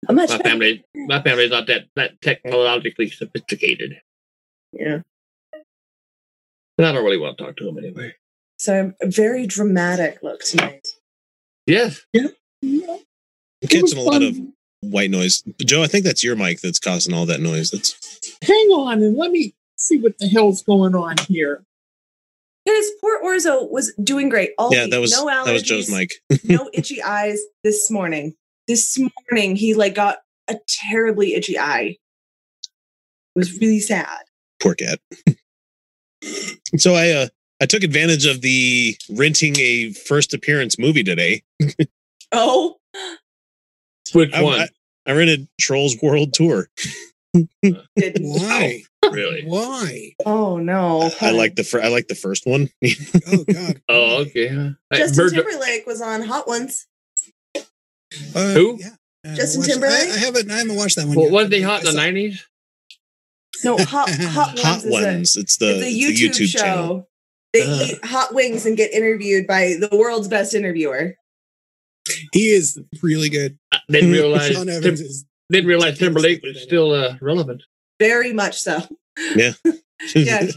A 0.10 0.14
much 0.14 0.30
My 0.30 0.38
better- 0.38 0.50
family, 0.50 0.86
my 0.94 1.22
family's 1.24 1.52
not 1.52 1.68
that 1.68 1.86
that 1.96 2.22
technologically 2.22 3.10
sophisticated, 3.10 4.02
Yeah. 4.74 5.00
and 6.78 6.86
I 6.86 6.92
don't 6.92 7.04
really 7.06 7.18
want 7.18 7.38
to 7.38 7.44
talk 7.46 7.56
to 7.58 7.64
them 7.64 7.78
anyway. 7.78 8.14
So 8.60 8.94
a 9.02 9.08
very 9.10 9.48
dramatic 9.48 10.20
look 10.22 10.42
tonight. 10.44 10.86
Yes, 11.66 12.06
I'm 12.14 12.32
catching 13.70 13.98
a 13.98 14.02
lot 14.02 14.22
of 14.22 14.38
white 14.82 15.12
noise. 15.12 15.44
Joe, 15.66 15.82
I 15.82 15.88
think 15.88 16.04
that's 16.04 16.24
your 16.26 16.36
mic 16.36 16.60
that's 16.60 16.80
causing 16.80 17.14
all 17.14 17.26
that 17.28 17.40
noise. 17.40 17.72
That's 17.72 17.96
Hang 18.42 18.68
on 18.72 19.02
and 19.02 19.16
let 19.16 19.32
me 19.32 19.54
see 19.78 19.98
what 19.98 20.18
the 20.20 20.28
hell's 20.28 20.62
going 20.64 20.94
on 20.94 21.16
here. 21.30 21.64
His 22.68 22.92
poor 23.00 23.24
Orzo 23.24 23.72
was 23.72 23.94
doing 24.04 24.28
great 24.28 24.52
all 24.58 24.74
yeah, 24.74 24.84
week. 24.84 24.92
that 24.92 25.00
was 25.00 25.12
no 25.14 25.28
allergies, 25.28 25.46
that 25.46 25.54
was 25.54 25.64
Joe's 25.64 25.90
mic. 25.90 26.12
no 26.44 26.70
itchy 26.74 27.02
eyes 27.02 27.40
this 27.64 27.90
morning. 27.90 28.36
This 28.68 29.00
morning 29.00 29.56
he 29.56 29.74
like 29.74 29.96
got 29.96 30.18
a 30.50 30.58
terribly 30.68 31.34
itchy 31.34 31.58
eye. 31.58 31.96
It 33.36 33.40
was 33.40 33.58
really 33.60 33.80
sad. 33.80 34.20
Poor 34.62 34.76
cat. 34.76 35.00
so 36.78 36.94
I 36.94 37.12
uh 37.12 37.28
I 37.62 37.66
took 37.66 37.84
advantage 37.84 38.26
of 38.26 38.42
the 38.42 38.98
renting 39.12 39.58
a 39.60 39.94
first 39.94 40.34
appearance 40.34 40.78
movie 40.78 41.04
today. 41.04 41.44
Oh, 42.34 42.76
which 44.12 44.34
I, 44.34 44.44
one? 44.44 44.60
I, 44.60 44.68
I 45.06 45.14
rented 45.14 45.48
Trolls 45.62 45.96
World 46.04 46.34
Tour. 46.34 46.68
did 47.96 48.18
Why? 48.22 48.82
really? 49.12 49.44
Why? 49.46 50.14
oh 50.26 50.58
no. 50.58 51.10
I 51.22 51.32
like 51.32 51.56
the 51.56 51.64
fir- 51.64 51.82
I 51.82 51.88
like 51.90 52.08
the 52.08 52.16
first 52.16 52.46
one. 52.46 52.70
Oh 53.28 53.44
God. 53.44 53.82
Oh, 53.90 54.16
okay. 54.22 54.48
Justin 54.94 55.16
Birds 55.26 55.34
of- 55.34 55.46
Timberlake 55.46 55.86
was 55.86 56.02
on 56.02 56.22
Hot 56.24 56.48
Ones. 56.48 56.88
Uh, 57.56 58.54
Who? 58.54 58.78
Yeah. 58.80 58.90
I 59.26 59.36
Justin 59.36 59.62
watched- 59.62 59.72
Timberlake? 59.72 60.10
I, 60.10 60.14
I 60.14 60.18
haven't. 60.18 60.52
I 60.52 60.58
haven't 60.60 60.76
watched 60.76 60.96
that 60.96 61.08
one. 61.08 61.16
Well, 61.18 61.30
wasn't 61.32 61.54
he 61.56 61.62
hot 61.62 61.82
in 61.82 61.86
the 61.88 61.94
nineties? 61.94 62.46
No, 63.64 63.78
Hot 63.80 64.10
Hot 64.10 64.56
Ones 64.56 64.64
Hot 64.64 64.84
is 64.84 65.36
a- 65.38 65.40
it's 65.42 65.58
the, 65.58 65.80
it's 65.80 65.86
a 65.86 65.90
YouTube, 65.92 66.30
a 66.30 66.44
YouTube 66.44 66.48
show. 66.48 66.60
channel. 66.60 67.10
They 67.54 67.62
Ugh. 67.64 67.82
eat 67.92 68.06
hot 68.06 68.34
wings 68.34 68.66
and 68.66 68.78
get 68.78 68.92
interviewed 68.94 69.48
by 69.48 69.76
the 69.80 69.90
world's 69.92 70.28
best 70.28 70.54
interviewer. 70.54 71.16
He 72.32 72.50
is 72.52 72.80
really 73.02 73.30
good. 73.30 73.58
I 73.72 73.80
didn't 73.90 74.12
realize 74.12 74.52
Sean 74.52 74.68
Tim, 74.68 74.94
is. 74.94 75.26
Didn't 75.50 75.68
realize 75.68 75.98
Timberlake 75.98 76.44
was 76.44 76.62
still 76.62 76.92
uh, 76.92 77.16
relevant. 77.22 77.64
Very 78.00 78.34
much 78.34 78.60
so. 78.60 78.82
Yeah. 79.36 79.54
yeah. 80.16 80.48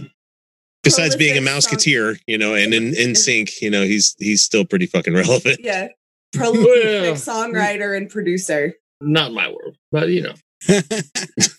Besides 0.82 1.16
being 1.16 1.36
a 1.36 1.40
Mouseketeer, 1.40 2.18
you 2.26 2.38
know, 2.38 2.54
and 2.54 2.72
in, 2.74 2.92
NSYNC, 2.92 3.60
you 3.60 3.70
know, 3.70 3.82
he's 3.82 4.16
he's 4.18 4.42
still 4.42 4.64
pretty 4.64 4.86
fucking 4.86 5.14
relevant. 5.14 5.60
Yeah. 5.62 5.88
Prolific 6.32 7.02
Well, 7.02 7.14
songwriter 7.14 7.96
and 7.96 8.08
producer. 8.08 8.74
not 9.00 9.32
my 9.32 9.48
world, 9.48 9.76
but 9.90 10.08
you 10.08 10.22
know, 10.22 10.34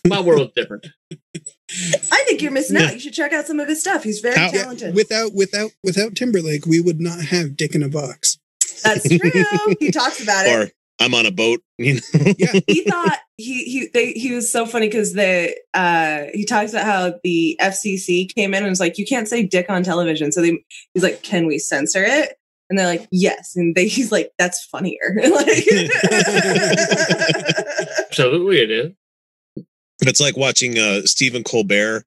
my 0.06 0.20
world's 0.20 0.52
different. 0.54 0.86
I 1.30 2.24
think 2.26 2.40
you're 2.42 2.50
missing 2.52 2.76
out. 2.78 2.92
You 2.94 2.98
should 3.00 3.12
check 3.12 3.32
out 3.32 3.46
some 3.46 3.60
of 3.60 3.68
his 3.68 3.80
stuff. 3.80 4.02
He's 4.02 4.20
very 4.20 4.36
How- 4.36 4.50
Yeah, 4.52 4.62
talented. 4.62 4.94
without 4.94 5.34
without 5.34 5.70
without 5.84 6.14
Timberlake, 6.14 6.66
we 6.66 6.80
would 6.80 7.00
not 7.00 7.20
have 7.26 7.56
Dick 7.56 7.74
in 7.74 7.82
a 7.82 7.88
Box. 7.88 8.38
That's 8.82 9.08
true. 9.08 9.30
he 9.78 9.90
talks 9.90 10.22
about 10.22 10.46
it. 10.46 10.72
Or 11.02 11.04
I'm 11.04 11.14
on 11.14 11.26
a 11.26 11.30
boat, 11.30 11.60
you 11.78 11.94
know. 11.94 12.00
Yeah. 12.38 12.60
he 12.66 12.84
thought 12.84 13.18
he 13.36 13.64
he 13.64 13.88
they, 13.92 14.12
he 14.12 14.32
was 14.34 14.50
so 14.50 14.66
funny 14.66 14.86
because 14.88 15.12
the 15.14 15.54
uh 15.74 16.24
he 16.32 16.44
talks 16.44 16.72
about 16.72 16.84
how 16.86 17.14
the 17.24 17.58
FCC 17.60 18.32
came 18.34 18.54
in 18.54 18.62
and 18.62 18.70
was 18.70 18.80
like 18.80 18.98
you 18.98 19.04
can't 19.06 19.28
say 19.28 19.44
dick 19.44 19.66
on 19.68 19.82
television 19.82 20.30
so 20.32 20.40
they 20.40 20.64
he's 20.94 21.02
like 21.02 21.22
can 21.22 21.46
we 21.46 21.58
censor 21.58 22.04
it 22.04 22.38
And 22.70 22.78
they're 22.78 22.86
like, 22.86 23.06
yes. 23.10 23.54
And 23.56 23.74
they, 23.74 23.86
he's 23.86 24.10
like, 24.10 24.30
that's 24.38 24.64
funnier. 24.64 25.14
like, 25.16 25.48
Absolutely, 28.06 28.60
it 28.60 28.70
is. 28.70 28.92
It's 30.00 30.20
like 30.20 30.36
watching 30.36 30.78
uh, 30.78 31.02
Stephen 31.02 31.44
Colbert 31.44 32.04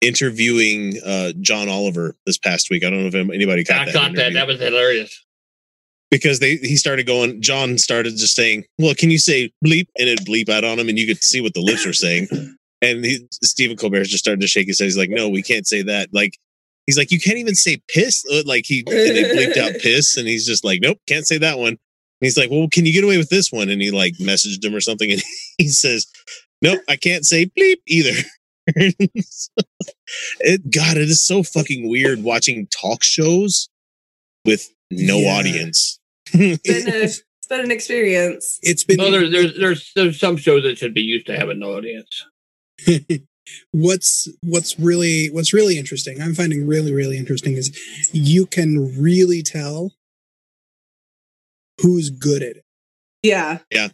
interviewing 0.00 0.94
uh, 1.04 1.32
John 1.40 1.68
Oliver 1.68 2.16
this 2.26 2.38
past 2.38 2.70
week. 2.70 2.84
I 2.84 2.90
don't 2.90 3.00
know 3.02 3.06
if 3.08 3.14
anybody 3.14 3.64
got 3.64 3.82
I 3.82 3.84
that. 3.86 3.94
got 3.94 4.14
that. 4.16 4.32
That 4.34 4.46
was 4.46 4.58
hilarious. 4.60 5.22
Because 6.10 6.38
they 6.38 6.56
he 6.56 6.76
started 6.76 7.06
going. 7.06 7.40
John 7.42 7.78
started 7.78 8.16
just 8.16 8.34
saying, 8.34 8.64
"Well, 8.78 8.94
can 8.94 9.10
you 9.10 9.18
say 9.18 9.50
bleep?" 9.64 9.86
and 9.98 10.08
it 10.08 10.24
bleep 10.24 10.48
out 10.48 10.64
on 10.64 10.78
him, 10.78 10.88
and 10.88 10.98
you 10.98 11.06
could 11.06 11.22
see 11.22 11.40
what 11.40 11.54
the 11.54 11.60
lips 11.60 11.86
were 11.86 11.92
saying. 11.92 12.28
And 12.82 13.04
he, 13.04 13.26
Stephen 13.42 13.76
Colbert 13.76 14.04
just 14.04 14.22
started 14.24 14.40
to 14.40 14.46
shake 14.46 14.66
his 14.66 14.78
head. 14.78 14.86
He's 14.86 14.98
like, 14.98 15.10
"No, 15.10 15.28
we 15.28 15.42
can't 15.42 15.66
say 15.66 15.82
that." 15.82 16.10
Like 16.12 16.36
he's 16.86 16.98
like, 16.98 17.10
"You 17.10 17.20
can't 17.20 17.38
even 17.38 17.54
say 17.54 17.78
piss." 17.88 18.24
Uh, 18.32 18.42
Like 18.46 18.64
he 18.66 18.80
and 18.86 19.16
they 19.16 19.24
bleeped 19.24 19.56
out 19.56 19.72
piss, 19.80 20.16
and 20.16 20.28
he's 20.28 20.46
just 20.46 20.64
like, 20.64 20.80
"Nope, 20.80 20.98
can't 21.06 21.26
say 21.26 21.38
that 21.38 21.58
one." 21.58 21.68
And 21.68 21.78
he's 22.20 22.36
like, 22.36 22.50
"Well, 22.50 22.68
can 22.70 22.86
you 22.86 22.92
get 22.92 23.04
away 23.04 23.18
with 23.18 23.30
this 23.30 23.50
one?" 23.50 23.68
And 23.68 23.80
he 23.82 23.90
like 23.90 24.14
messaged 24.14 24.64
him 24.64 24.74
or 24.74 24.80
something, 24.80 25.10
and 25.10 25.22
he 25.58 25.68
says, 25.68 26.06
"Nope, 26.62 26.80
I 26.88 26.96
can't 26.96 27.24
say 27.24 27.46
bleep 27.46 27.76
either." 27.86 28.22
it 30.40 30.70
God, 30.70 30.96
it 30.96 31.08
is 31.08 31.24
so 31.24 31.42
fucking 31.42 31.88
weird 31.88 32.22
watching 32.22 32.66
talk 32.68 33.04
shows 33.04 33.68
with 34.44 34.68
no 34.90 35.18
Yeah. 35.18 35.38
audience. 35.38 35.98
been 36.32 36.58
a, 36.64 37.02
it's 37.04 37.22
been 37.48 37.60
an 37.60 37.70
experience. 37.70 38.58
it's 38.62 38.84
been 38.84 38.98
Well, 38.98 39.10
there's 39.12 39.30
there's 39.32 39.58
there's 39.58 39.92
there's 39.94 40.20
some 40.20 40.36
shows 40.36 40.62
that 40.64 40.78
should 40.78 40.94
be 40.94 41.02
used 41.02 41.26
to 41.26 41.36
having 41.36 41.58
no 41.60 41.76
audience. 41.76 42.24
what's 43.70 44.28
what's 44.42 44.78
really 44.78 45.28
what's 45.30 45.54
really 45.54 45.78
interesting 45.78 46.20
i'm 46.20 46.34
finding 46.34 46.66
really 46.66 46.92
really 46.92 47.16
interesting 47.16 47.54
is 47.56 47.70
you 48.12 48.44
can 48.44 49.00
really 49.00 49.40
tell 49.42 49.92
who's 51.80 52.10
good 52.10 52.42
at 52.42 52.56
it 52.56 52.64
yeah 53.22 53.58
Yeah. 53.70 53.88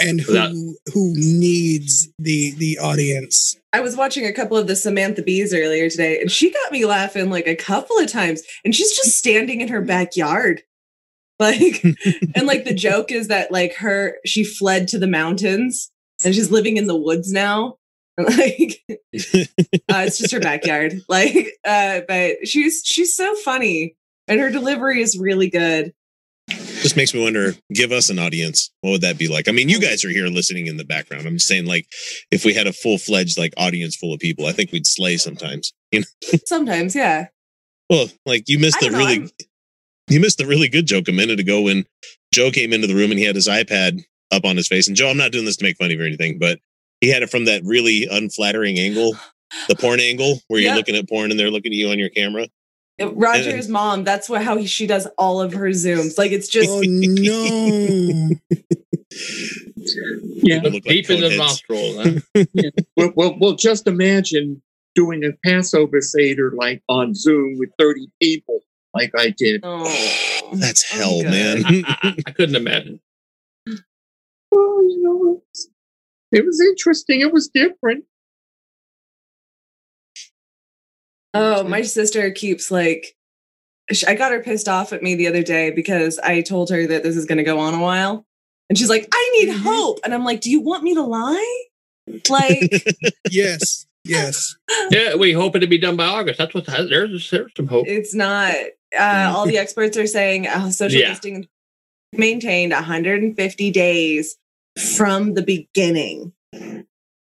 And 0.00 0.20
who 0.20 0.32
Without- 0.32 0.54
who 0.94 1.14
needs 1.16 2.08
the 2.18 2.52
the 2.56 2.78
audience 2.78 3.56
I 3.72 3.80
was 3.80 3.96
watching 3.96 4.26
a 4.26 4.32
couple 4.32 4.56
of 4.56 4.66
the 4.66 4.74
Samantha 4.74 5.22
Bees 5.22 5.54
earlier 5.54 5.88
today, 5.88 6.20
and 6.20 6.30
she 6.30 6.50
got 6.50 6.72
me 6.72 6.84
laughing 6.84 7.30
like 7.30 7.46
a 7.46 7.54
couple 7.54 7.98
of 7.98 8.10
times. 8.10 8.42
And 8.64 8.74
she's 8.74 8.96
just 8.96 9.16
standing 9.16 9.60
in 9.60 9.68
her 9.68 9.80
backyard. 9.80 10.62
Like, 11.38 11.84
and 12.34 12.46
like 12.46 12.64
the 12.64 12.74
joke 12.74 13.12
is 13.12 13.28
that 13.28 13.52
like 13.52 13.76
her, 13.76 14.16
she 14.26 14.42
fled 14.42 14.88
to 14.88 14.98
the 14.98 15.06
mountains 15.06 15.90
and 16.24 16.34
she's 16.34 16.50
living 16.50 16.78
in 16.78 16.86
the 16.86 16.96
woods 16.96 17.32
now. 17.32 17.76
And 18.18 18.26
like, 18.36 18.82
uh, 18.88 18.98
it's 19.14 20.18
just 20.18 20.32
her 20.32 20.40
backyard. 20.40 21.00
Like, 21.08 21.52
uh, 21.64 22.00
but 22.08 22.48
she's, 22.48 22.82
she's 22.84 23.14
so 23.16 23.34
funny 23.36 23.96
and 24.26 24.40
her 24.40 24.50
delivery 24.50 25.00
is 25.00 25.16
really 25.16 25.48
good. 25.48 25.94
Just 26.82 26.96
makes 26.96 27.12
me 27.14 27.22
wonder 27.22 27.54
give 27.72 27.92
us 27.92 28.10
an 28.10 28.18
audience 28.18 28.70
what 28.80 28.90
would 28.90 29.00
that 29.02 29.18
be 29.18 29.28
like? 29.28 29.48
I 29.48 29.52
mean 29.52 29.68
you 29.68 29.80
guys 29.80 30.04
are 30.04 30.10
here 30.10 30.26
listening 30.26 30.66
in 30.66 30.76
the 30.76 30.84
background. 30.84 31.26
I'm 31.26 31.34
just 31.34 31.46
saying 31.46 31.66
like 31.66 31.86
if 32.30 32.44
we 32.44 32.54
had 32.54 32.66
a 32.66 32.72
full-fledged 32.72 33.38
like 33.38 33.52
audience 33.56 33.96
full 33.96 34.12
of 34.14 34.20
people 34.20 34.46
i 34.46 34.52
think 34.52 34.72
we'd 34.72 34.86
slay 34.86 35.16
sometimes 35.16 35.72
you 35.92 36.00
know? 36.00 36.06
Sometimes, 36.46 36.94
yeah. 36.94 37.26
well 37.88 38.08
like 38.26 38.44
you 38.48 38.58
missed 38.58 38.80
the 38.80 38.90
know, 38.90 38.98
really 38.98 39.12
I'm- 39.14 39.30
you 40.08 40.20
missed 40.20 40.38
the 40.38 40.46
really 40.46 40.68
good 40.68 40.86
joke 40.86 41.08
a 41.08 41.12
minute 41.12 41.38
ago 41.40 41.60
when 41.62 41.84
joe 42.32 42.50
came 42.50 42.72
into 42.72 42.86
the 42.86 42.94
room 42.94 43.10
and 43.10 43.18
he 43.18 43.24
had 43.26 43.34
his 43.36 43.48
ipad 43.48 44.02
up 44.32 44.44
on 44.44 44.56
his 44.56 44.68
face. 44.68 44.88
And 44.88 44.96
joe 44.96 45.08
i'm 45.10 45.16
not 45.16 45.32
doing 45.32 45.44
this 45.44 45.56
to 45.58 45.64
make 45.64 45.76
fun 45.76 45.86
of 45.86 45.92
you 45.92 46.02
or 46.02 46.06
anything 46.06 46.38
but 46.38 46.58
he 47.00 47.08
had 47.10 47.22
it 47.22 47.30
from 47.30 47.44
that 47.46 47.62
really 47.64 48.06
unflattering 48.10 48.78
angle 48.78 49.14
the 49.68 49.74
porn 49.74 49.98
angle 50.00 50.38
where 50.48 50.60
you're 50.60 50.70
Yep. 50.70 50.76
looking 50.76 50.96
at 50.96 51.08
porn 51.08 51.30
and 51.30 51.38
they're 51.40 51.50
looking 51.50 51.72
at 51.72 51.76
you 51.76 51.90
on 51.90 51.98
your 51.98 52.08
camera 52.10 52.46
Roger's 53.00 53.68
mom, 53.68 54.04
that's 54.04 54.28
what 54.28 54.42
how 54.42 54.56
he, 54.56 54.66
she 54.66 54.86
does 54.86 55.06
all 55.18 55.40
of 55.40 55.52
her 55.54 55.68
Zooms. 55.68 56.18
Like, 56.18 56.32
it's 56.32 56.48
just, 56.48 56.68
oh 56.70 56.82
no 56.84 58.30
Yeah. 60.42 60.60
People 60.60 60.70
like 60.72 60.82
Deep 60.84 61.10
in 61.10 61.20
the 61.20 61.36
nostril. 61.36 62.20
Huh? 62.34 62.44
Well, 62.96 63.12
well, 63.16 63.36
well, 63.40 63.52
just 63.54 63.86
imagine 63.86 64.62
doing 64.94 65.24
a 65.24 65.30
Passover 65.44 66.00
Seder 66.00 66.52
like 66.54 66.82
on 66.88 67.14
Zoom 67.14 67.56
with 67.58 67.70
30 67.78 68.08
people, 68.20 68.60
like 68.94 69.12
I 69.16 69.30
did. 69.30 69.60
oh, 69.64 69.84
that's 70.54 70.84
Oh, 70.94 70.98
hell 70.98 71.22
good. 71.22 71.30
man 71.30 71.84
I, 71.86 71.98
I, 72.02 72.16
I 72.26 72.30
couldn't 72.32 72.56
imagine. 72.56 73.00
Well, 74.52 74.82
you 74.82 75.00
know, 75.02 75.32
it's- 75.36 75.68
it 76.32 76.44
was 76.44 76.60
interesting. 76.60 77.20
It 77.20 77.32
was 77.32 77.48
different. 77.48 78.04
Oh, 81.34 81.62
my 81.64 81.82
sister 81.82 82.30
keeps 82.30 82.70
like, 82.70 83.14
I 84.06 84.14
got 84.14 84.32
her 84.32 84.40
pissed 84.42 84.68
off 84.68 84.92
at 84.92 85.02
me 85.02 85.14
the 85.14 85.26
other 85.28 85.42
day 85.42 85.70
because 85.70 86.18
I 86.18 86.42
told 86.42 86.70
her 86.70 86.86
that 86.86 87.02
this 87.02 87.16
is 87.16 87.24
going 87.26 87.38
to 87.38 87.44
go 87.44 87.58
on 87.58 87.74
a 87.74 87.80
while. 87.80 88.24
And 88.68 88.78
she's 88.78 88.88
like, 88.90 89.08
I 89.12 89.30
need 89.40 89.52
hope. 89.52 89.98
And 90.04 90.14
I'm 90.14 90.24
like, 90.24 90.40
do 90.40 90.50
you 90.50 90.60
want 90.60 90.82
me 90.84 90.94
to 90.94 91.02
lie? 91.02 91.64
Like, 92.28 92.86
yes 93.30 93.86
yes 94.04 94.56
Yeah, 94.90 95.14
we 95.16 95.32
hope 95.32 95.54
it 95.54 95.60
to 95.60 95.66
be 95.66 95.76
done 95.78 95.94
by 95.96 96.06
August. 96.06 96.38
That's 96.38 96.54
what 96.54 96.66
there's 96.66 97.30
there's 97.30 97.52
some 97.56 97.66
hope. 97.66 97.86
it's 97.86 98.14
not. 98.14 98.54
Uh, 98.98 99.32
all 99.36 99.46
the 99.46 99.58
experts 99.64 99.96
are 99.96 100.06
saying 100.06 100.46
uh, 100.48 100.70
social 100.70 101.00
Yeah. 101.00 101.08
distancing 101.10 101.46
maintained 102.12 102.72
150 102.72 103.70
days 103.70 104.36
from 104.96 105.34
the 105.34 105.42
beginning. 105.42 106.32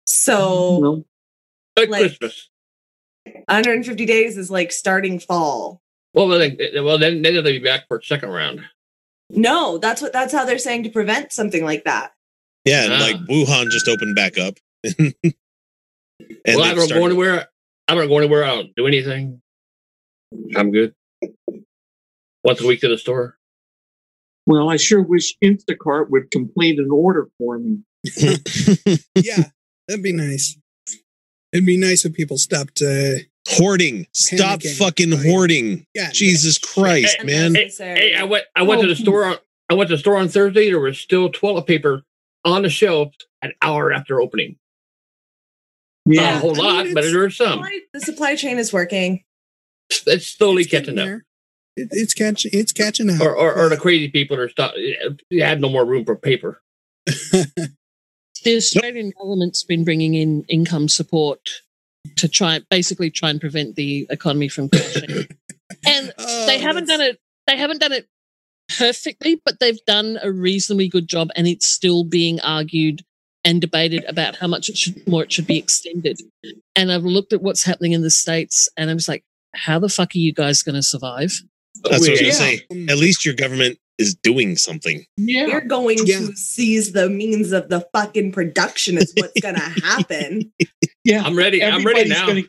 So 0.06 0.80
Well, 0.80 1.06
Like, 1.78 1.90
like- 1.90 2.02
Christmas. 2.02 2.50
150 3.25 4.05
days 4.05 4.38
is 4.38 4.49
like 4.51 4.71
starting 4.71 5.19
fall. 5.19 5.81
Well, 6.13 6.27
then, 6.27 6.57
well, 6.75 6.97
then 6.97 7.21
then 7.21 7.34
they'll 7.36 7.43
be 7.43 7.60
back 7.60 7.88
for 7.88 7.97
a 7.97 8.03
second 8.03 8.29
round. 8.29 8.62
No, 9.29 9.77
that's 9.77 10.01
what 10.01 10.12
that's 10.13 10.34
how 10.34 10.43
they're 10.45 10.57
saying 10.57 10.84
to 10.84 10.89
prevent 10.89 11.31
something 11.31 11.63
like 11.63 11.84
that. 11.86 12.12
Yeah, 12.65 12.84
and 12.86 12.93
Ah. 12.93 12.99
like 12.99 13.15
Wuhan 13.29 13.69
just 13.69 13.88
opened 13.88 14.15
back 14.15 14.38
up. 14.38 14.55
and 14.84 15.13
well, 16.45 16.62
I 16.63 16.67
they've 16.69 16.75
don't 16.77 16.86
started- 16.88 16.89
go 16.99 17.05
anywhere. 17.05 17.47
I 17.88 17.95
don't 17.95 18.07
go 18.07 18.17
anywhere. 18.17 18.43
I 18.43 18.55
don't 18.55 18.75
do 18.75 18.88
anything. 18.88 19.41
I'm 20.55 20.71
good. 20.71 20.93
Once 22.43 22.62
a 22.62 22.67
week 22.67 22.81
to 22.81 22.88
the 22.88 22.97
store. 22.97 23.38
well, 24.45 24.69
I 24.69 24.77
sure 24.77 25.01
wish 25.01 25.36
Instacart 25.43 26.10
would 26.10 26.31
complete 26.31 26.79
an 26.79 26.89
order 26.91 27.29
for 27.38 27.60
me. 27.60 27.79
yeah 29.15 29.43
that'd 29.88 30.01
be 30.03 30.12
nice 30.13 30.57
it'd 31.54 31.66
be 31.66 31.78
nice 31.78 32.06
if 32.06 32.14
people 32.14 32.38
stopped 32.38 32.82
uh 32.82 33.16
hoarding. 33.50 34.08
Stop 34.14 34.60
Panicking. 34.62 34.78
fucking 34.78 35.14
Oh, 35.14 35.18
hoarding. 35.18 35.86
yeah 35.94 36.10
Jesus 36.12 36.58
Christ, 36.58 37.18
Hey, 37.20 37.26
man. 37.26 37.56
Hey, 37.56 37.70
hey, 37.78 38.16
I 38.16 38.24
went. 38.24 38.46
I 38.56 38.64
went 38.64 38.82
to 38.82 38.88
the 38.88 38.96
store. 38.96 39.26
On, 39.26 39.36
I 39.70 39.74
went 39.74 39.90
to 39.90 39.96
the 39.96 40.00
store 40.00 40.18
on 40.18 40.28
Thursday. 40.28 40.68
There 40.70 40.80
was 40.80 41.00
still 41.00 41.30
toilet 41.30 41.66
paper 41.68 42.04
on 42.46 42.62
the 42.64 42.70
shelf 42.70 43.14
an 43.42 43.54
hour 43.62 43.92
after 43.94 44.20
opening. 44.22 44.58
Not 46.06 46.16
Yeah, 46.24 46.38
a 46.38 46.40
whole 46.40 46.52
I 46.52 46.56
mean, 46.56 46.64
lot, 46.66 46.84
but 46.94 47.04
it's- 47.04 47.14
there's 47.14 47.38
some. 47.38 47.54
Supply- 47.54 47.80
the 47.94 48.00
supply 48.02 48.36
chain 48.36 48.58
is 48.58 48.74
working. 48.74 49.24
It's 50.08 50.28
slowly 50.28 50.64
It's 50.64 50.72
getting 50.72 50.96
catching 50.96 51.00
up. 51.00 51.06
there. 51.06 51.26
It, 51.78 51.88
it's 51.92 52.14
catching 52.14 52.52
it's 52.54 52.72
catching 52.74 53.10
up 53.10 53.22
Or, 53.22 53.36
or, 53.36 53.54
or 53.54 53.70
the 53.70 53.78
crazy 53.86 54.10
people 54.10 54.38
are 54.40 54.50
stop. 54.50 54.74
You 55.30 55.44
had 55.44 55.62
no 55.62 55.70
more 55.70 55.86
room 55.86 56.04
for 56.06 56.16
paper. 56.16 56.62
The 58.43 58.56
Australian 58.56 59.12
government's 59.19 59.63
been 59.63 59.84
bringing 59.84 60.15
in 60.15 60.43
income 60.49 60.88
support 60.89 61.39
to 62.17 62.27
try, 62.27 62.62
basically, 62.69 63.12
try 63.12 63.30
and 63.30 63.39
prevent 63.39 63.75
the 63.75 64.08
economy 64.10 64.47
from 64.49 64.69
crashing. 64.69 65.27
and 65.88 66.13
Oh, 66.17 66.45
they 66.47 66.58
haven't 66.60 66.86
that's- 66.88 66.99
done 66.99 67.01
it. 67.01 67.19
They 67.47 67.58
haven't 67.58 67.80
done 67.82 67.91
it 67.91 68.08
perfectly, 68.77 69.41
but 69.43 69.60
they've 69.60 69.84
done 69.86 70.17
a 70.21 70.32
reasonably 70.32 70.88
good 70.88 71.08
job, 71.08 71.30
and 71.36 71.47
it's 71.47 71.67
still 71.67 72.04
being 72.04 72.39
argued 72.41 73.04
and 73.43 73.60
debated 73.60 74.04
about 74.08 74.36
how 74.38 74.47
much 74.47 74.69
it 74.69 74.77
should 74.77 75.06
more 75.08 75.23
it 75.23 75.32
should 75.32 75.47
be 75.47 75.58
extended. 75.58 76.21
And 76.75 76.91
I've 76.91 77.04
looked 77.04 77.34
at 77.34 77.41
what's 77.41 77.63
happening 77.63 77.91
in 77.93 78.01
the 78.04 78.12
states, 78.12 78.69
and 78.77 78.89
I'm 78.89 78.97
just 78.97 79.10
like, 79.10 79.23
how 79.56 79.80
the 79.80 79.89
fuck 79.89 80.15
are 80.15 80.19
you 80.19 80.34
guys 80.34 80.62
going 80.62 80.75
to 80.75 80.84
survive? 80.84 81.32
That's 81.84 82.00
what 82.00 82.08
I 82.10 82.12
was 82.12 82.20
We- 82.20 82.26
gonna 82.26 82.34
say. 82.34 82.65
At 82.89 82.98
least 82.98 83.26
your 83.26 83.34
government 83.36 83.78
is 83.98 84.15
doing 84.15 84.56
something. 84.56 85.06
Yeah. 85.17 85.46
You're 85.48 85.62
going 85.62 86.00
Yeah. 86.06 86.20
to 86.20 86.36
seize 86.36 86.91
the 86.94 87.08
means 87.10 87.52
of 87.52 87.70
the 87.70 87.86
fucking 87.94 88.32
production 88.32 88.98
is 88.98 89.13
what's 89.15 89.39
going 89.41 89.56
to 89.56 89.62
happen. 89.62 90.52
Yeah. 91.04 91.24
I'm 91.24 91.36
ready. 91.38 91.63
I'm 91.63 91.86
ready 91.86 92.10
now. 92.10 92.26
Gonna, 92.28 92.41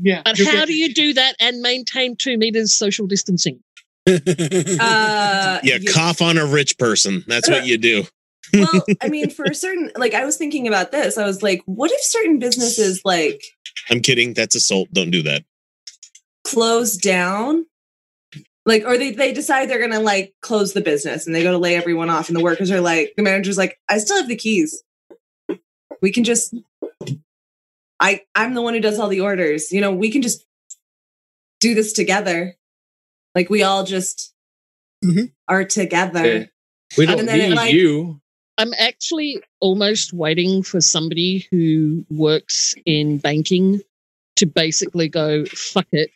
yeah. 0.00 0.20
But 0.24 0.38
how 0.38 0.44
gonna- 0.52 0.66
do 0.66 0.74
you 0.74 0.92
do 0.92 1.14
that 1.14 1.34
and 1.40 1.60
maintain 1.62 2.14
two 2.16 2.36
meters 2.36 2.74
social 2.74 3.06
distancing? 3.06 3.60
Uh, 4.08 5.60
You 5.62 5.74
you- 5.80 5.92
cough 5.92 6.20
on 6.22 6.38
a 6.38 6.46
rich 6.46 6.78
person. 6.78 7.24
That's 7.26 7.48
what 7.48 7.66
you 7.66 7.78
do. 7.78 8.04
well, 8.54 8.82
I 9.02 9.08
mean, 9.08 9.28
for 9.30 9.44
a 9.44 9.54
certain, 9.54 9.90
like, 9.96 10.14
I 10.14 10.24
was 10.24 10.36
thinking 10.38 10.66
about 10.66 10.90
this. 10.90 11.18
I 11.18 11.24
was 11.26 11.42
like, 11.42 11.60
what 11.66 11.90
if 11.92 12.00
certain 12.02 12.38
businesses 12.38 13.02
like 13.04 13.42
I'm 13.90 14.00
kidding. 14.00 14.32
That's 14.34 14.54
assault. 14.54 14.88
Don't 14.92 15.10
do 15.10 15.22
that. 15.22 15.44
close 16.44 16.96
down? 16.96 17.66
Like, 18.68 18.84
or 18.84 18.98
they, 18.98 19.12
they 19.12 19.32
decide 19.32 19.70
they're 19.70 19.78
going 19.78 19.92
to 19.92 19.98
like 19.98 20.34
close 20.42 20.74
the 20.74 20.82
business 20.82 21.26
and 21.26 21.34
they 21.34 21.42
go 21.42 21.52
to 21.52 21.56
lay 21.58 21.74
everyone 21.74 22.10
off, 22.10 22.28
and 22.28 22.36
the 22.36 22.42
workers 22.44 22.70
are 22.70 22.82
like, 22.82 23.14
the 23.16 23.22
manager's 23.22 23.56
like, 23.56 23.78
I 23.88 23.96
still 23.96 24.18
have 24.18 24.28
the 24.28 24.36
keys. 24.36 24.82
We 26.02 26.12
can 26.12 26.22
just, 26.22 26.54
I, 27.98 28.20
I'm 28.34 28.52
the 28.52 28.60
one 28.60 28.74
who 28.74 28.80
does 28.80 28.98
all 28.98 29.08
the 29.08 29.22
orders. 29.22 29.72
You 29.72 29.80
know, 29.80 29.92
we 29.92 30.10
can 30.10 30.20
just 30.20 30.44
do 31.60 31.74
this 31.74 31.94
together. 31.94 32.56
Like, 33.34 33.48
we 33.48 33.62
all 33.62 33.84
just 33.84 34.34
Mhm. 35.02 35.32
are 35.48 35.64
together. 35.64 36.26
Yeah. 36.40 36.44
We 36.98 37.06
don't 37.06 37.20
And 37.20 37.28
then 37.28 37.40
it, 37.40 37.48
need 37.48 37.54
like- 37.56 37.72
you. 37.72 38.20
I'm 38.58 38.74
actually 38.78 39.40
almost 39.60 40.12
waiting 40.12 40.62
for 40.62 40.80
somebody 40.82 41.46
who 41.50 42.04
works 42.10 42.74
in 42.84 43.16
banking 43.18 43.80
to 44.36 44.46
basically 44.46 45.08
go, 45.08 45.44
fuck 45.46 45.86
it. 45.92 46.10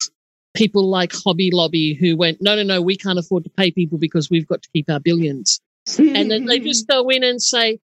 People 0.55 0.89
like 0.89 1.13
Hobby 1.13 1.51
Lobby 1.53 1.95
who 1.95 2.17
went, 2.17 2.43
no, 2.43 2.55
no, 2.57 2.63
no, 2.63 2.83
we 2.83 2.97
can't 2.97 3.19
afford 3.19 3.45
to 3.45 3.51
pay 3.51 3.71
people 3.71 3.99
because 3.99 4.29
we've 4.31 4.47
got 4.47 4.63
to 4.63 4.69
keep 4.73 4.91
our 4.91 5.01
billions. 5.01 5.61
And 5.99 6.31
then 6.31 6.45
they 6.45 6.61
just 6.61 6.87
go 6.87 7.09
in 7.09 7.25
and 7.25 7.43
say, 7.43 7.81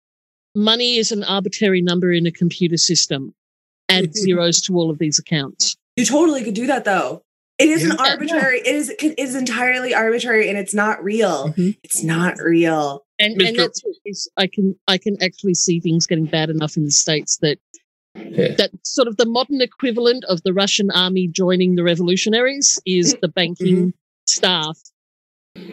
money 0.55 0.97
is 0.97 1.13
an 1.13 1.25
arbitrary 1.25 1.81
number 1.81 2.13
in 2.13 2.27
a 2.27 2.33
computer 2.33 2.77
system. 2.77 3.35
Add 3.89 4.15
zeros 4.17 4.61
to 4.63 4.75
all 4.75 4.91
of 4.91 4.99
these 4.99 5.19
accounts. 5.19 5.77
You 5.97 6.05
totally 6.05 6.43
could 6.43 6.55
do 6.55 6.67
that 6.67 6.85
though. 6.85 7.23
It 7.59 7.69
is 7.69 7.85
an 7.85 7.93
Yeah. 7.99 8.11
arbitrary. 8.11 8.59
It 8.59 8.67
is 8.67 8.91
it 8.91 9.15
is 9.19 9.35
entirely 9.35 9.95
arbitrary, 9.95 10.51
and 10.51 10.59
it's 10.59 10.75
not 10.75 11.03
real. 11.03 11.55
Mhm. 11.57 11.79
It's 11.83 12.03
not 12.03 12.37
real. 12.39 13.07
And, 13.19 13.41
and 13.41 13.57
that's 13.57 13.83
what 13.83 13.95
is, 14.05 14.29
I 14.37 14.47
can 14.47 14.77
I 14.89 14.99
can 14.99 15.17
actually 15.23 15.55
see 15.55 15.81
things 15.81 16.07
getting 16.07 16.27
bad 16.27 16.51
enough 16.51 16.77
in 16.77 16.85
the 16.85 16.91
states 16.91 17.39
that 17.39 17.59
Yeah. 18.17 18.55
that 18.57 18.71
sort 18.83 19.09
of 19.09 19.17
the 19.17 19.27
modern 19.27 19.61
equivalent 19.61 20.25
of 20.25 20.43
the 20.43 20.53
Russian 20.53 20.91
army 20.91 21.29
joining 21.29 21.75
the 21.77 21.83
revolutionaries 21.83 22.79
is 22.87 23.17
the 23.21 23.29
banking 23.29 23.93
staff 24.27 24.79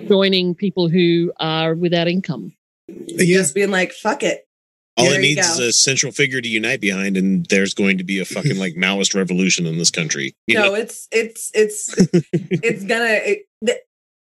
joining 0.08 0.56
people 0.56 0.90
who 0.90 1.32
are 1.40 1.76
without 1.76 2.08
income. 2.08 2.54
Yeah. 2.88 3.38
Just 3.38 3.56
being 3.56 3.72
like, 3.72 3.92
"Fuck 3.92 4.24
it." 4.24 4.46
All 4.96 5.06
There 5.06 5.18
it 5.18 5.22
needs 5.22 5.48
go. 5.48 5.54
is 5.54 5.60
a 5.60 5.74
central 5.74 6.12
figure 6.12 6.40
to 6.42 6.48
unite 6.48 6.80
behind, 6.82 7.18
and 7.18 7.46
there's 7.48 7.74
going 7.74 7.98
to 7.98 8.04
be 8.04 8.20
a 8.20 8.26
fucking 8.26 8.58
like 8.58 8.76
Maoist 8.76 9.16
revolution 9.16 9.66
in 9.66 9.78
this 9.78 9.90
country. 9.90 10.36
You 10.48 10.56
no, 10.56 10.66
know? 10.68 10.76
it's 10.76 11.08
it's 11.12 11.50
it's 11.54 11.94
it's 12.34 12.84
gonna. 12.84 13.20
It, 13.24 13.46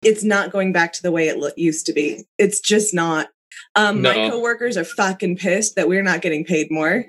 it's 0.03 0.23
not 0.23 0.51
going 0.51 0.71
back 0.73 0.93
to 0.93 1.01
the 1.01 1.11
way 1.11 1.27
it 1.27 1.37
lo- 1.37 1.49
used 1.57 1.85
to 1.87 1.93
be. 1.93 2.23
It's 2.37 2.59
just 2.59 2.93
not. 2.93 3.29
Um, 3.75 4.01
My 4.01 4.15
No. 4.15 4.29
coworkers 4.31 4.77
are 4.77 4.83
fucking 4.83 5.37
pissed 5.37 5.75
that 5.75 5.87
we're 5.87 6.03
not 6.03 6.21
getting 6.21 6.45
paid 6.45 6.69
more. 6.71 7.05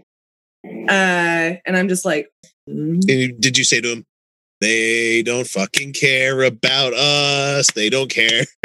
Uh, 0.88 1.57
and 1.66 1.76
I'm 1.76 1.88
just 1.88 2.04
like, 2.04 2.28
mm. 2.68 3.00
And 3.09 3.40
did 3.40 3.59
you 3.59 3.64
say 3.64 3.81
to 3.81 3.88
him, 3.92 4.04
they 4.61 5.22
don't 5.22 5.46
fucking 5.46 5.92
care 5.92 6.42
about 6.42 6.92
us. 6.94 7.70
They 7.72 7.90
don't 7.90 8.11
care. 8.11 8.42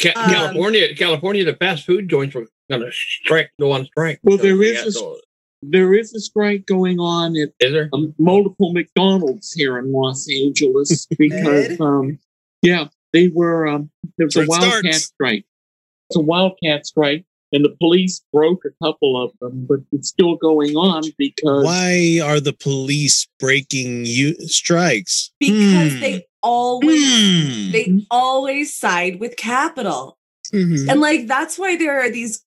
Ca- 0.00 0.12
Um, 0.16 0.30
California, 0.30 0.94
California, 0.94 1.44
the 1.44 1.54
fast 1.56 1.84
food 1.84 2.08
joints 2.08 2.34
were 2.34 2.46
going 2.70 2.82
to 2.82 2.90
strike, 2.92 3.50
go 3.60 3.72
on 3.72 3.84
strike. 3.86 4.20
Well, 4.22 4.38
there 4.38 4.62
is 4.62 4.96
a- 4.96 5.14
There 5.62 5.92
is 5.92 6.14
a 6.14 6.20
strike 6.20 6.66
going 6.66 7.00
on 7.00 7.36
at 7.36 7.50
is 7.60 7.72
there? 7.72 7.88
um, 7.92 8.14
multiple 8.18 8.72
McDonald's 8.72 9.52
here 9.52 9.76
in 9.78 9.92
Los 9.92 10.26
Angeles 10.30 11.06
because, 11.18 11.78
um, 11.80 12.18
yeah, 12.62 12.88
they 13.12 13.28
were, 13.28 13.66
um, 13.66 13.90
there 14.16 14.26
was 14.26 14.36
a 14.36 14.40
That's 14.40 14.48
where 14.48 14.58
it 14.58 14.62
wildcat 14.62 14.94
starts. 14.94 15.04
strike. 15.06 15.44
It's 16.10 16.16
a 16.16 16.20
wildcat 16.20 16.86
strike, 16.86 17.24
and 17.52 17.64
the 17.64 17.74
police 17.80 18.22
broke 18.32 18.62
a 18.64 18.84
couple 18.84 19.22
of 19.22 19.32
them, 19.40 19.66
but 19.68 19.80
it's 19.92 20.08
still 20.08 20.36
going 20.36 20.76
on 20.76 21.02
because 21.18 21.64
Why 21.64 22.20
are 22.22 22.40
the 22.40 22.52
police 22.52 23.26
breaking 23.40 24.04
you 24.06 24.34
strikes? 24.48 25.30
because 25.40 25.92
Hmm. 25.94 26.00
they 26.00 26.26
always 26.42 27.02
Hmm. 27.04 27.72
they 27.72 28.06
always 28.10 28.74
side 28.74 29.18
with 29.20 29.36
capital. 29.36 30.18
Mhm. 30.52 30.88
And 30.90 31.00
like 31.00 31.26
that's 31.26 31.58
why 31.58 31.76
there 31.76 32.00
are 32.00 32.10
these 32.10 32.42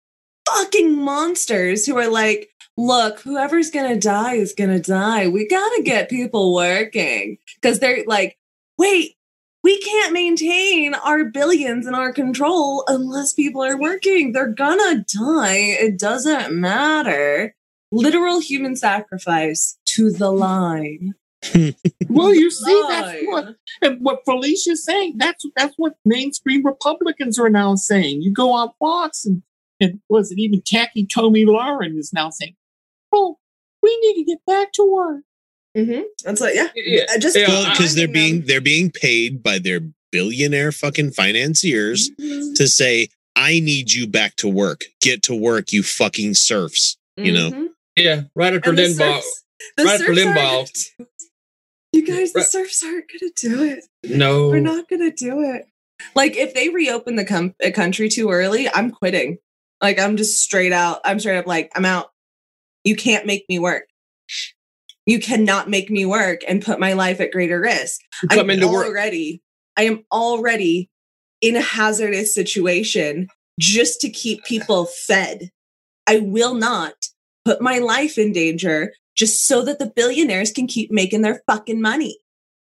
fucking 0.48 0.94
monsters 0.96 1.86
who 1.86 1.98
are 1.98 2.08
like, 2.10 2.50
look, 2.78 3.20
whoever's 3.20 3.70
gonna 3.70 3.98
die 4.00 4.36
is 4.36 4.54
gonna 4.54 4.80
die. 4.80 5.28
We 5.28 5.48
gotta 5.48 5.82
get 5.84 6.10
people 6.10 6.54
working. 6.54 7.38
Cause 7.62 7.80
they're 7.80 8.04
like, 8.08 8.38
wait, 8.78 9.16
we 9.63 9.80
can't 9.80 10.13
maintain 10.13 10.93
our 10.95 11.26
billions 11.26 11.86
and 11.86 11.95
our 11.95 12.12
control 12.12 12.84
unless 12.88 13.34
people 13.34 13.63
are 13.63 13.80
working. 13.80 14.32
They're 14.32 14.47
gonna 14.47 15.06
die. 15.08 15.76
It 15.80 16.00
doesn't 16.00 16.54
matter. 16.54 17.56
Literal 17.91 18.39
human 18.39 18.76
sacrifice 18.76 19.78
to 19.88 20.12
the 20.12 20.32
line. 20.32 21.13
well, 22.10 22.34
you 22.34 22.52
see, 22.52 22.84
that's 22.88 23.19
what 23.26 23.56
and 23.82 24.00
what 24.02 24.21
Felicia's 24.26 24.86
saying. 24.86 25.15
That's 25.17 25.45
that's 25.56 25.74
what 25.78 25.95
mainstream 26.06 26.65
Republicans 26.65 27.39
are 27.39 27.50
now 27.50 27.76
saying. 27.76 28.21
You 28.21 28.32
go 28.32 28.52
on 28.52 28.71
Fox 28.80 29.26
and 29.26 29.43
and 29.80 30.00
was 30.10 30.32
it 30.32 30.38
even 30.38 30.62
Tacky 30.62 31.06
Tomi 31.06 31.45
Lahren 31.45 31.97
is 31.97 32.13
now 32.13 32.30
saying, 32.30 32.56
"Oh, 33.12 33.38
we 33.82 33.97
need 34.02 34.24
to 34.24 34.24
get 34.24 34.45
back 34.45 34.71
to 34.74 34.84
work." 34.84 35.24
Mm-hmm. 35.78 36.02
That's 36.26 36.42
like, 36.42 36.56
yeah. 36.56 36.68
Yeah. 36.76 37.06
I 37.10 37.18
just 37.18 37.36
Yeah, 37.38 37.48
Well, 37.48 37.72
because 37.72 37.96
they're 37.96 38.08
reminding 38.08 38.40
being 38.40 38.48
they're 38.48 38.62
being 38.62 38.92
paid 38.92 39.42
by 39.42 39.58
their 39.60 39.80
billionaire 40.12 40.72
fucking 40.72 41.12
financiers 41.12 42.10
them. 42.18 42.54
to 42.56 42.68
say, 42.68 43.08
"I 43.36 43.60
need 43.62 43.94
you 43.94 44.08
back 44.08 44.36
to 44.38 44.50
work. 44.50 44.82
Get 45.00 45.24
to 45.24 45.36
work, 45.36 45.72
you 45.72 45.84
fucking 45.84 46.34
serfs." 46.34 46.98
You 47.16 47.32
know, 47.32 47.52
Mhm. 47.52 47.68
Yeah, 47.96 48.22
right 48.36 48.54
after 48.54 48.70
And 48.72 48.80
Limbaugh. 48.80 49.22
right 49.80 49.88
after 49.88 50.06
serfs 50.16 50.20
Limbaugh. 50.20 50.36
gonna 50.36 50.66
do 50.66 51.04
it. 51.04 51.08
You 51.94 52.06
guys, 52.06 52.34
the 52.34 52.40
Right. 52.40 52.48
serfs 52.50 52.84
aren't 52.84 53.06
gonna 53.12 53.32
do 53.36 53.64
it. 53.64 53.86
No, 54.04 54.48
We're 54.50 54.60
not 54.60 54.90
gonna 54.90 55.12
do 55.12 55.42
it. 55.54 55.66
Like 56.16 56.36
if 56.36 56.54
they 56.54 56.70
reopen 56.70 57.16
the 57.16 57.26
com- 57.26 57.54
country 57.74 58.10
too 58.10 58.30
early, 58.32 58.68
I'm 58.70 58.92
quitting. 58.92 59.38
Like 59.82 60.00
I'm 60.00 60.18
just 60.18 60.42
straight 60.42 60.74
out. 60.74 61.00
I'm 61.06 61.20
straight 61.20 61.38
up 61.38 61.48
like 61.48 61.72
I'm 61.76 61.86
out. 61.86 62.12
You 62.84 62.96
can't 62.96 63.26
make 63.26 63.46
me 63.48 63.60
work. 63.60 63.88
You 65.06 65.20
cannot 65.20 65.70
make 65.70 65.90
me 65.90 66.06
work 66.06 66.42
and 66.48 66.62
put 66.64 66.80
my 66.80 66.94
life 66.94 67.20
at 67.20 67.32
greater 67.32 67.60
risk. 67.60 68.02
I'm 68.30 68.50
into 68.50 68.68
work. 68.68 68.86
already. 68.86 69.42
I 69.76 69.84
am 69.84 70.04
already 70.12 70.90
in 71.42 71.56
a 71.56 71.62
hazardous 71.62 72.34
situation 72.36 73.28
just 73.60 74.00
to 74.02 74.10
keep 74.10 74.44
people 74.44 74.86
fed. 74.86 75.50
I 76.08 76.20
will 76.20 76.54
not 76.54 76.94
put 77.46 77.62
my 77.62 77.80
life 77.80 78.18
in 78.18 78.32
danger 78.32 78.94
just 79.16 79.48
so 79.48 79.64
that 79.66 79.80
the 79.80 79.92
billionaires 79.96 80.52
can 80.52 80.68
keep 80.68 80.92
making 80.92 81.22
their 81.22 81.42
fucking 81.48 81.82
money. 81.82 82.20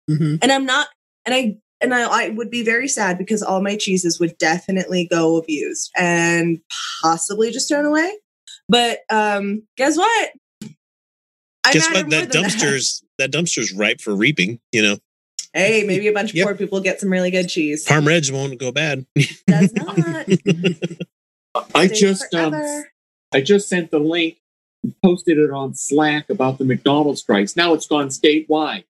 Mhm. 0.10 0.40
And 0.42 0.52
I'm 0.52 0.66
not, 0.66 0.88
and 1.26 1.36
I, 1.36 1.56
and 1.82 1.94
I, 1.94 2.04
I 2.04 2.30
would 2.30 2.50
be 2.50 2.64
very 2.64 2.88
sad 2.88 3.18
because 3.18 3.42
all 3.44 3.62
my 3.62 3.76
cheeses 3.76 4.20
would 4.20 4.38
definitely 4.38 5.08
go 5.10 5.38
abused 5.38 5.92
and 5.98 6.60
possibly 7.02 7.52
just 7.52 7.68
thrown 7.68 7.86
away. 7.86 8.12
But 8.70 9.00
um, 9.10 9.64
guess 9.78 9.98
what? 9.98 10.30
I 11.66 11.74
guess 11.74 11.92
what? 11.92 12.10
That 12.10 12.30
dumpster's 12.32 13.04
that 13.18 13.32
dumpster's 13.32 13.74
ripe 13.74 14.02
for 14.02 14.16
reaping. 14.16 14.60
You 14.72 14.82
know, 14.84 14.98
Hey, 15.54 15.84
maybe 15.86 16.08
a 16.08 16.14
bunch 16.14 16.30
of 16.32 16.36
Yep. 16.38 16.46
poor 16.48 16.56
people 16.56 16.80
get 16.80 17.00
some 17.00 17.10
really 17.12 17.30
good 17.32 17.50
cheese. 17.50 17.86
Parm 17.86 18.08
Reg 18.08 18.30
won't 18.32 18.58
go 18.60 18.72
bad. 18.72 19.06
Does 19.48 19.74
not. 19.76 20.26
I 21.76 21.88
just 21.88 22.34
um. 22.34 22.56
I 23.34 23.42
just 23.42 23.70
sent 23.70 23.92
the 23.92 24.00
link 24.00 24.38
posted 25.04 25.38
it 25.38 25.52
on 25.52 25.74
Slack 25.76 26.30
about 26.30 26.58
the 26.58 26.66
McDonald's 26.66 27.22
strikes. 27.22 27.56
Now 27.56 27.74
it's 27.74 27.86
gone 27.86 28.08
statewide. 28.08 28.86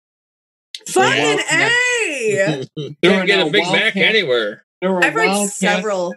Fucking 0.88 1.24
Wildcat- 1.38 1.72
A! 1.72 2.68
There 2.76 2.94
Can't 3.02 3.28
get 3.28 3.48
a 3.48 3.50
Big 3.50 3.64
Mac 3.72 3.96
anywhere. 3.96 4.66
There 4.82 4.92
are 4.96 5.04
I've 5.04 5.14
heard 5.14 5.50
several 5.50 6.14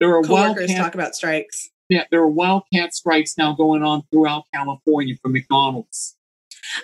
There 0.00 0.10
are 0.16 0.22
coworkers 0.22 0.68
wildcat, 0.68 0.76
talk 0.76 0.94
about 0.94 1.14
strikes. 1.14 1.70
Yeah, 1.88 2.04
there 2.10 2.20
are 2.20 2.28
wildcat 2.28 2.94
strikes 2.94 3.36
now 3.36 3.54
going 3.54 3.82
on 3.82 4.02
throughout 4.10 4.44
California 4.54 5.14
for 5.20 5.28
McDonald's. 5.28 6.16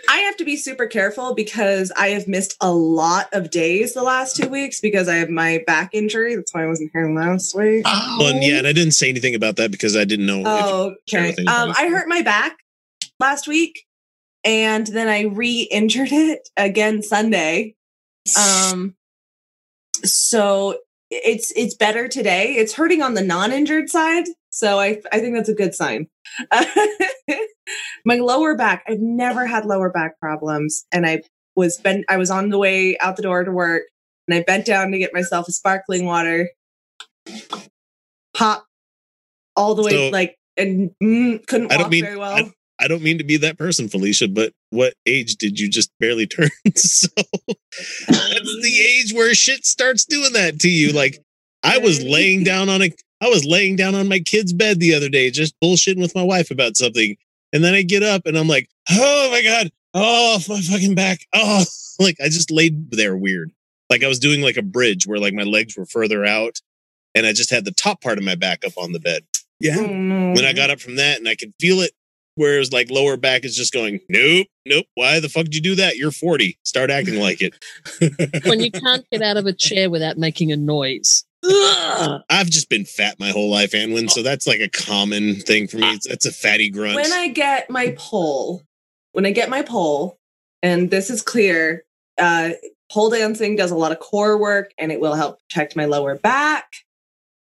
I 0.09 0.19
have 0.19 0.37
to 0.39 0.45
be 0.45 0.57
super 0.57 0.87
careful 0.87 1.35
because 1.35 1.93
I 1.97 2.09
have 2.09 2.27
missed 2.27 2.57
a 2.61 2.73
lot 2.73 3.29
of 3.33 3.51
days 3.51 3.95
the 3.95 4.03
last 4.03 4.37
two 4.37 4.49
weeks 4.49 4.81
because 4.81 5.09
I 5.09 5.17
have 5.17 5.31
my 5.31 5.63
back 5.67 5.91
injury. 5.93 6.35
That's 6.35 6.53
why 6.53 6.65
I 6.65 6.67
wasn't 6.67 6.91
here 6.93 7.11
last 7.11 7.55
week. 7.57 7.85
Well, 7.85 8.35
and 8.35 8.43
yeah, 8.43 8.59
and 8.59 8.67
I 8.67 8.73
didn't 8.73 8.93
say 8.93 9.09
anything 9.09 9.35
about 9.35 9.57
that 9.57 9.71
because 9.71 9.97
I 9.97 10.05
didn't 10.05 10.27
know. 10.27 10.43
Oh, 10.45 10.95
okay. 11.09 11.31
Um, 11.45 11.73
I 11.77 11.89
hurt 11.89 12.09
my 12.09 12.23
back 12.23 12.59
last 13.21 13.47
week, 13.47 13.87
and 14.45 14.87
then 14.87 15.09
I 15.09 15.23
re-injured 15.23 16.13
it 16.13 16.49
again 16.57 17.03
Sunday. 17.03 17.77
Um, 18.37 18.97
so 20.05 20.79
it's 21.11 21.53
it's 21.57 21.75
better 21.75 22.09
today. 22.09 22.55
It's 22.55 22.75
hurting 22.75 23.01
on 23.01 23.15
the 23.15 23.23
non-injured 23.23 23.89
side, 23.89 24.27
so 24.59 24.79
I 24.81 25.01
I 25.13 25.21
think 25.21 25.35
that's 25.37 25.49
a 25.49 25.55
good 25.55 25.75
sign. 25.75 26.09
my 28.05 28.17
lower 28.17 28.57
back. 28.57 28.85
I've 28.89 29.01
never 29.01 29.47
had 29.47 29.65
lower 29.65 29.91
back 29.91 30.19
problems, 30.21 30.85
and 30.93 31.07
I 31.07 31.23
was 31.57 31.79
bent. 31.79 32.05
I 32.09 32.17
was 32.17 32.31
on 32.31 32.51
the 32.51 32.59
way 32.59 32.99
out 32.99 33.17
the 33.17 33.23
door 33.23 33.45
to 33.45 33.53
work, 33.53 33.83
and 34.27 34.37
I 34.37 34.43
bent 34.43 34.67
down 34.67 34.91
to 34.93 34.99
get 34.99 35.15
myself 35.15 35.47
a 35.49 35.53
sparkling 35.53 36.05
water. 36.05 36.51
Pop 38.35 38.65
all 39.57 39.75
the 39.75 39.83
way 39.83 39.91
So- 39.93 40.09
like 40.11 40.37
and 40.57 40.91
mm, 41.03 41.47
couldn't 41.47 41.73
I 41.73 41.77
walk 41.77 41.85
don't 41.85 41.91
mean- 41.91 42.05
very 42.05 42.17
well. 42.17 42.35
I- 42.37 42.53
I 42.81 42.87
don't 42.87 43.03
mean 43.03 43.19
to 43.19 43.25
be 43.25 43.37
that 43.39 43.59
person, 43.59 43.89
Felicia, 43.89 44.29
but 44.29 44.53
what 44.71 44.95
age 45.05 45.35
did 45.35 45.59
you 45.59 45.69
just 45.69 45.91
barely 45.99 46.29
turn? 46.29 46.49
so 46.77 47.09
that's 47.17 48.63
the 48.63 48.81
age 48.89 49.13
where 49.13 49.35
shit 49.35 49.67
starts 49.67 50.05
doing 50.05 50.33
that 50.35 50.61
to 50.61 50.69
you. 50.71 50.93
Like 50.93 51.19
I 51.65 51.79
was 51.79 52.01
laying 52.01 52.45
down 52.45 52.69
on 52.69 52.81
a 52.83 52.91
I 53.21 53.29
was 53.29 53.45
laying 53.45 53.77
down 53.77 53.95
on 53.95 54.09
my 54.09 54.21
kid's 54.21 54.53
bed 54.53 54.81
the 54.81 54.95
other 54.95 55.09
day, 55.09 55.31
just 55.31 55.55
bullshitting 55.63 56.01
with 56.01 56.15
my 56.15 56.23
wife 56.23 56.51
about 56.51 56.77
something. 56.77 57.17
And 57.53 57.65
then 57.65 57.75
I 57.75 57.83
get 57.83 58.03
up 58.03 58.27
and 58.27 58.37
I'm 58.39 58.49
like, 58.49 58.69
oh 58.91 59.29
my 59.31 59.43
God, 59.43 59.71
oh 59.95 60.41
my 60.49 60.61
fucking 60.61 60.95
back. 60.95 61.21
Oh 61.33 61.65
like 61.99 62.17
I 62.21 62.29
just 62.29 62.51
laid 62.51 62.91
there 62.91 63.17
weird. 63.17 63.51
like 63.91 64.05
I 64.05 64.09
was 64.09 64.19
doing 64.19 64.41
like 64.41 64.57
a 64.57 64.63
bridge 64.63 65.07
where 65.07 65.19
like 65.19 65.35
my 65.35 65.43
legs 65.43 65.77
were 65.77 65.87
further 65.87 66.25
out, 66.25 66.61
and 67.15 67.27
I 67.27 67.33
just 67.33 67.51
had 67.51 67.65
the 67.65 67.73
top 67.73 68.03
part 68.03 68.19
of 68.19 68.25
my 68.25 68.35
back 68.35 68.65
up 68.65 68.73
on 68.77 68.93
the 68.93 69.01
bed. 69.01 69.25
Yeah. 69.61 69.77
Mm. 69.77 70.37
When 70.37 70.45
I 70.45 70.53
got 70.53 70.71
up 70.71 70.81
from 70.81 70.97
that, 70.97 71.19
and 71.19 71.29
I 71.29 71.35
could 71.35 71.53
feel 71.61 71.81
it, 71.81 71.93
whereas 72.37 72.73
like 72.73 72.91
lower 72.91 73.17
back 73.17 73.45
is 73.45 73.57
just 73.57 73.73
going, 73.73 74.01
nope, 74.09 74.47
nope. 74.65 74.87
Why 74.95 75.21
the 75.21 75.29
fuck 75.29 75.45
did 75.45 75.55
you 75.57 75.63
do 75.63 75.75
that? 75.77 75.97
You're 75.97 76.13
40. 76.13 76.59
Start 76.63 76.91
acting 76.91 77.19
like 77.19 77.41
it. 77.41 77.55
when 78.47 78.61
you 78.61 78.71
can't 78.71 79.05
get 79.11 79.23
out 79.23 79.37
of 79.37 79.47
a 79.47 79.53
chair 79.53 79.91
without 79.91 80.19
making 80.19 80.53
a 80.53 80.57
noise. 80.57 81.25
Ugh. 81.45 82.23
I've 82.29 82.51
just 82.51 82.69
been 82.69 82.85
fat 82.85 83.19
my 83.21 83.31
whole 83.31 83.51
life, 83.51 83.73
Anwin, 83.73 84.11
so 84.11 84.23
that's 84.23 84.47
like 84.47 84.61
a 84.61 84.69
common 84.69 85.37
thing 85.37 85.69
for 85.69 85.79
me. 85.79 85.93
It's, 85.93 86.07
it's 86.07 86.27
a 86.27 86.33
fatty 86.33 86.71
grunt. 86.71 86.97
when 86.97 87.13
I 87.13 87.29
get 87.29 87.71
my 87.71 87.95
pole, 87.97 88.63
when 89.13 89.25
I 89.25 89.31
get 89.31 89.49
my 89.49 89.63
pole, 89.63 90.19
and 90.63 90.91
this 90.91 91.11
is 91.11 91.23
clear, 91.23 91.85
uh, 92.19 92.51
pole 92.91 93.11
dancing 93.11 93.55
does 93.55 93.71
a 93.71 93.77
lot 93.77 93.93
of 93.93 94.01
core 94.01 94.37
work 94.37 94.73
and 94.79 94.91
it 94.91 95.01
will 95.01 95.15
help 95.15 95.39
protect 95.49 95.77
my 95.77 95.85
lower 95.85 96.17
back. 96.17 96.67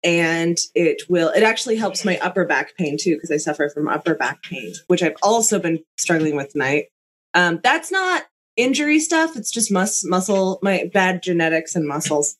And 0.03 0.57
it 0.75 1.01
will, 1.09 1.29
it 1.29 1.43
actually 1.43 1.75
helps 1.75 2.05
my 2.05 2.17
upper 2.19 2.45
back 2.45 2.77
pain 2.77 2.97
too, 2.97 3.15
because 3.15 3.31
I 3.31 3.37
suffer 3.37 3.69
from 3.69 3.89
upper 3.89 4.15
back 4.15 4.43
pain, 4.43 4.73
which 4.87 5.03
I've 5.03 5.17
also 5.21 5.59
been 5.59 5.83
struggling 5.97 6.37
with 6.37 6.53
tonight. 6.53 6.85
Um, 7.33 7.59
that's 7.63 7.91
not 7.91 8.23
injury 8.55 8.99
stuff. 8.99 9.35
It's 9.35 9.51
just 9.51 9.71
mus- 9.71 10.05
muscle, 10.05 10.59
my 10.61 10.89
bad 10.93 11.21
genetics 11.21 11.75
and 11.75 11.85
muscles. 11.85 12.37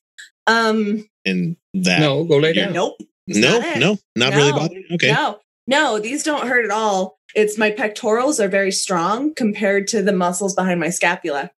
Um, 0.47 1.08
and 1.25 1.55
that. 1.73 1.99
No, 1.99 2.23
go 2.23 2.37
lay 2.37 2.53
down. 2.53 2.73
nope. 2.73 2.95
no, 3.27 3.59
not 3.59 3.77
no, 3.77 3.97
not 4.15 4.33
really 4.33 4.51
No. 4.51 4.57
bothering. 4.57 4.85
Okay. 4.93 5.11
No, 5.11 5.39
no, 5.67 5.99
these 5.99 6.23
don't 6.23 6.47
hurt 6.47 6.65
at 6.65 6.71
all. 6.71 7.19
It's 7.35 7.57
my 7.57 7.69
pectorals 7.71 8.39
are 8.39 8.47
very 8.47 8.71
strong 8.71 9.33
compared 9.35 9.87
to 9.89 10.01
the 10.01 10.13
muscles 10.13 10.55
behind 10.55 10.79
my 10.79 10.89
scapula. 10.89 11.51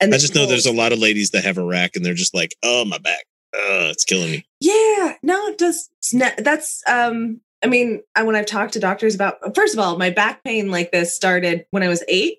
And 0.00 0.12
I 0.12 0.16
the 0.16 0.20
just 0.20 0.34
know 0.34 0.46
there's 0.46 0.66
a 0.66 0.72
lot 0.72 0.92
of 0.92 0.98
ladies 0.98 1.30
that 1.30 1.44
have 1.44 1.58
a 1.58 1.64
rack 1.64 1.94
and 1.94 2.04
they're 2.04 2.14
just 2.14 2.34
like, 2.34 2.54
oh, 2.62 2.84
my 2.84 2.98
back. 2.98 3.24
Oh, 3.54 3.88
it's 3.90 4.04
killing 4.04 4.30
me. 4.30 4.46
Yeah, 4.60 5.14
no, 5.22 5.46
it 5.48 5.58
does. 5.58 5.90
That's 6.38 6.82
um. 6.88 7.40
I 7.64 7.68
mean, 7.68 8.02
I, 8.16 8.24
when 8.24 8.34
I've 8.34 8.46
talked 8.46 8.72
to 8.72 8.80
doctors 8.80 9.14
about, 9.14 9.54
first 9.54 9.72
of 9.72 9.78
all, 9.78 9.96
my 9.96 10.10
back 10.10 10.42
pain 10.42 10.72
like 10.72 10.90
this 10.90 11.14
started 11.14 11.64
when 11.70 11.84
I 11.84 11.88
was 11.88 12.02
eight, 12.08 12.38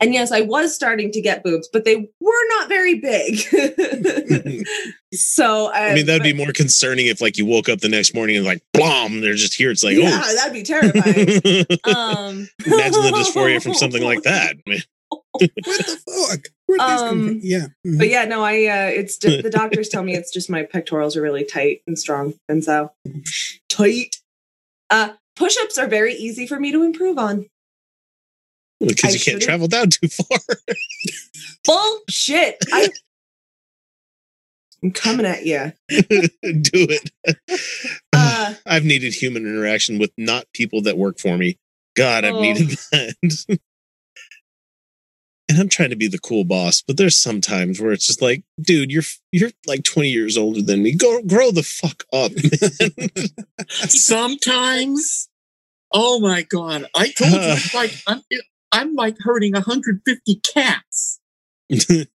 and 0.00 0.12
yes, 0.12 0.32
I 0.32 0.40
was 0.42 0.74
starting 0.74 1.10
to 1.12 1.20
get 1.20 1.42
boobs, 1.42 1.68
but 1.72 1.84
they 1.84 1.96
were 1.96 2.48
not 2.58 2.68
very 2.68 2.94
big. 3.00 3.38
so 5.14 5.72
I 5.72 5.94
mean, 5.94 6.06
that'd 6.06 6.22
be 6.22 6.32
more 6.34 6.52
concerning 6.52 7.06
if 7.06 7.20
like 7.20 7.36
you 7.38 7.46
woke 7.46 7.68
up 7.68 7.80
the 7.80 7.88
next 7.88 8.14
morning 8.14 8.36
and 8.36 8.44
like, 8.44 8.62
blom, 8.72 9.20
they're 9.20 9.34
just 9.34 9.54
here. 9.54 9.70
It's 9.70 9.82
like, 9.84 9.96
yeah, 9.96 10.20
oh, 10.24 10.34
that'd 10.36 10.52
be 10.52 10.62
terrifying. 10.62 11.66
um, 11.96 12.48
imagine 12.66 13.02
the 13.02 13.12
dysphoria 13.14 13.62
from 13.62 13.74
something 13.74 14.02
like 14.02 14.22
that. 14.24 14.56
what 14.66 15.48
the 15.64 15.98
fuck? 16.28 16.40
Where'd 16.66 16.80
these 16.80 17.00
come 17.00 17.08
Um, 17.08 17.26
from? 17.28 17.40
Yeah. 17.42 17.66
mhm. 17.86 17.98
But 17.98 18.08
yeah, 18.08 18.24
no, 18.24 18.42
I 18.42 18.54
uh 18.66 18.90
it's 18.90 19.16
just 19.16 19.42
the 19.42 19.50
doctors 19.50 19.88
tell 19.88 20.02
me 20.02 20.14
it's 20.14 20.32
just 20.32 20.50
my 20.50 20.64
pectorals 20.64 21.16
are 21.16 21.22
really 21.22 21.44
tight 21.44 21.82
and 21.86 21.98
strong. 21.98 22.34
And 22.48 22.64
so 22.64 22.90
tight. 23.68 24.16
Uh 24.90 25.10
push-ups 25.36 25.76
are 25.78 25.86
very 25.86 26.14
easy 26.14 26.46
for 26.46 26.58
me 26.58 26.72
to 26.72 26.82
improve 26.82 27.18
on. 27.18 27.46
Because 28.88 29.14
you 29.14 29.20
can't 29.32 29.42
travel 29.42 29.68
down 29.68 29.90
too 29.90 30.08
far. 30.08 30.38
Bullshit. 31.64 32.56
I 32.72 32.88
I'm 34.82 34.90
coming 34.92 35.26
at 35.26 35.44
you. 35.46 35.72
Do 35.88 36.28
it. 36.42 37.10
Uh 38.12 38.54
I've 38.64 38.84
needed 38.84 39.12
human 39.14 39.44
interaction 39.46 39.98
with 39.98 40.10
not 40.16 40.46
people 40.54 40.82
that 40.82 40.96
work 40.96 41.18
for 41.18 41.36
me. 41.36 41.58
God, 41.96 42.24
I've 42.24 42.34
Oh. 42.34 42.40
needed 42.40 42.68
that. 42.92 43.14
and 45.48 45.58
I'm 45.60 45.68
trying 45.68 45.90
to 45.90 45.96
be 45.96 46.08
the 46.08 46.18
cool 46.18 46.44
boss, 46.44 46.82
but 46.86 46.96
there's 46.96 47.16
some 47.16 47.40
times 47.40 47.80
where 47.80 47.92
it's 47.92 48.06
just 48.06 48.20
like, 48.22 48.42
dude, 48.60 48.90
you're 48.90 49.02
you're 49.32 49.50
like 49.66 49.84
20 49.84 50.08
years 50.08 50.36
older 50.36 50.62
than 50.62 50.82
me. 50.82 50.94
Go 50.94 51.20
grow 51.22 51.50
the 51.50 51.62
fuck 51.62 52.04
up. 52.12 52.32
man. 52.32 53.28
Sometimes, 53.68 55.28
oh 55.92 56.18
my 56.20 56.42
god! 56.42 56.86
I 56.94 57.08
told 57.10 57.32
you, 57.32 57.54
like 57.74 57.92
I'm, 58.06 58.22
I'm 58.72 58.94
like 58.94 59.16
hurting 59.20 59.52
150 59.52 60.40
cats. 60.54 61.20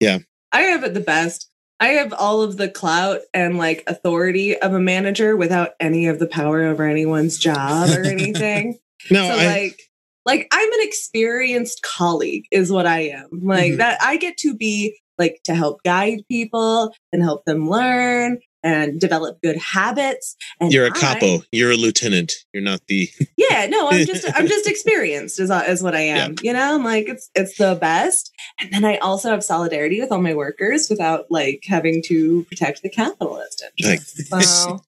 Yeah. 0.00 0.18
I 0.50 0.62
have 0.62 0.82
it 0.84 0.94
the 0.94 1.00
best. 1.00 1.48
I 1.80 1.88
have 1.88 2.12
all 2.12 2.42
of 2.42 2.56
the 2.56 2.68
clout 2.68 3.20
and 3.32 3.56
like 3.56 3.84
authority 3.86 4.56
of 4.58 4.74
a 4.74 4.80
manager 4.80 5.36
without 5.36 5.70
any 5.80 6.06
of 6.08 6.18
the 6.18 6.26
power 6.26 6.64
over 6.64 6.84
anyone's 6.84 7.38
job 7.38 7.90
or 7.90 8.04
anything. 8.04 8.78
no, 9.10 9.28
so 9.28 9.34
I, 9.36 9.46
like 9.46 9.80
like 10.24 10.48
i'm 10.52 10.72
an 10.72 10.78
experienced 10.82 11.82
colleague 11.82 12.44
is 12.52 12.70
what 12.70 12.86
i 12.86 13.00
am 13.08 13.28
like 13.42 13.72
Mhm. 13.72 13.76
that 13.78 14.00
i 14.00 14.16
get 14.16 14.36
to 14.38 14.54
be 14.54 14.96
like 15.18 15.40
to 15.44 15.54
help 15.56 15.82
guide 15.82 16.20
people 16.30 16.94
and 17.12 17.20
help 17.22 17.44
them 17.44 17.68
learn 17.68 18.38
and 18.62 19.00
develop 19.00 19.40
good 19.42 19.56
habits 19.56 20.36
and 20.60 20.72
you're 20.72 20.86
a 20.86 20.90
I- 20.94 20.98
capo. 20.98 21.38
You're 21.52 21.72
a 21.72 21.76
lieutenant. 21.76 22.32
You're 22.52 22.62
not 22.62 22.80
the. 22.86 23.08
yeah 23.36 23.66
no 23.66 23.88
i'm 23.88 24.06
just 24.12 24.26
i'm 24.34 24.46
just 24.46 24.68
experienced 24.68 25.40
is, 25.40 25.50
uh, 25.50 25.64
is 25.66 25.82
what 25.82 25.94
i 25.94 26.00
am 26.00 26.34
you 26.42 26.52
know 26.52 26.74
i'm 26.74 26.84
like 26.84 27.08
it's 27.08 27.30
it's 27.34 27.56
the 27.58 27.74
best 27.80 28.30
and 28.60 28.72
then 28.72 28.84
i 28.84 28.96
also 28.98 29.30
have 29.30 29.42
solidarity 29.42 30.00
with 30.00 30.12
all 30.12 30.20
my 30.20 30.34
workers 30.34 30.88
without 30.90 31.26
like 31.30 31.62
having 31.66 32.02
to 32.04 32.44
protect 32.44 32.82
the 32.82 32.88
capitalist 32.90 33.64
Like, 33.82 34.00
so 34.42 34.80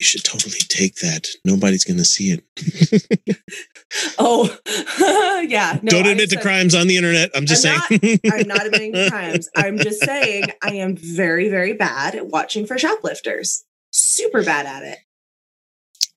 you 0.00 0.04
should 0.06 0.24
totally 0.24 0.58
take 0.68 0.96
that. 0.96 1.28
Nobody's 1.44 1.84
going 1.84 1.98
to 1.98 2.04
see 2.04 2.30
it. 2.36 3.38
oh 4.18 4.56
yeah 5.48 5.78
no, 5.82 5.90
Don't 5.90 6.06
I 6.06 6.10
admit 6.10 6.30
to 6.30 6.36
said- 6.36 6.42
crimes 6.42 6.74
on 6.74 6.86
the 6.88 6.96
internet. 6.96 7.30
I'm 7.34 7.46
just 7.46 7.64
I'm 7.66 7.80
saying. 8.00 8.20
I'm 8.32 8.46
not 8.48 8.66
admitting 8.66 8.92
to 8.94 9.08
crimes. 9.10 9.48
I'm 9.56 9.78
just 9.78 10.00
saying 10.04 10.44
I 10.62 10.74
am 10.76 10.96
very, 10.96 11.48
very 11.48 11.72
bad 11.74 12.14
at 12.14 12.26
watching 12.26 12.66
for 12.66 12.76
shoplifters. 12.78 13.64
Super 13.92 14.42
bad 14.44 14.66
at 14.66 14.82
it. 14.82 14.98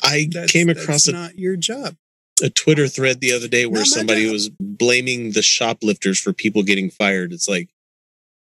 I 0.03 0.27
That's- 0.31 0.51
came 0.51 0.67
that's 0.67 0.81
across 0.83 1.07
a, 1.07 1.11
not 1.11 1.37
your 1.37 1.55
job. 1.55 1.95
a 2.43 2.49
Twitter 2.49 2.87
thread 2.87 3.19
the 3.21 3.33
other 3.33 3.47
day 3.47 3.65
where 3.65 3.81
Not 3.81 3.87
somebody 3.87 4.23
job. 4.25 4.33
was 4.33 4.49
blaming 4.59 5.31
the 5.33 5.41
shoplifters 5.43 6.19
for 6.19 6.33
people 6.33 6.63
getting 6.63 6.89
fired. 6.89 7.31
It's 7.33 7.47
like, 7.47 7.69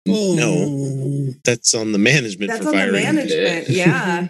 Oh 0.07 0.35
no, 0.37 1.33
that's 1.45 1.75
on 1.75 1.93
the 1.93 1.99
management 1.99 2.51
That's 2.51 2.63
for 2.63 2.69
on 2.69 2.75
the 2.75 2.79
firing. 2.79 3.03
management. 3.05 3.69
Yeah. 3.71 4.29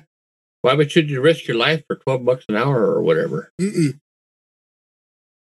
Why 0.64 0.72
would 0.72 0.90
should 0.90 1.10
you 1.10 1.20
risk 1.20 1.46
your 1.46 1.58
life 1.58 1.84
for 1.86 1.96
twelve 1.96 2.24
bucks 2.24 2.46
an 2.48 2.56
hour 2.56 2.86
or 2.86 3.02
whatever? 3.02 3.52
Mm-mm. 3.60 4.00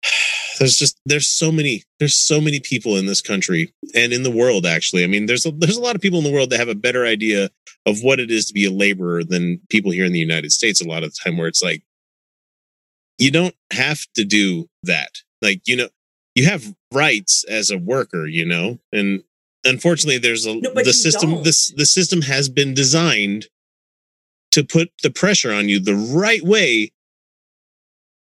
there's 0.59 0.77
just 0.77 0.97
there's 1.05 1.27
so 1.27 1.51
many 1.51 1.83
there's 1.99 2.15
so 2.15 2.39
many 2.39 2.61
people 2.61 2.95
in 2.95 3.05
this 3.05 3.21
country 3.21 3.73
and 3.93 4.13
in 4.13 4.23
the 4.23 4.31
world 4.31 4.65
actually 4.65 5.03
i 5.03 5.07
mean 5.07 5.25
there's 5.25 5.45
a, 5.45 5.51
there's 5.51 5.75
a 5.75 5.81
lot 5.81 5.95
of 5.95 6.01
people 6.01 6.19
in 6.19 6.23
the 6.23 6.31
world 6.31 6.49
that 6.49 6.59
have 6.59 6.69
a 6.69 6.75
better 6.75 7.05
idea 7.05 7.49
of 7.85 8.01
what 8.01 8.19
it 8.19 8.31
is 8.31 8.45
to 8.45 8.53
be 8.53 8.63
a 8.65 8.71
laborer 8.71 9.23
than 9.23 9.59
people 9.69 9.91
here 9.91 10.05
in 10.05 10.13
the 10.13 10.19
united 10.19 10.51
states 10.53 10.81
a 10.81 10.87
lot 10.87 11.03
of 11.03 11.11
the 11.11 11.17
time 11.23 11.37
where 11.37 11.47
it's 11.49 11.63
like 11.63 11.81
you 13.17 13.29
don't 13.29 13.55
have 13.71 13.99
to 14.15 14.23
do 14.23 14.67
that 14.83 15.11
like 15.41 15.61
you 15.65 15.75
know 15.75 15.89
you 16.35 16.45
have 16.45 16.73
rights 16.93 17.43
as 17.49 17.71
a 17.71 17.77
worker 17.77 18.25
you 18.25 18.45
know 18.45 18.79
and 18.93 19.23
unfortunately 19.65 20.17
there's 20.17 20.45
a 20.45 20.55
No, 20.55 20.73
the 20.73 20.93
system 20.93 21.31
don't. 21.31 21.43
this 21.43 21.73
the 21.75 21.85
system 21.85 22.21
has 22.21 22.47
been 22.47 22.73
designed 22.73 23.47
to 24.51 24.63
put 24.63 24.91
the 25.03 25.11
pressure 25.11 25.51
on 25.53 25.69
you 25.69 25.79
the 25.79 25.95
right 25.95 26.41
way 26.43 26.91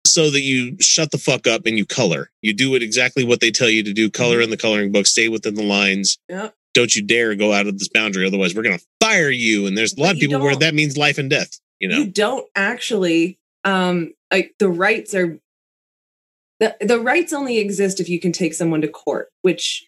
so 0.06 0.30
that 0.30 0.40
you 0.40 0.76
shut 0.80 1.10
the 1.10 1.18
fuck 1.18 1.46
up 1.46 1.66
and 1.66 1.76
you 1.78 1.84
color. 1.86 2.30
You 2.42 2.54
do 2.54 2.74
it 2.74 2.82
exactly 2.82 3.24
what 3.24 3.40
they 3.40 3.50
tell 3.50 3.68
you 3.68 3.82
to 3.82 3.92
do. 3.92 4.10
Color 4.10 4.40
in 4.40 4.50
the 4.50 4.56
coloring 4.56 4.90
book. 4.92 5.06
Stay 5.06 5.28
within 5.28 5.54
the 5.54 5.62
lines. 5.62 6.18
Yep. 6.28 6.54
Don't 6.74 6.94
you 6.94 7.02
dare 7.02 7.34
go 7.34 7.52
out 7.52 7.66
of 7.66 7.78
this 7.78 7.88
boundary. 7.88 8.26
Otherwise, 8.26 8.54
we're 8.54 8.62
going 8.62 8.78
to 8.78 8.84
fire 9.00 9.30
you. 9.30 9.66
And 9.66 9.76
there's 9.76 9.92
a 9.92 9.96
But 9.96 10.02
lot 10.02 10.14
of 10.14 10.20
people 10.20 10.40
where 10.40 10.52
don't- 10.52 10.60
that 10.60 10.74
means 10.74 10.96
life 10.96 11.18
and 11.18 11.28
death. 11.28 11.58
You 11.80 11.88
know, 11.88 11.98
You 11.98 12.06
don't 12.10 12.46
actually 12.56 13.38
um 13.64 14.12
like 14.32 14.54
the 14.58 14.68
rights 14.68 15.14
are 15.14 15.38
the, 16.60 16.76
the 16.80 16.98
rights 17.00 17.32
only 17.32 17.58
exist 17.58 18.00
if 18.00 18.08
you 18.08 18.18
can 18.18 18.32
take 18.32 18.52
someone 18.54 18.80
to 18.80 18.88
court, 18.88 19.28
which 19.42 19.86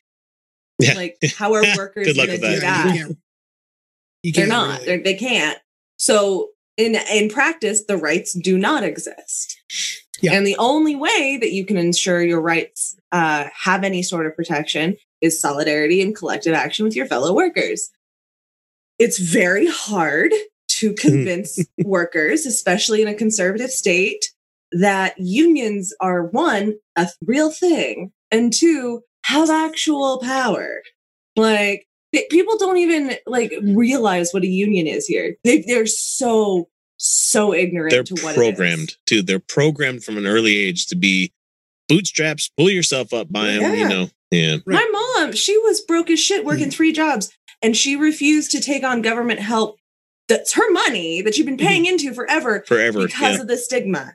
Yeah. 0.78 0.94
like 0.94 1.16
how 1.36 1.54
are 1.54 1.62
workers 1.76 2.16
gonna 2.16 2.32
do 2.36 2.38
that. 2.38 2.52
Yeah, 2.52 2.60
that? 2.60 2.86
you 2.92 2.92
can't, 2.92 3.16
They're 4.22 4.32
can't 4.34 4.48
not. 4.48 4.70
really- 4.80 4.86
They're, 4.86 5.02
they 5.02 5.14
can't. 5.14 5.58
So 6.00 6.48
in 6.78 6.96
in 7.12 7.28
practice, 7.28 7.84
the 7.84 7.98
rights 7.98 8.32
do 8.32 8.56
not 8.56 8.84
exist. 8.84 9.60
Yeah. 10.22 10.32
And 10.32 10.46
the 10.46 10.56
only 10.56 10.96
way 10.96 11.36
that 11.38 11.52
you 11.52 11.66
can 11.66 11.76
ensure 11.76 12.22
your 12.22 12.40
rights 12.40 12.96
uh, 13.12 13.48
have 13.54 13.84
any 13.84 14.02
sort 14.02 14.26
of 14.26 14.34
protection 14.34 14.96
is 15.20 15.38
solidarity 15.38 16.00
and 16.00 16.16
collective 16.16 16.54
action 16.54 16.86
with 16.86 16.96
your 16.96 17.04
fellow 17.04 17.34
workers. 17.34 17.90
It's 18.98 19.18
very 19.18 19.66
hard 19.66 20.32
to 20.68 20.94
convince 20.98 21.62
workers, 21.84 22.46
especially 22.46 23.02
in 23.02 23.08
a 23.08 23.14
conservative 23.14 23.70
state, 23.70 24.24
that 24.72 25.18
unions 25.18 25.92
are 26.00 26.24
one, 26.28 26.76
a 26.96 27.08
real 27.26 27.50
thing, 27.50 28.12
and 28.30 28.54
two, 28.54 29.02
have 29.26 29.50
actual 29.50 30.18
power. 30.20 30.80
Like, 31.36 31.86
people 32.30 32.56
don't 32.58 32.78
even 32.78 33.16
like 33.26 33.52
realize 33.62 34.32
what 34.32 34.42
a 34.42 34.48
union 34.48 34.86
is 34.86 35.06
here. 35.06 35.36
They, 35.44 35.62
they're 35.62 35.86
so, 35.86 36.68
so 36.96 37.54
ignorant 37.54 37.90
they're 37.92 38.02
to 38.04 38.14
what 38.22 38.34
programmed 38.34 38.90
it 38.90 38.92
is. 38.92 38.98
to. 39.06 39.22
They're 39.22 39.38
programmed 39.38 40.04
from 40.04 40.16
an 40.18 40.26
early 40.26 40.56
age 40.56 40.86
to 40.86 40.96
be 40.96 41.32
bootstraps, 41.88 42.50
pull 42.56 42.70
yourself 42.70 43.12
up 43.12 43.30
by 43.32 43.52
them. 43.52 43.74
You 43.74 43.88
know, 43.88 44.10
yeah. 44.30 44.56
Right. 44.64 44.76
My 44.92 45.14
mom, 45.16 45.32
she 45.32 45.56
was 45.58 45.80
broke 45.80 46.10
as 46.10 46.20
shit 46.20 46.42
Mm. 46.42 46.46
working 46.46 46.70
three 46.70 46.92
jobs 46.92 47.30
and 47.62 47.76
she 47.76 47.96
refused 47.96 48.50
to 48.52 48.60
take 48.60 48.84
on 48.84 49.02
government 49.02 49.40
help. 49.40 49.78
That's 50.28 50.52
her 50.54 50.70
money 50.70 51.22
that 51.22 51.34
she'd 51.34 51.46
been 51.46 51.56
paying 51.56 51.86
into 51.86 52.14
forever 52.14 52.62
Forever. 52.66 53.06
because 53.06 53.12
Mm-hmm. 53.20 53.34
Yeah. 53.34 53.40
of 53.40 53.48
the 53.48 53.56
stigma. 53.56 54.14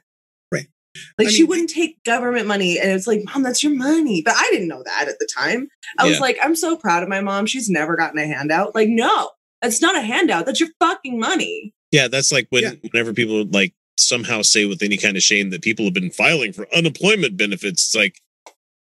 Right. 0.95 1.25
Like 1.25 1.27
I 1.27 1.31
she 1.31 1.43
wouldn't 1.43 1.69
take 1.69 2.03
government 2.03 2.47
money. 2.47 2.79
And 2.79 2.91
it's 2.91 3.07
like, 3.07 3.21
Mom, 3.25 3.43
that's 3.43 3.63
your 3.63 3.75
money. 3.75 4.21
But 4.23 4.35
I 4.37 4.47
didn't 4.51 4.67
know 4.67 4.83
that 4.83 5.07
at 5.07 5.19
the 5.19 5.27
time. 5.33 5.67
I 5.99 6.07
was 6.07 6.19
like, 6.19 6.37
I'm 6.43 6.55
so 6.55 6.75
proud 6.77 7.03
of 7.03 7.09
my 7.09 7.21
mom. 7.21 7.45
She's 7.45 7.69
never 7.69 7.95
gotten 7.95 8.17
a 8.19 8.25
handout. 8.25 8.73
Like, 8.75 8.89
no, 8.89 9.29
that's 9.61 9.81
not 9.81 9.95
a 9.95 10.01
handout. 10.01 10.45
That's 10.45 10.59
your 10.59 10.69
fucking 10.79 11.19
money. 11.19 11.73
Yeah, 11.91 12.07
that's 12.07 12.31
like 12.31 12.47
when 12.49 12.63
Yeah. 12.63 12.71
whenever 12.91 13.13
people 13.13 13.45
like 13.45 13.73
somehow 13.97 14.41
say 14.41 14.65
with 14.65 14.81
any 14.81 14.97
kind 14.97 15.15
of 15.15 15.23
shame 15.23 15.49
that 15.51 15.61
people 15.61 15.85
have 15.85 15.93
been 15.93 16.11
filing 16.11 16.51
for 16.53 16.67
unemployment 16.75 17.37
benefits. 17.37 17.85
It's 17.85 17.95
like 17.95 18.19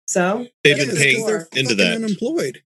So 0.07 0.47
they've 0.62 0.77
Yeah, 0.77 0.85
been 0.87 0.97
paying 0.97 1.25
into 1.55 1.75
that. 1.77 1.97
Unemployed. 1.97 2.62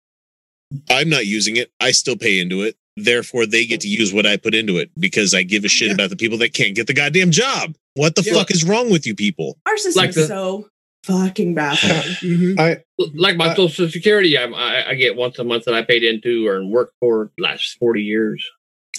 I'm 0.89 1.09
not 1.09 1.25
using 1.25 1.55
it. 1.57 1.71
I 1.79 1.91
still 1.91 2.17
pay 2.17 2.39
into 2.39 2.61
it. 2.61 2.75
Therefore, 2.97 3.45
they 3.45 3.65
get 3.65 3.81
to 3.81 3.87
use 3.87 4.13
what 4.13 4.25
I 4.25 4.37
put 4.37 4.55
into 4.55 4.77
it 4.77 4.89
because 4.97 5.33
I 5.33 5.43
give 5.43 5.65
a 5.65 5.67
shit 5.67 5.87
Yeah. 5.89 5.93
about 5.95 6.09
the 6.09 6.15
people 6.15 6.37
that 6.39 6.53
can't 6.53 6.75
get 6.75 6.87
the 6.87 6.93
goddamn 6.93 7.31
job. 7.31 7.75
What 7.95 8.15
the 8.15 8.23
Yeah. 8.23 8.33
fuck 8.33 8.51
is 8.51 8.63
wrong 8.63 8.89
with 8.89 9.05
you 9.05 9.15
people? 9.15 9.57
our 9.65 9.75
system's 9.77 9.95
Like 9.97 10.13
the- 10.13 10.27
so 10.27 10.69
fucking 11.05 11.53
baffling. 11.55 11.93
Mhm. 12.55 12.59
I 12.59 12.77
Like 13.13 13.35
my 13.37 13.47
Uh, 13.47 13.55
Social 13.55 13.89
Security, 13.89 14.37
I, 14.37 14.45
I 14.45 14.89
I 14.91 14.95
get 14.95 15.15
once 15.15 15.37
a 15.39 15.43
month 15.43 15.65
that 15.65 15.73
I 15.73 15.81
paid 15.81 16.03
into 16.03 16.47
or 16.47 16.65
worked 16.65 16.93
for 17.01 17.31
last 17.37 17.75
forty 17.79 18.01
years. 18.03 18.43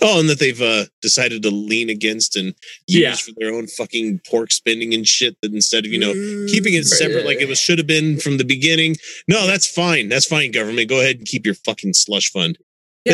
Oh, 0.02 0.20
and 0.20 0.28
that 0.28 0.38
they've 0.38 0.60
uh, 0.60 0.84
decided 1.00 1.42
to 1.44 1.50
lean 1.50 1.88
against 1.88 2.36
and 2.36 2.48
use 2.86 3.00
Yeah. 3.00 3.14
for 3.14 3.32
their 3.38 3.54
own 3.54 3.66
fucking 3.66 4.20
pork 4.28 4.52
spending 4.52 4.92
and 4.92 5.08
shit. 5.08 5.36
That 5.40 5.54
instead 5.54 5.86
of 5.86 5.92
you 5.92 5.98
know 5.98 6.12
Mm, 6.12 6.50
keeping 6.50 6.74
it 6.74 6.78
Right. 6.84 6.86
separate 6.86 7.24
like 7.24 7.40
it 7.40 7.48
was 7.48 7.58
should 7.58 7.78
have 7.78 7.86
been 7.86 8.18
from 8.20 8.36
the 8.36 8.44
beginning. 8.44 8.96
No, 9.26 9.46
that's 9.46 9.66
fine. 9.66 10.10
That's 10.10 10.26
fine. 10.26 10.50
Government, 10.50 10.88
go 10.90 11.00
ahead 11.00 11.16
and 11.16 11.26
keep 11.26 11.46
your 11.46 11.54
fucking 11.54 11.94
slush 11.94 12.30
fund. 12.30 12.58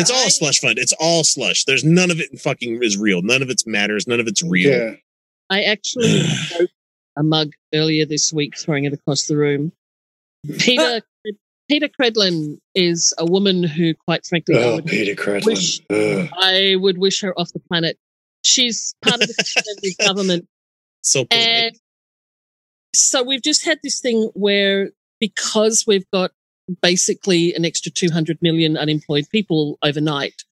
It's 0.01 0.11
all 0.11 0.25
I- 0.25 0.29
slush 0.29 0.59
fund. 0.59 0.77
It's 0.79 0.93
all 0.99 1.23
slush. 1.23 1.65
There's 1.65 1.83
none 1.83 2.11
of 2.11 2.19
it 2.19 2.39
fucking 2.39 2.81
is 2.83 2.97
real. 2.97 3.21
None 3.21 3.41
of 3.41 3.49
it 3.49 3.63
matters. 3.65 4.07
None 4.07 4.19
of 4.19 4.27
it's 4.27 4.43
real. 4.43 4.69
yeah. 4.71 4.95
I 5.49 5.63
actually 5.63 6.23
broke 6.57 6.69
a 7.17 7.23
mug 7.23 7.51
earlier 7.73 8.05
this 8.05 8.33
week, 8.33 8.57
throwing 8.57 8.85
it 8.85 8.93
across 8.93 9.25
the 9.27 9.37
room. 9.37 9.71
Peter 10.59 11.01
ah! 11.01 11.31
Peta 11.69 11.89
Credlin 11.89 12.57
is 12.75 13.13
a 13.17 13.25
woman 13.25 13.63
who, 13.63 13.93
quite 13.93 14.25
frankly, 14.25 14.55
I 14.57 14.63
Oh, 14.63 14.75
would, 14.75 14.85
Peta 14.85 15.15
Credlin. 15.15 15.45
wish- 15.45 15.79
Ugh. 15.89 16.29
I 16.37 16.75
would 16.77 16.97
wish 16.97 17.21
her 17.21 17.37
off 17.39 17.53
the 17.53 17.59
planet. 17.59 17.97
She's 18.43 18.93
part 19.01 19.21
of 19.21 19.27
the 19.29 19.95
government, 20.05 20.47
So 21.01 21.23
polite. 21.23 21.41
and 21.47 21.75
so 22.93 23.23
we've 23.23 23.41
just 23.41 23.63
had 23.65 23.79
this 23.83 23.99
thing 24.01 24.29
where 24.33 24.91
because 25.21 25.85
we've 25.87 26.05
got 26.11 26.31
basically 26.81 27.53
an 27.53 27.65
extra 27.65 27.91
200 27.91 28.37
million 28.41 28.77
unemployed 28.77 29.25
people 29.31 29.77
overnight, 29.83 30.43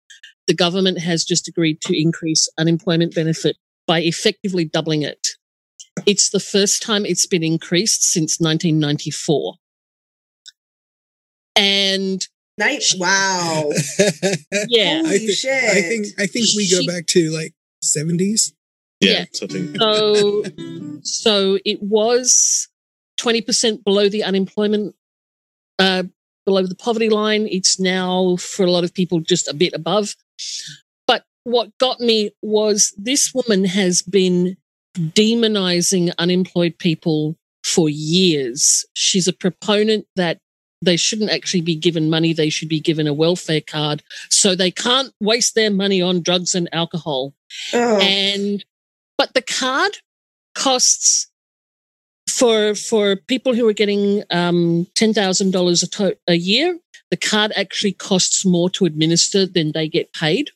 the 0.47 0.53
government 0.53 0.99
has 0.99 1.23
just 1.23 1.47
agreed 1.47 1.81
to 1.81 1.99
increase 1.99 2.49
unemployment 2.57 3.15
benefit 3.15 3.57
by 3.87 4.01
effectively 4.01 4.65
doubling 4.65 5.01
it. 5.01 5.29
It's 6.05 6.29
the 6.29 6.39
first 6.39 6.81
time 6.81 7.05
it's 7.05 7.25
been 7.25 7.43
increased 7.43 8.03
since 8.03 8.39
1994. 8.39 9.55
And 11.55 12.25
Night. 12.57 12.83
Wow. 12.97 13.69
yeah, 14.67 15.01
I, 15.05 15.07
Holy 15.07 15.27
shit. 15.31 15.63
I 15.63 15.81
think 15.81 16.07
I 16.19 16.27
think 16.27 16.47
we 16.55 16.69
go 16.69 16.81
She- 16.81 16.87
back 16.87 17.07
to 17.07 17.29
like 17.31 17.53
seventies. 17.81 18.53
yeah, 18.99 19.11
yeah. 19.11 19.25
something. 19.33 19.75
so 19.79 20.43
so 21.01 21.59
it 21.65 21.81
was 21.81 22.67
20% 23.19 23.83
below 23.83 24.09
the 24.09 24.23
unemployment 24.23 24.95
uh 25.81 26.03
below 26.45 26.65
the 26.65 26.75
poverty 26.75 27.09
line. 27.09 27.47
It's 27.47 27.79
now 27.79 28.35
for 28.37 28.65
a 28.65 28.71
lot 28.71 28.83
of 28.83 28.93
people 28.93 29.19
just 29.19 29.47
a 29.47 29.53
bit 29.53 29.73
above. 29.73 30.15
But 31.07 31.23
what 31.43 31.77
got 31.77 31.99
me 31.99 32.31
was 32.41 32.93
this 32.97 33.33
woman 33.33 33.65
has 33.65 34.01
been 34.01 34.57
demonizing 34.95 36.13
unemployed 36.17 36.77
people 36.77 37.37
for 37.63 37.89
years. 37.89 38.85
She's 38.93 39.27
a 39.27 39.33
proponent 39.33 40.07
that 40.15 40.39
they 40.83 40.97
shouldn't 40.97 41.29
actually 41.29 41.61
be 41.61 41.75
given 41.75 42.09
money. 42.09 42.33
They 42.33 42.49
should 42.49 42.69
be 42.69 42.79
given 42.79 43.07
a 43.07 43.13
welfare 43.13 43.61
card. 43.61 44.03
So 44.29 44.55
they 44.55 44.71
can't 44.71 45.13
waste 45.19 45.53
their 45.53 45.69
money 45.69 46.01
on 46.01 46.23
drugs 46.23 46.55
and 46.55 46.67
alcohol. 46.73 47.33
Oh. 47.73 47.99
and 47.99 48.63
but 49.17 49.33
the 49.33 49.41
card 49.41 49.97
costs 50.55 51.30
for 52.31 52.75
for 52.75 53.15
people 53.15 53.53
who 53.53 53.67
are 53.67 53.73
getting 53.73 54.23
um, 54.31 54.87
ten 54.95 55.13
thousand 55.13 55.51
dollars 55.51 55.83
a 55.83 55.87
to- 55.89 56.17
a 56.27 56.35
year. 56.35 56.77
The 57.09 57.17
card 57.17 57.51
actually 57.57 57.91
costs 57.91 58.45
more 58.45 58.69
to 58.71 58.85
administer 58.85 59.45
than 59.45 59.73
they 59.73 59.89
get 59.89 60.13
paid, 60.13 60.51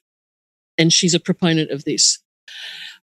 and 0.78 0.92
she's 0.92 1.14
a 1.14 1.20
proponent 1.20 1.70
of 1.72 1.84
this. 1.84 2.20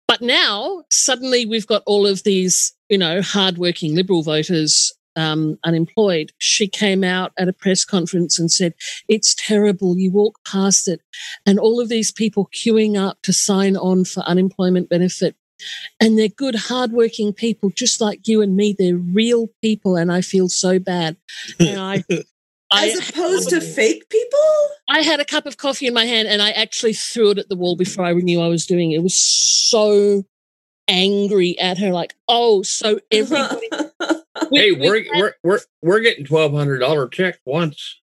But 0.09 0.23
now 0.23 0.85
suddenly 0.91 1.45
we've 1.45 1.67
got 1.67 1.83
all 1.85 2.07
of 2.07 2.23
these, 2.23 2.75
you 2.89 2.97
know, 2.97 3.21
hardworking 3.21 3.95
liberal 3.95 4.23
voters 4.23 4.93
um, 5.17 5.59
unemployed. 5.65 6.33
She 6.39 6.69
came 6.69 7.03
out 7.03 7.33
at 7.39 7.49
a 7.49 7.53
press 7.53 7.85
conference 7.85 8.39
and 8.39 8.51
said, 8.51 8.75
"It's 9.09 9.35
terrible. 9.35 9.99
You 9.99 10.11
walk 10.13 10.39
past 10.45 10.89
it, 10.89 11.01
and 11.45 11.59
all 11.59 11.81
of 11.81 11.89
these 11.89 12.13
people 12.13 12.49
queuing 12.55 12.97
up 12.97 13.19
to 13.23 13.33
sign 13.33 13.77
on 13.77 14.05
for 14.05 14.21
unemployment 14.21 14.89
benefit. 14.89 15.37
And 16.01 16.19
they're 16.19 16.29
good, 16.29 16.55
hardworking 16.55 17.33
people, 17.33 17.71
just 17.71 18.01
like 18.01 18.27
you 18.29 18.43
and 18.43 18.57
me. 18.57 18.75
They're 18.79 18.97
real 18.97 19.49
people, 19.63 19.97
and 19.97 20.13
I 20.13 20.21
feel 20.21 20.49
so 20.49 20.79
bad. 20.79 21.17
And 21.59 21.81
I, 21.81 22.05
I, 22.71 22.89
As 22.89 23.09
opposed 23.11 23.49
to 23.51 23.61
fake 23.61 24.09
people? 24.09 24.39
I 24.89 25.01
had 25.03 25.21
a 25.21 25.25
cup 25.25 25.47
of 25.47 25.57
coffee 25.57 25.87
in 25.87 25.95
my 25.95 26.05
hand, 26.05 26.29
and 26.29 26.43
I 26.43 26.51
actually 26.51 26.93
threw 26.95 27.31
it 27.31 27.39
at 27.39 27.49
the 27.49 27.57
wall 27.57 27.77
before 27.77 28.05
I 28.05 28.13
knew 28.13 28.41
I 28.41 28.49
was 28.49 28.67
doing 28.67 28.93
it. 28.93 28.97
It 28.97 29.03
was 29.03 29.17
so 29.19 30.25
angry 30.89 31.59
at 31.59 31.79
her, 31.79 31.91
like, 31.93 32.15
oh, 32.29 32.63
so 32.63 33.01
everybody. 33.11 33.69
we- 34.51 34.59
hey, 34.59 34.73
we've 34.73 34.81
we're 34.81 35.03
had- 35.05 35.21
we're 35.21 35.35
we're 35.43 35.61
we're 35.83 36.01
getting 36.01 36.25
twelve 36.25 36.53
hundred 36.53 36.79
dollar 36.79 37.09
check 37.09 37.39
once. 37.45 38.01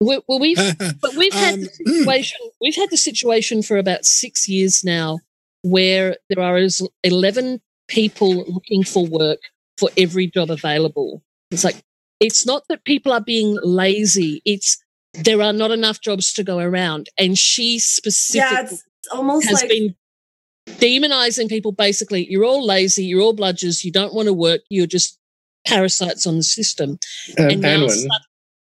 well, 0.00 0.22
we've 0.38 0.56
But 1.00 1.14
we've 1.16 1.32
had 1.32 1.54
Um, 1.54 1.60
the 1.62 1.68
situation. 1.68 2.38
We've 2.60 2.76
had 2.76 2.90
the 2.90 2.96
situation 2.98 3.62
for 3.62 3.76
about 3.78 4.04
six 4.04 4.48
years 4.48 4.84
now, 4.84 5.20
where 5.70 6.16
there 6.28 6.42
are 6.42 6.56
as 6.56 6.82
eleven 7.02 7.60
people 7.88 8.44
looking 8.44 8.84
for 8.84 9.06
work 9.06 9.38
for 9.78 9.90
every 9.96 10.26
job 10.26 10.50
available. 10.50 11.22
It's 11.50 11.64
like 11.64 11.82
it's 12.20 12.46
not 12.46 12.62
that 12.68 12.84
people 12.84 13.12
are 13.12 13.20
being 13.20 13.58
lazy. 13.62 14.42
It's 14.44 14.78
there 15.14 15.40
are 15.42 15.52
not 15.52 15.70
enough 15.70 16.00
jobs 16.00 16.32
to 16.34 16.44
go 16.44 16.58
around, 16.58 17.08
and 17.18 17.38
she 17.38 17.74
yeah, 17.74 17.80
specifically 17.80 18.78
it's 18.78 19.08
almost 19.12 19.46
has 19.48 19.62
like 19.62 19.68
been 19.68 19.94
demonizing 20.66 21.48
people. 21.48 21.72
Basically, 21.72 22.26
you're 22.30 22.44
all 22.44 22.64
lazy. 22.64 23.04
You're 23.04 23.22
all 23.22 23.36
bludgers. 23.36 23.84
You 23.84 23.92
don't 23.92 24.14
want 24.14 24.26
to 24.26 24.32
work. 24.34 24.62
You're 24.68 24.86
just 24.86 25.18
parasites 25.66 26.26
on 26.26 26.36
the 26.36 26.42
system. 26.42 26.98
And, 27.36 27.52
And 27.52 27.60
now, 27.60 27.86
Anwin, 27.86 28.06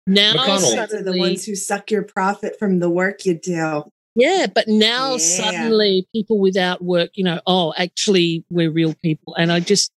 now 0.07 0.33
McConnell. 0.33 0.89
they're 0.89 1.03
the 1.03 1.17
ones 1.17 1.45
who 1.45 1.55
suck 1.55 1.91
your 1.91 2.03
profit 2.03 2.57
from 2.57 2.79
the 2.79 2.89
work 2.89 3.25
you 3.25 3.35
do. 3.39 3.91
Yeah, 4.15 4.47
but 4.53 4.67
now 4.67 5.11
Yeah. 5.13 5.17
suddenly 5.17 6.07
people 6.13 6.39
without 6.39 6.83
work, 6.83 7.11
you 7.13 7.23
know, 7.23 7.39
oh, 7.47 7.73
actually 7.77 8.43
we're 8.49 8.71
real 8.71 8.93
people. 9.03 9.35
And 9.35 9.51
I 9.51 9.59
just, 9.59 9.91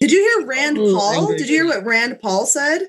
Did 0.00 0.10
you 0.12 0.18
hear 0.38 0.46
Rand 0.46 0.78
Oh, 0.78 0.94
Paul? 0.94 1.14
angry. 1.22 1.36
Did 1.38 1.48
you 1.48 1.56
hear 1.56 1.66
what 1.66 1.84
Rand 1.84 2.20
Paul 2.20 2.46
said? 2.46 2.88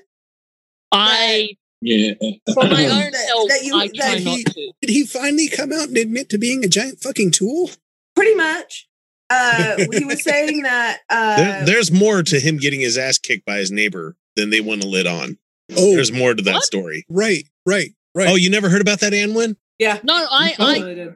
I, 0.92 1.50
Yeah. 1.82 2.12
for 2.54 2.64
my 2.64 2.86
own 2.86 3.10
That- 3.12 3.26
health, 3.28 3.48
that 3.48 3.60
you- 3.64 3.76
I 3.76 3.88
try 3.88 4.14
that 4.16 4.24
not 4.24 4.36
he- 4.36 4.44
to. 4.44 4.72
Did 4.82 4.90
he 4.90 5.06
finally 5.06 5.48
come 5.48 5.72
out 5.72 5.88
and 5.88 5.96
admit 5.96 6.28
to 6.30 6.38
being 6.38 6.64
a 6.64 6.68
giant 6.68 7.00
fucking 7.02 7.30
tool? 7.32 7.70
Pretty 8.16 8.34
much. 8.34 8.86
Uh, 9.30 9.76
he 9.92 10.04
was 10.04 10.22
saying 10.22 10.62
that. 10.62 11.00
Uh, 11.08 11.36
There, 11.36 11.66
there's 11.66 11.90
more 11.92 12.22
to 12.22 12.40
him 12.40 12.56
getting 12.58 12.80
his 12.80 12.98
ass 12.98 13.18
kicked 13.18 13.44
by 13.46 13.58
his 13.58 13.70
neighbor 13.70 14.16
than 14.36 14.50
they 14.50 14.60
want 14.60 14.82
to 14.82 14.88
let 14.88 15.06
on. 15.06 15.38
Oh, 15.76 15.94
There's 15.94 16.10
more 16.12 16.34
to 16.34 16.42
that 16.42 16.54
What? 16.54 16.62
story. 16.64 17.04
right, 17.08 17.44
right, 17.64 17.90
right. 18.14 18.28
Oh, 18.28 18.34
you 18.34 18.50
never 18.50 18.68
heard 18.68 18.80
about 18.80 18.98
that, 19.00 19.12
Anwin? 19.12 19.56
Yeah. 19.80 19.98
No, 20.04 20.14
I, 20.14 20.54
I, 20.60 21.08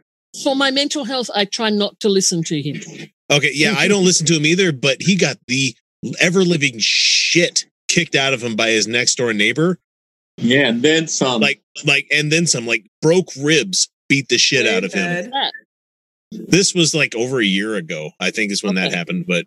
for 0.42 0.56
my 0.56 0.72
mental 0.72 1.04
health, 1.04 1.30
I 1.34 1.44
try 1.44 1.70
not 1.70 2.00
to 2.00 2.08
listen 2.08 2.42
to 2.44 2.60
him. 2.60 2.80
Okay, 3.30 3.52
yeah, 3.54 3.74
I 3.78 3.86
don't 3.86 4.04
listen 4.04 4.26
to 4.26 4.34
him 4.34 4.44
either, 4.44 4.72
but 4.72 4.96
he 5.00 5.14
got 5.14 5.36
the 5.46 5.76
ever 6.18 6.42
living 6.42 6.74
shit 6.78 7.66
kicked 7.88 8.16
out 8.16 8.34
of 8.34 8.42
him 8.42 8.56
by 8.56 8.70
his 8.70 8.88
next 8.88 9.14
door 9.14 9.32
neighbor. 9.32 9.78
Yeah, 10.36 10.68
and 10.68 10.82
then 10.82 11.06
some. 11.06 11.40
Like, 11.40 11.62
like, 11.84 12.08
and 12.12 12.32
then 12.32 12.46
some, 12.46 12.66
like, 12.66 12.86
broke 13.00 13.28
ribs 13.40 13.88
beat 14.08 14.28
the 14.28 14.38
shit 14.38 14.66
out 14.66 14.82
of 14.82 14.92
him. 14.92 15.30
This 16.30 16.74
was 16.74 16.94
like 16.94 17.14
over 17.14 17.40
a 17.40 17.44
year 17.44 17.76
ago, 17.76 18.10
I 18.20 18.30
think, 18.30 18.50
is 18.50 18.62
when 18.62 18.74
that 18.74 18.92
happened. 18.92 19.26
But 19.26 19.46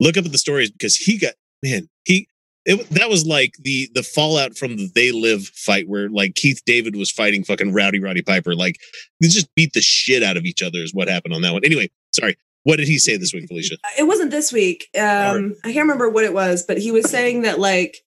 look 0.00 0.16
up 0.16 0.26
at 0.26 0.32
the 0.32 0.38
stories 0.38 0.70
because 0.70 0.96
he 0.96 1.18
got 1.18 1.34
man, 1.62 1.88
he 2.04 2.28
it, 2.66 2.90
that 2.90 3.08
was 3.08 3.24
like 3.24 3.54
the 3.60 3.88
the 3.94 4.02
fallout 4.02 4.58
from 4.58 4.76
the 4.76 4.90
They 4.94 5.12
Live 5.12 5.46
fight 5.46 5.88
where 5.88 6.08
like 6.08 6.34
Keith 6.34 6.62
David 6.66 6.96
was 6.96 7.10
fighting 7.10 7.44
fucking 7.44 7.72
Rowdy 7.72 8.00
Roddy 8.00 8.22
Piper. 8.22 8.54
Like 8.54 8.76
they 9.20 9.28
just 9.28 9.54
beat 9.54 9.72
the 9.72 9.80
shit 9.80 10.22
out 10.22 10.36
of 10.36 10.44
each 10.44 10.62
other 10.62 10.80
is 10.80 10.92
what 10.92 11.08
happened 11.08 11.32
on 11.32 11.42
that 11.42 11.52
one. 11.52 11.64
Anyway, 11.64 11.90
sorry. 12.12 12.36
What 12.64 12.76
did 12.76 12.88
he 12.88 12.98
say 12.98 13.16
this 13.16 13.32
week, 13.32 13.46
Felicia? 13.46 13.76
it 13.96 14.02
wasn't 14.02 14.32
this 14.32 14.52
week. 14.52 14.88
Um, 14.98 15.54
I 15.62 15.72
can't 15.72 15.84
remember 15.84 16.10
what 16.10 16.24
it 16.24 16.34
was, 16.34 16.64
but 16.66 16.78
he 16.78 16.90
was 16.90 17.08
saying 17.08 17.42
that 17.42 17.60
like 17.60 17.98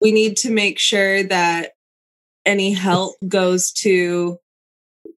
we 0.00 0.12
need 0.12 0.36
to 0.38 0.52
make 0.52 0.78
sure 0.78 1.24
that 1.24 1.72
any 2.46 2.72
help 2.72 3.16
goes 3.26 3.72
to 3.72 4.38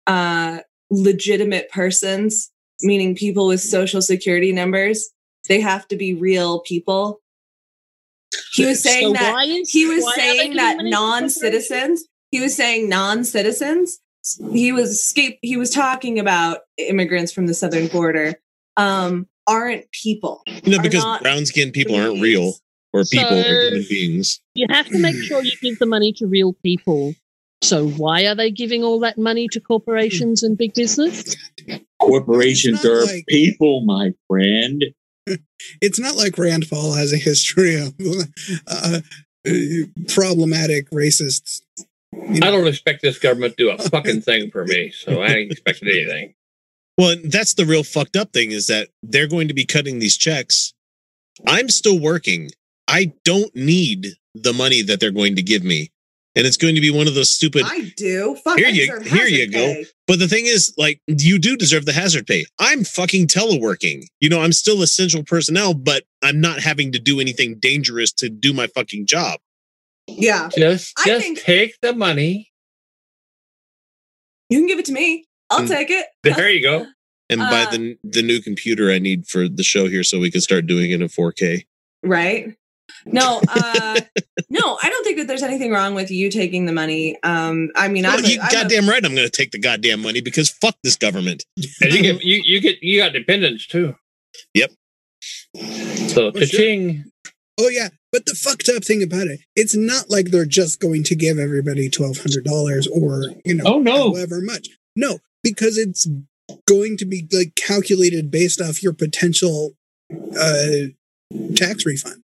uh, 0.07 0.61
legitimate 0.91 1.69
persons, 1.71 2.53
meaning 2.83 3.17
people 3.17 3.49
with 3.49 3.61
social 3.61 4.01
security 4.01 4.53
numbers. 4.53 5.11
They 5.49 5.61
have 5.61 5.89
to 5.89 5.97
be 5.97 6.15
real 6.15 6.61
people. 6.61 7.21
He 8.55 8.65
was 8.67 8.83
saying 8.83 9.09
So 9.09 9.13
that 9.15 9.65
he 9.69 9.87
was 9.87 10.05
why 10.05 10.13
are 10.13 10.17
they 10.17 10.37
saying 10.39 10.55
that 10.57 10.77
money 10.77 10.91
to 10.91 10.97
corporations? 10.97 11.41
non-citizens 11.43 12.05
he 12.31 12.41
was 12.41 12.57
saying 12.57 12.89
non-citizens 12.89 13.99
he 14.53 14.73
was 14.73 14.91
escape 14.91 15.39
he 15.43 15.57
was 15.57 15.71
talking 15.71 16.19
about 16.19 16.59
immigrants 16.79 17.33
from 17.33 17.47
the 17.47 17.55
southern 17.55 17.89
border 17.89 18.35
um 18.77 19.27
aren't 19.47 19.85
people 19.93 20.43
You 20.65 20.77
know, 20.77 20.83
because 20.83 21.05
brown 21.21 21.45
skinned 21.47 21.73
people 21.75 21.97
aren't 21.97 22.21
real, 22.23 22.55
or 22.93 23.05
people 23.05 23.29
So- 23.29 23.39
are 23.41 23.65
human 23.69 23.87
beings. 23.89 24.41
You 24.55 24.67
have 24.71 24.87
to 24.89 24.99
make 24.99 25.17
sure 25.17 25.43
you 25.45 25.53
give 25.61 25.79
the 25.79 25.87
money 25.87 26.13
to 26.15 26.27
real 26.27 26.55
people. 26.63 27.15
So 27.63 27.89
why 27.89 28.25
are 28.27 28.35
they 28.35 28.51
giving 28.51 28.83
all 28.83 28.99
that 29.01 29.19
money 29.19 29.49
to 29.49 29.61
corporations 29.61 30.43
and 30.43 30.57
big 30.57 30.75
business? 30.75 31.37
Corporations 32.01 32.85
are 32.85 33.05
like- 33.05 33.25
people, 33.29 33.85
my 33.85 34.13
friend. 34.29 34.85
It's 35.81 35.99
not 35.99 36.17
like 36.17 36.37
Rand 36.39 36.67
Paul 36.69 36.95
has 36.95 37.13
a 37.13 37.17
history 37.17 37.77
of 37.81 37.95
uh, 38.67 39.01
problematic 40.09 40.91
racists. 40.91 41.63
You 42.13 42.41
I 42.43 42.51
don't 42.51 42.67
expect 42.67 43.03
this 43.03 43.19
government 43.19 43.57
to 43.57 43.65
do 43.65 43.71
a 43.71 43.79
fucking 43.91 44.21
thing 44.21 44.51
for 44.51 44.65
me, 44.65 44.91
so 44.91 45.23
I 45.23 45.29
ain't 45.29 45.53
expecting 45.53 45.89
anything. 45.89 46.35
Well, 46.97 47.17
that's 47.25 47.55
the 47.55 47.67
real 47.67 47.83
fucked 47.83 48.17
up 48.17 48.33
thing 48.33 48.53
is 48.53 48.69
that 48.69 48.89
they're 49.03 49.27
going 49.27 49.49
to 49.49 49.55
be 49.55 49.65
cutting 49.65 49.99
these 49.99 50.17
checks. 50.17 50.73
I'm 51.47 51.69
still 51.69 51.99
working. 51.99 52.51
I 52.87 53.13
don't 53.25 53.55
need 53.57 54.09
the 54.35 54.53
money 54.53 54.83
that 54.83 55.01
they're 55.01 55.11
going 55.11 55.37
to 55.37 55.43
give 55.43 55.65
me. 55.65 55.91
And 56.37 56.47
it's 56.47 56.57
going 56.57 56.75
to 56.75 56.81
be 56.81 56.91
one 56.91 57.07
of 57.07 57.15
those 57.15 57.31
stupid. 57.31 57.63
i 57.65 57.93
do 57.97 58.37
Fuck, 58.43 58.59
Here 58.59 58.67
I 58.67 58.71
you- 58.71 59.01
here 59.03 59.27
you 59.27 59.47
hazard 59.47 59.53
go. 59.53 59.83
But 60.09 60.19
the 60.19 60.27
thing 60.27 60.47
is, 60.47 60.75
like, 60.77 61.01
you 61.07 61.39
do 61.39 61.57
deserve 61.57 61.85
the 61.87 61.93
hazard 61.93 62.27
pay. 62.27 62.45
I'm 62.59 62.83
fucking 62.85 63.29
teleworking. 63.29 64.03
You 64.21 64.29
know, 64.29 64.41
I'm 64.41 64.53
still 64.53 64.83
essential 64.83 65.23
personnel, 65.23 65.75
but 65.75 66.03
I'm 66.23 66.41
not 66.41 66.59
having 66.61 66.91
to 66.93 66.99
do 66.99 67.21
anything 67.21 67.59
dangerous 67.61 68.13
to 68.15 68.29
do 68.29 68.53
my 68.53 68.67
fucking 68.67 69.07
job. 69.07 69.39
yeah 70.09 70.49
Just, 70.57 70.93
just 71.07 71.23
think- 71.25 71.41
take 71.41 71.77
the 71.83 71.95
money. 71.95 72.51
you 74.51 74.59
can 74.59 74.67
give 74.67 74.79
it 74.79 74.85
to 74.87 74.93
me 74.93 75.25
i'll 75.51 75.63
Mm. 75.63 75.69
take 75.69 75.91
it 75.91 76.07
There 76.23 76.51
you 76.51 76.63
go. 76.63 76.87
And 77.31 77.41
buy 77.41 77.63
Uh, 77.63 77.71
the 77.71 77.97
the 78.05 78.23
new 78.23 78.41
computer 78.43 78.91
I 78.93 78.99
need 78.99 79.27
for 79.27 79.49
the 79.49 79.63
show 79.63 79.89
here 79.89 80.05
so 80.05 80.19
we 80.19 80.31
can 80.31 80.43
start 80.43 80.67
doing 80.67 80.91
it 80.91 81.01
in 81.01 81.09
4K. 81.09 81.65
right 82.03 82.55
no 83.07 83.41
uh 83.49 84.01
no 84.51 84.79
i 84.83 84.89
don't 84.89 85.05
think 85.05 85.19
that 85.19 85.27
there's 85.27 85.43
anything 85.43 85.71
wrong 85.71 85.95
with 85.95 86.11
you 86.11 86.31
taking 86.31 86.65
the 86.65 86.73
money 86.73 87.17
um 87.23 87.71
i 87.77 87.87
mean 87.89 88.05
Well, 88.05 88.19
i'm, 88.19 88.25
a, 88.25 88.29
you 88.29 88.41
I'm 88.41 88.49
a- 88.49 88.53
goddamn 88.53 88.89
right 88.89 89.05
I'm 89.05 89.15
going 89.15 89.27
to 89.27 89.31
take 89.31 89.51
the 89.51 89.59
goddamn 89.59 90.01
money 90.03 90.21
because 90.21 90.49
fuck 90.51 90.77
this 90.83 90.97
government. 90.97 91.45
And 91.83 91.93
you 91.93 92.03
get 92.03 92.23
you, 92.25 92.43
you 92.45 92.61
get 92.61 92.83
you 92.83 92.99
got 93.01 93.13
dependents 93.13 93.67
too. 93.67 93.95
Yep. 94.55 94.71
So 96.09 96.33
For 96.33 96.39
sure. 96.41 96.47
cha-ching. 96.47 97.05
oh 97.61 97.69
yeah, 97.69 97.89
but 98.13 98.27
the 98.27 98.35
fucked 98.35 98.69
up 98.69 98.85
thing 98.85 99.03
about 99.03 99.27
it, 99.29 99.41
it's 99.57 99.75
not 99.77 100.11
like 100.11 100.27
they're 100.31 100.45
just 100.47 100.81
going 100.81 101.03
to 101.05 101.15
give 101.15 101.39
everybody 101.39 101.89
twelve 101.89 102.19
hundred 102.19 102.45
dollars 102.45 102.87
or 102.89 103.31
you 103.45 103.55
know 103.55 103.65
Oh 103.67 103.79
no. 103.79 104.15
however 104.15 104.41
much. 104.41 104.69
No, 104.97 105.19
because 105.43 105.77
it's 105.79 106.09
going 106.67 106.97
to 106.99 107.05
be 107.05 107.27
like 107.33 107.55
calculated 107.55 108.31
based 108.31 108.61
off 108.61 108.83
your 108.83 108.93
potential 108.93 109.75
uh 110.39 110.89
tax 111.57 111.87
refund 111.87 112.23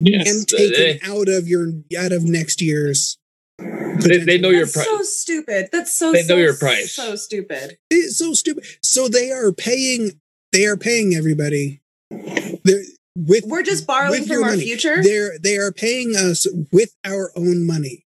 Yes. 0.00 0.28
and 0.30 0.46
they- 0.48 0.70
taken 0.70 1.10
out 1.10 1.28
of 1.28 1.48
your 1.48 1.72
out 1.98 2.12
of 2.12 2.24
next 2.24 2.60
year's 2.62 3.18
They, 3.58 4.18
they 4.18 4.38
know 4.38 4.50
your 4.50 4.66
price. 4.66 4.86
so 4.86 5.02
stupid 5.02 5.68
that's 5.72 5.94
so 5.96 6.12
They 6.12 6.22
know 6.22 6.26
so, 6.28 6.36
your 6.36 6.56
price. 6.56 6.92
so 6.94 7.16
stupid 7.16 7.78
It's 7.90 8.16
so 8.18 8.32
stupid. 8.34 8.64
So 8.82 9.08
they 9.08 9.30
are 9.32 9.52
paying. 9.52 10.20
They 10.52 10.64
are 10.66 10.76
paying 10.76 11.14
everybody. 11.14 11.80
They're 12.10 12.82
with. 13.16 13.44
we're 13.46 13.62
just 13.64 13.86
borrowing 13.86 14.24
from 14.24 14.42
our 14.44 14.50
money. 14.50 14.62
future 14.62 15.02
They're 15.02 15.38
they 15.38 15.56
are 15.56 15.72
paying 15.72 16.14
us 16.16 16.46
with 16.72 16.94
our 17.04 17.32
own 17.36 17.66
money. 17.66 18.04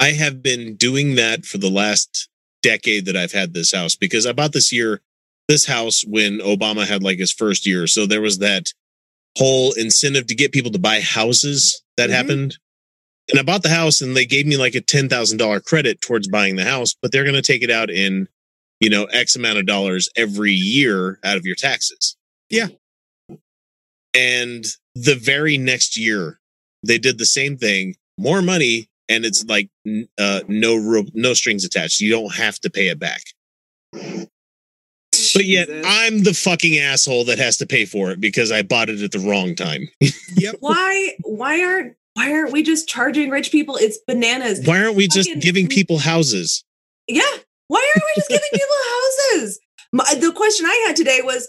I 0.00 0.10
have 0.12 0.42
been 0.42 0.74
doing 0.76 1.14
that 1.14 1.44
for 1.46 1.58
the 1.58 1.70
last 1.70 2.28
decade 2.62 3.04
that 3.06 3.16
I've 3.16 3.32
had 3.32 3.54
this 3.54 3.72
house 3.72 3.94
because 3.94 4.26
I 4.26 4.32
bought 4.32 4.52
this 4.52 4.72
year 4.72 5.00
this 5.48 5.66
house 5.66 6.04
when 6.06 6.38
Obama 6.40 6.86
had 6.86 7.02
like 7.04 7.18
his 7.18 7.32
first 7.32 7.66
year. 7.66 7.86
So 7.86 8.06
there 8.06 8.20
was 8.22 8.38
that 8.38 8.72
whole 9.38 9.72
incentive 9.72 10.26
to 10.28 10.34
get 10.34 10.52
people 10.52 10.70
to 10.72 10.78
buy 10.78 11.00
houses 11.00 11.82
that 11.96 12.10
Mhm. 12.10 12.12
happened. 12.12 12.58
And 13.30 13.38
I 13.38 13.42
bought 13.42 13.62
the 13.62 13.68
house 13.70 14.00
and 14.00 14.16
they 14.16 14.26
gave 14.26 14.46
me 14.46 14.56
like 14.56 14.74
a 14.74 14.80
$10,000 14.80 15.60
credit 15.60 16.00
towards 16.00 16.28
buying 16.28 16.56
the 16.56 16.64
house, 16.64 16.94
but 17.00 17.10
they're 17.10 17.24
going 17.24 17.34
to 17.34 17.42
take 17.42 17.62
it 17.62 17.70
out 17.70 17.90
in, 17.90 18.28
you 18.80 18.90
know, 18.90 19.04
X 19.06 19.34
amount 19.34 19.58
of 19.58 19.66
dollars 19.66 20.08
every 20.16 20.52
year 20.52 21.18
out 21.24 21.36
of 21.36 21.44
your 21.46 21.54
taxes. 21.56 22.16
Yeah. 22.50 22.68
And 24.12 24.64
the 24.94 25.14
very 25.14 25.58
next 25.58 25.96
year, 25.96 26.38
they 26.86 26.98
did 26.98 27.18
the 27.18 27.26
same 27.26 27.56
thing, 27.56 27.96
more 28.18 28.42
money, 28.42 28.88
and 29.08 29.24
it's 29.24 29.44
like 29.46 29.68
uh, 30.18 30.42
no 30.46 31.04
no 31.14 31.34
strings 31.34 31.64
attached. 31.64 32.00
You 32.00 32.10
don't 32.10 32.34
have 32.34 32.58
to 32.60 32.70
pay 32.70 32.88
it 32.88 32.98
back. 32.98 33.22
But 35.34 35.44
yet, 35.44 35.68
I'm 35.84 36.22
the 36.22 36.34
fucking 36.34 36.78
asshole 36.78 37.24
that 37.24 37.38
has 37.38 37.56
to 37.58 37.66
pay 37.66 37.84
for 37.84 38.10
it 38.10 38.20
because 38.20 38.50
I 38.52 38.62
bought 38.62 38.88
it 38.88 39.00
at 39.02 39.12
the 39.12 39.18
wrong 39.18 39.54
time. 39.54 39.88
Yep. 40.36 40.56
why 40.60 41.12
why 41.22 41.62
aren't 41.62 41.94
why 42.14 42.32
aren't 42.32 42.52
we 42.52 42.62
just 42.64 42.88
charging 42.88 43.30
rich 43.30 43.50
people 43.52 43.76
it's 43.76 43.98
bananas 44.06 44.60
Why 44.66 44.82
aren't 44.82 44.96
we 44.96 45.06
just 45.08 45.28
Fucking- 45.28 45.40
giving 45.40 45.68
people 45.68 45.98
houses? 45.98 46.64
yeah 47.06 47.22
why 47.68 47.78
aren't 47.94 48.04
we 48.04 48.12
just 48.20 48.28
giving 48.28 48.48
people 48.52 48.76
houses 48.90 49.60
My, 49.92 50.14
the 50.16 50.32
question 50.32 50.66
i 50.66 50.84
had 50.86 50.96
today 50.96 51.20
was 51.22 51.48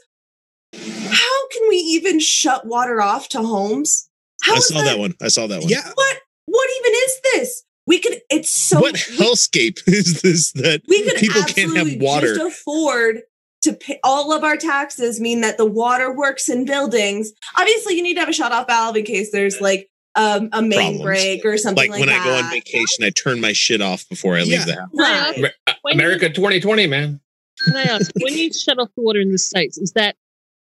how 0.74 1.47
can 1.51 1.68
we 1.70 1.78
even 1.78 2.20
shut 2.20 2.66
water 2.68 3.01
off 3.01 3.28
to 3.30 3.41
homes 3.41 4.07
how 4.43 4.55
I 4.55 4.59
saw 4.59 4.82
that 4.84 4.99
one. 4.99 5.16
I 5.22 5.30
saw 5.30 5.47
that 5.47 5.61
one. 5.61 5.70
Yeah. 5.70 5.89
what 5.95 6.18
what 6.45 6.70
even 6.80 6.93
is 6.93 7.20
this 7.34 7.63
we 7.88 7.99
could 7.99 8.22
it's 8.30 8.51
so 8.51 8.80
what 8.80 8.93
we, 8.93 8.99
hellscape 9.18 9.80
is 9.88 10.22
this 10.22 10.51
that 10.53 10.82
we 10.88 11.03
could 11.03 11.16
people 11.18 11.41
can't 11.43 11.76
have 11.76 11.99
water? 12.01 12.36
just 12.36 12.59
afford 12.59 13.22
to 13.66 13.74
pay 13.74 13.99
all 14.03 14.32
of 14.32 14.43
our 14.43 14.57
taxes 14.57 15.20
mean 15.20 15.41
that 15.41 15.57
the 15.57 15.66
water 15.66 16.11
works 16.16 16.47
in 16.49 16.66
buildings 16.66 17.32
obviously 17.57 17.95
you 17.95 18.01
need 18.01 18.13
to 18.16 18.20
have 18.22 18.30
a 18.30 18.34
shut 18.34 18.51
off 18.51 18.66
valve 18.68 18.95
in 18.97 19.03
case 19.05 19.32
there's 19.32 19.59
like 19.61 19.89
um, 20.16 20.47
a 20.53 20.61
main 20.61 20.99
Problems. 20.99 21.01
break 21.03 21.43
or 21.45 21.57
something 21.57 21.91
like 21.91 21.99
that. 21.99 22.07
like, 22.07 22.07
when 22.07 22.07
that 22.09 22.22
I 22.38 22.41
go 22.41 22.45
on 22.45 22.49
vacation, 22.53 23.03
I 23.03 23.09
turn 23.09 23.41
my 23.41 23.51
shit 23.51 23.82
off 23.82 24.07
before 24.07 24.38
I 24.38 24.43
leave 24.43 24.66
the 24.66 24.76
house. 24.76 24.89
Right. 24.93 25.38
Amer- 25.38 25.76
America 25.91 26.30
2020, 26.30 26.88
man. 26.88 27.20
Can 27.66 27.76
I 27.76 27.84
ask, 27.84 28.11
when 28.22 28.34
you 28.34 28.49
shut 28.53 28.80
off 28.80 28.88
the 28.95 29.01
water 29.03 29.20
in 29.20 29.34
the 29.34 29.38
States, 29.38 29.78
is 29.78 29.91
that 29.91 30.16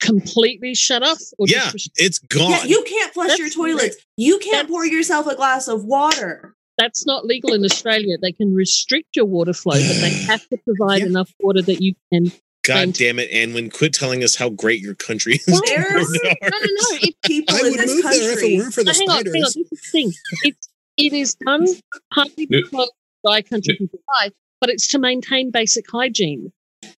completely 0.01 0.75
shut 0.75 1.03
off? 1.03 1.19
Or 1.39 1.47
Yeah, 1.49 1.71
just, 1.71 1.91
it's 1.97 2.19
gone. 2.19 2.51
Yeah, 2.51 2.65
you 2.65 2.85
can't 2.87 3.15
flush 3.15 3.29
That's 3.29 3.39
your 3.41 3.49
toilets. 3.51 3.97
You 4.19 4.39
can't 4.39 4.53
that's- 4.53 4.71
pour 4.71 4.85
yourself 4.85 5.27
a 5.27 5.35
glass 5.35 5.67
of 5.67 5.83
water. 5.85 6.55
that's 6.77 7.07
not 7.07 7.25
legal 7.25 7.55
in 7.55 7.65
Australia. 7.65 8.19
They 8.21 8.33
can 8.33 8.55
restrict 8.55 9.17
your 9.17 9.25
water 9.25 9.53
flow, 9.55 9.73
but 9.81 10.01
they 10.01 10.11
have 10.27 10.47
to 10.51 10.59
provide 10.59 11.01
Yeah. 11.01 11.07
enough 11.07 11.33
water 11.41 11.63
that 11.63 11.81
you 11.83 11.95
can. 12.13 12.31
God 12.69 12.93
damn 12.95 13.19
it, 13.19 13.31
Anwin, 13.31 13.73
quit 13.73 13.93
telling 13.95 14.23
us 14.23 14.35
how 14.37 14.49
great 14.51 14.81
your 14.81 14.95
country 14.95 15.35
is. 15.35 15.45
Well, 15.49 15.61
There's- 15.67 16.11
no, 16.25 16.31
no, 16.31 16.49
no. 16.51 16.99
It, 17.03 17.15
People 17.25 17.57
I 17.57 17.59
in 17.61 17.65
would 17.71 17.81
this 17.81 17.95
move 17.95 18.03
there 18.05 18.13
if 18.13 18.39
it 18.39 18.41
country. 18.41 18.59
weren't 18.59 18.75
for 18.75 18.85
the 18.85 18.93
no, 18.93 18.99
hang 18.99 19.09
on, 19.11 19.17
hang 19.17 19.19
on. 19.19 19.51
spiders. 19.51 19.55
This 19.55 19.57
is 19.57 19.69
the 19.71 19.77
thing. 19.93 20.13
It's 20.45 20.69
it 20.97 21.13
is 21.13 21.35
done 21.37 21.67
partly 22.13 22.47
because 22.47 22.91
by 23.25 23.43
country 23.43 23.77
people 23.77 24.01
die, 24.21 24.31
but 24.61 24.71
it's 24.71 24.89
to 24.89 24.99
maintain 24.99 25.51
basic 25.51 25.85
hygiene. 25.91 26.53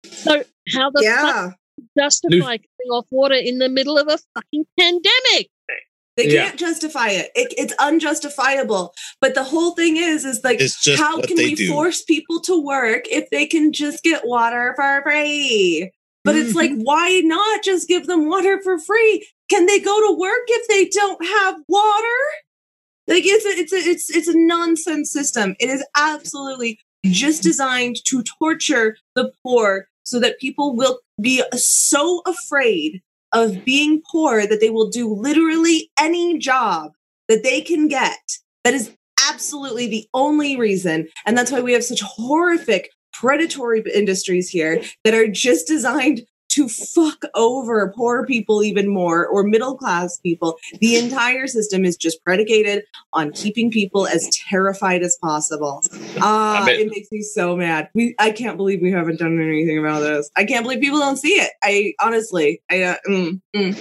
So 0.04 0.42
how 0.74 0.90
the 0.90 1.02
fuck 1.02 1.04
Yeah, 1.04 1.50
justify 1.98 2.56
cutting 2.56 2.90
off 2.92 3.06
water 3.10 3.34
in 3.34 3.58
the 3.58 3.68
middle 3.68 3.98
of 3.98 4.08
a 4.08 4.18
fucking 4.34 4.64
pandemic? 4.78 5.50
They 6.28 6.32
Yeah. 6.34 6.46
can't 6.46 6.58
justify 6.58 7.08
it. 7.08 7.30
it. 7.34 7.52
It's 7.56 7.72
unjustifiable. 7.78 8.92
But 9.20 9.34
the 9.34 9.44
whole 9.44 9.72
thing 9.72 9.96
is, 9.96 10.24
is 10.24 10.42
like, 10.44 10.60
how 10.96 11.20
can 11.20 11.36
we 11.36 11.54
do. 11.54 11.68
force 11.68 12.02
people 12.02 12.40
to 12.42 12.60
work 12.60 13.04
if 13.08 13.30
they 13.30 13.46
can 13.46 13.72
just 13.72 14.02
get 14.02 14.26
water 14.26 14.72
for 14.76 15.02
free? 15.04 15.90
But 16.24 16.36
it's 16.36 16.54
like, 16.54 16.70
Mm-hmm. 16.72 16.82
why 16.82 17.20
not 17.24 17.64
just 17.64 17.88
give 17.88 18.06
them 18.06 18.28
water 18.28 18.60
for 18.62 18.78
free? 18.78 19.26
Can 19.48 19.66
they 19.66 19.80
go 19.80 19.96
to 20.08 20.18
work 20.18 20.44
if 20.48 20.68
they 20.68 20.86
don't 20.88 21.24
have 21.24 21.56
water? 21.68 22.18
Like 23.08 23.24
it's 23.26 23.44
a, 23.44 23.48
it's 23.48 23.72
a, 23.72 23.76
it's 23.90 24.10
it's 24.14 24.28
a 24.28 24.36
nonsense 24.36 25.10
system. 25.12 25.56
It 25.58 25.68
is 25.70 25.84
absolutely 25.96 26.78
just 27.06 27.42
designed 27.42 27.96
to 28.06 28.22
torture 28.38 28.96
the 29.16 29.32
poor 29.42 29.88
so 30.04 30.20
that 30.20 30.38
people 30.38 30.76
will 30.76 31.00
be 31.20 31.42
so 31.54 32.22
afraid 32.26 33.00
of 33.32 33.64
being 33.64 34.02
poor 34.10 34.46
that 34.46 34.60
they 34.60 34.70
will 34.70 34.88
do 34.88 35.12
literally 35.12 35.90
any 35.98 36.38
job 36.38 36.92
that 37.28 37.42
they 37.42 37.60
can 37.60 37.88
get. 37.88 38.18
That 38.64 38.74
is 38.74 38.92
absolutely 39.28 39.86
the 39.86 40.08
only 40.14 40.56
reason. 40.56 41.08
And 41.26 41.36
that's 41.36 41.52
why 41.52 41.60
we 41.60 41.72
have 41.72 41.84
such 41.84 42.02
horrific 42.02 42.90
predatory 43.12 43.82
industries 43.94 44.48
here 44.48 44.82
that 45.04 45.14
are 45.14 45.28
just 45.28 45.66
designed 45.66 46.22
to 46.50 46.68
fuck 46.68 47.24
over 47.34 47.92
poor 47.96 48.26
people 48.26 48.62
even 48.62 48.88
more 48.88 49.26
or 49.26 49.42
middle 49.42 49.76
class 49.76 50.18
people. 50.18 50.58
The 50.80 50.96
entire 50.96 51.46
system 51.46 51.84
is 51.84 51.96
just 51.96 52.22
predicated 52.24 52.84
on 53.12 53.32
keeping 53.32 53.70
people 53.70 54.06
as 54.06 54.28
terrified 54.48 55.02
as 55.02 55.16
possible. 55.20 55.82
Ah, 56.20 56.62
I 56.62 56.66
bet- 56.66 56.80
it 56.80 56.90
makes 56.90 57.10
me 57.10 57.22
so 57.22 57.56
mad. 57.56 57.88
We 57.94 58.14
I 58.18 58.30
can't 58.30 58.56
believe 58.56 58.80
we 58.82 58.92
haven't 58.92 59.18
done 59.18 59.40
anything 59.40 59.78
about 59.78 60.00
this. 60.00 60.30
I 60.36 60.44
can't 60.44 60.64
believe 60.64 60.80
people 60.80 60.98
don't 60.98 61.16
see 61.16 61.34
it. 61.34 61.50
I 61.62 61.94
honestly, 62.00 62.62
I 62.70 62.82
uh, 62.82 62.96
mm, 63.08 63.40
mm. 63.54 63.76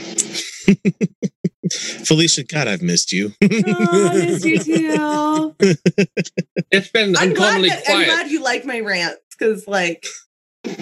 Felicia, 2.05 2.43
God, 2.43 2.67
I've 2.67 2.81
missed 2.81 3.11
you. 3.11 3.31
Oh, 3.43 3.47
I 3.51 4.25
miss 4.25 4.45
you 4.45 4.59
too. 4.59 5.55
It's 6.71 6.89
been 6.89 7.15
I'm 7.17 7.33
glad, 7.33 7.55
uncommonly 7.55 7.69
that, 7.69 7.83
I'm 7.87 8.05
glad 8.05 8.29
you 8.31 8.43
like 8.43 8.63
my 8.63 8.79
rants 8.81 9.17
because, 9.31 9.67
like, 9.67 10.05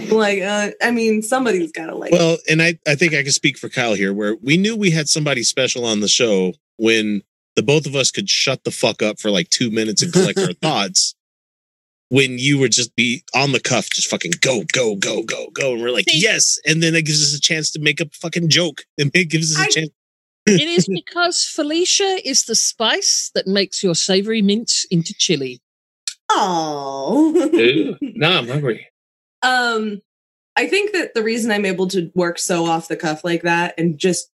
like 0.10 0.42
uh, 0.42 0.72
I 0.82 0.92
mean, 0.92 1.22
somebody's 1.22 1.72
got 1.72 1.88
to 1.88 1.96
like. 1.96 2.12
well, 2.12 2.38
and 2.50 2.62
I, 2.62 2.80
I 2.88 2.96
think 2.96 3.14
I 3.14 3.24
can 3.24 3.32
speak 3.32 3.58
for 3.58 3.70
Kyle 3.70 3.94
here, 3.94 4.14
where 4.14 4.36
we 4.42 4.58
knew 4.58 4.76
we 4.76 4.92
had 4.92 5.08
somebody 5.10 5.44
special 5.44 5.86
on 5.86 6.00
the 6.02 6.08
show 6.08 6.54
when 6.78 7.22
the 7.56 7.64
both 7.64 7.86
of 7.86 7.96
us 7.96 8.12
could 8.12 8.30
shut 8.30 8.64
the 8.64 8.72
fuck 8.72 9.02
up 9.02 9.20
for 9.20 9.32
like 9.32 9.50
two 9.50 9.72
minutes 9.72 10.02
and 10.04 10.14
collect 10.14 10.40
our 10.40 10.54
thoughts. 10.62 11.14
When 12.10 12.38
you 12.40 12.58
would 12.60 12.72
just 12.72 12.96
be 12.96 13.24
on 13.36 13.52
the 13.52 13.60
cuff, 13.60 13.90
just 13.90 14.10
fucking 14.10 14.32
go, 14.40 14.64
go, 14.72 14.96
go, 14.96 15.24
go, 15.24 15.50
go. 15.52 15.74
And 15.74 15.82
we're 15.82 15.92
like, 15.92 16.10
See- 16.10 16.22
yes. 16.22 16.58
And 16.66 16.82
then 16.82 16.96
it 16.96 17.02
gives 17.06 17.22
us 17.22 17.38
a 17.38 17.42
chance 17.42 17.70
to 17.72 17.82
make 17.82 18.00
a 18.00 18.06
fucking 18.14 18.48
joke. 18.48 18.84
And 18.98 19.12
it 19.14 19.26
gives 19.26 19.54
us 19.54 19.62
a 19.62 19.66
I- 19.66 19.68
chance. 19.68 19.90
it 20.46 20.62
is 20.62 20.88
because 20.88 21.44
Felicia 21.44 22.20
is 22.24 22.46
the 22.46 22.56
spice 22.56 23.30
that 23.36 23.46
makes 23.46 23.84
your 23.84 23.94
savory 23.94 24.42
mince 24.42 24.86
into 24.90 25.14
chili. 25.18 25.60
oh. 26.30 27.34
no 28.02 28.38
I'm 28.38 28.48
hungry. 28.48 28.88
Um, 29.42 30.02
I 30.56 30.68
think 30.68 30.94
that 30.94 31.14
the 31.14 31.24
reason 31.24 31.52
I'm 31.52 31.66
able 31.66 31.88
to 31.90 32.12
work 32.16 32.40
so 32.40 32.66
off 32.66 32.88
the 32.88 32.96
cuff 32.98 33.24
like 33.24 33.44
that 33.44 33.76
and 33.78 33.98
just 33.98 34.32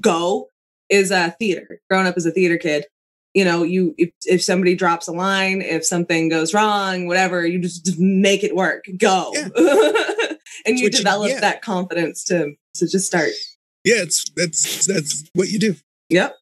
go 0.00 0.48
is 0.88 1.10
uh, 1.10 1.30
theater. 1.38 1.80
Growing 1.90 2.06
up 2.06 2.16
as 2.16 2.26
a 2.26 2.30
theater 2.30 2.56
kid, 2.56 2.86
you 3.34 3.44
know, 3.44 3.64
you 3.64 3.94
if, 3.98 4.10
if 4.24 4.42
somebody 4.42 4.76
drops 4.76 5.08
a 5.08 5.12
line, 5.12 5.60
if 5.60 5.84
something 5.84 6.28
goes 6.28 6.54
wrong, 6.54 7.06
whatever, 7.08 7.44
you 7.44 7.58
just, 7.58 7.84
just 7.84 7.98
make 7.98 8.44
it 8.44 8.54
work. 8.54 8.84
Go, 8.96 9.32
Yeah. 9.34 9.48
and 10.66 10.78
you 10.78 10.84
what 10.84 10.92
you- 10.92 10.98
develop 10.98 11.30
yeah. 11.30 11.40
that 11.40 11.62
confidence 11.62 12.24
to 12.24 12.54
to 12.76 12.86
just 12.88 13.06
start. 13.06 13.30
Yeah, 13.84 14.02
it's 14.02 14.24
that's 14.36 14.86
that's 14.86 15.24
what 15.34 15.48
you 15.48 15.58
do. 15.58 15.74
Yep. 16.10 16.36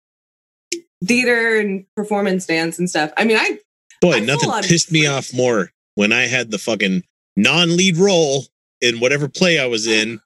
Theater 1.05 1.59
and 1.59 1.85
performance 1.97 2.47
dance 2.47 2.79
and 2.79 2.89
stuff. 2.89 3.13
I 3.17 3.25
mean, 3.25 3.37
I 3.37 3.59
Boy, 4.01 4.17
I 4.17 4.21
nothing 4.21 4.41
full 4.49 4.53
on 4.53 4.63
pissed 4.63 4.93
me 4.93 5.07
off 5.07 5.33
more 5.35 5.71
when 5.95 6.13
I 6.13 6.27
had 6.27 6.51
the 6.51 6.59
fucking 6.59 7.03
non 7.37 7.77
lead 7.77 7.97
role 7.97 8.45
in 8.81 9.01
whatever 9.01 9.29
play 9.29 9.59
I 9.59 9.67
was 9.67 9.87
in. 9.87 10.21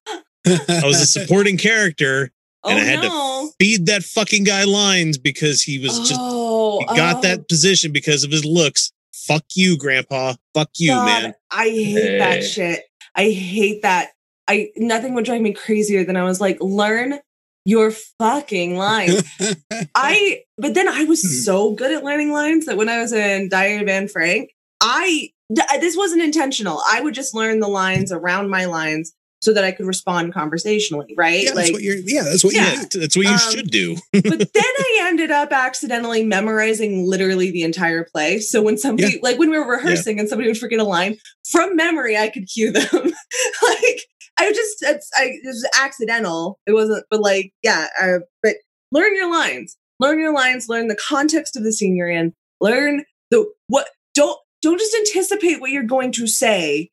I 0.47 0.83
was 0.85 1.01
a 1.01 1.07
supporting 1.21 1.57
character 1.59 2.31
oh 2.65 2.71
and 2.71 2.79
I 2.79 2.83
had 2.83 3.01
no. 3.01 3.49
to 3.49 3.53
feed 3.59 3.87
that 3.87 4.03
fucking 4.05 4.45
guy 4.45 4.65
lines 4.65 5.19
because 5.19 5.63
he 5.63 5.79
was 5.79 5.99
just 6.09 6.21
oh, 6.23 6.81
he 6.81 6.97
got 6.97 7.17
oh. 7.17 7.21
that 7.23 7.49
position 7.49 7.93
because 7.93 8.25
of 8.25 8.31
his 8.31 8.45
looks. 8.45 8.93
Fuck 9.13 9.45
you, 9.55 9.77
grandpa. 9.77 10.35
Fuck 10.55 10.71
you, 10.79 10.91
God, 10.91 11.07
man. 11.07 11.35
I 11.51 11.65
hate 11.65 12.19
that 12.19 12.45
shit. 12.45 12.85
I 13.15 13.31
hate 13.31 13.83
that. 13.83 14.11
I 14.49 14.71
nothing 14.77 15.15
would 15.15 15.25
drive 15.25 15.41
me 15.41 15.53
crazier 15.53 16.05
than 16.05 16.17
I 16.17 16.23
was 16.23 16.41
like, 16.41 16.59
learn 16.61 17.19
your 17.65 17.91
fucking 17.91 18.77
lines. 18.77 19.25
I 19.97 20.43
but 20.57 20.75
then 20.75 20.89
I 20.89 21.05
was 21.05 21.21
Hmm. 21.23 21.29
so 21.43 21.75
good 21.75 21.93
at 21.93 22.05
learning 22.05 22.31
lines 22.31 22.67
that 22.67 22.77
when 22.77 22.89
I 22.89 23.01
was 23.01 23.13
in 23.13 23.49
Diary 23.49 23.83
of 23.83 23.89
Anne 23.89 24.07
Frank, 24.07 24.51
I 24.81 25.07
th- 25.07 25.33
this 25.51 25.97
wasn't 25.97 26.23
intentional. 26.23 26.83
I 26.89 27.01
would 27.01 27.15
just 27.15 27.35
learn 27.35 27.61
the 27.61 27.69
lines 27.69 28.13
around 28.13 28.51
my 28.51 28.65
lines 28.65 29.13
so 29.43 29.53
that 29.53 29.65
I 29.65 29.71
could 29.71 29.87
respond 29.87 30.33
conversationally, 30.33 31.15
right? 31.17 31.45
yeah, 31.45 31.53
that's 31.55 31.71
what 31.71 31.83
you're. 31.83 31.97
Yeah, 32.05 32.23
that's 32.23 32.43
what 32.43 32.55
Yeah. 32.55 32.73
you 32.73 32.87
That's 33.01 33.17
what 33.17 33.27
you 33.27 33.33
Um, 33.33 33.39
should 33.39 33.71
do. 33.71 33.97
but 34.13 34.23
then 34.23 34.49
I 34.57 34.99
ended 35.03 35.31
up 35.31 35.53
accidentally 35.53 36.25
memorizing 36.25 37.07
literally 37.07 37.51
the 37.51 37.63
entire 37.63 38.03
play. 38.05 38.41
So 38.41 38.63
when 38.63 38.79
somebody, 38.79 39.21
like 39.23 39.39
when 39.39 39.51
we 39.51 39.59
were 39.59 39.71
rehearsing 39.71 40.19
and 40.19 40.29
somebody 40.29 40.49
would 40.49 40.59
forget 40.59 40.81
a 40.81 40.85
line 40.85 41.19
from 41.49 41.77
memory, 41.77 42.17
I 42.17 42.29
could 42.29 42.49
cue 42.53 42.73
them. 42.73 42.89
like 42.93 44.01
I 44.39 44.53
just, 44.53 44.83
it's, 44.83 45.11
I, 45.17 45.25
it 45.27 45.41
was 45.47 45.69
accidental. 45.81 46.59
It 46.67 46.73
wasn't, 46.73 47.05
but 47.11 47.21
like, 47.21 47.53
yeah. 47.63 47.87
Uh, 48.01 48.19
but 48.43 48.57
learn 48.91 49.15
your 49.15 49.31
lines. 49.31 49.77
Learn 50.01 50.19
your 50.19 50.35
lines. 50.35 50.69
Learn 50.69 50.89
the 50.89 50.97
context 50.97 51.57
of 51.57 51.63
the 51.63 51.73
scene 51.73 51.95
you're 51.95 52.09
in. 52.11 52.33
Learn 52.61 53.05
the 53.31 53.47
what. 53.69 53.87
Don't 54.15 54.39
don't 54.71 54.79
just 54.79 54.95
anticipate 54.97 55.61
what 55.61 55.71
you're 55.71 55.83
going 55.85 56.13
to 56.13 56.27
say. 56.27 56.91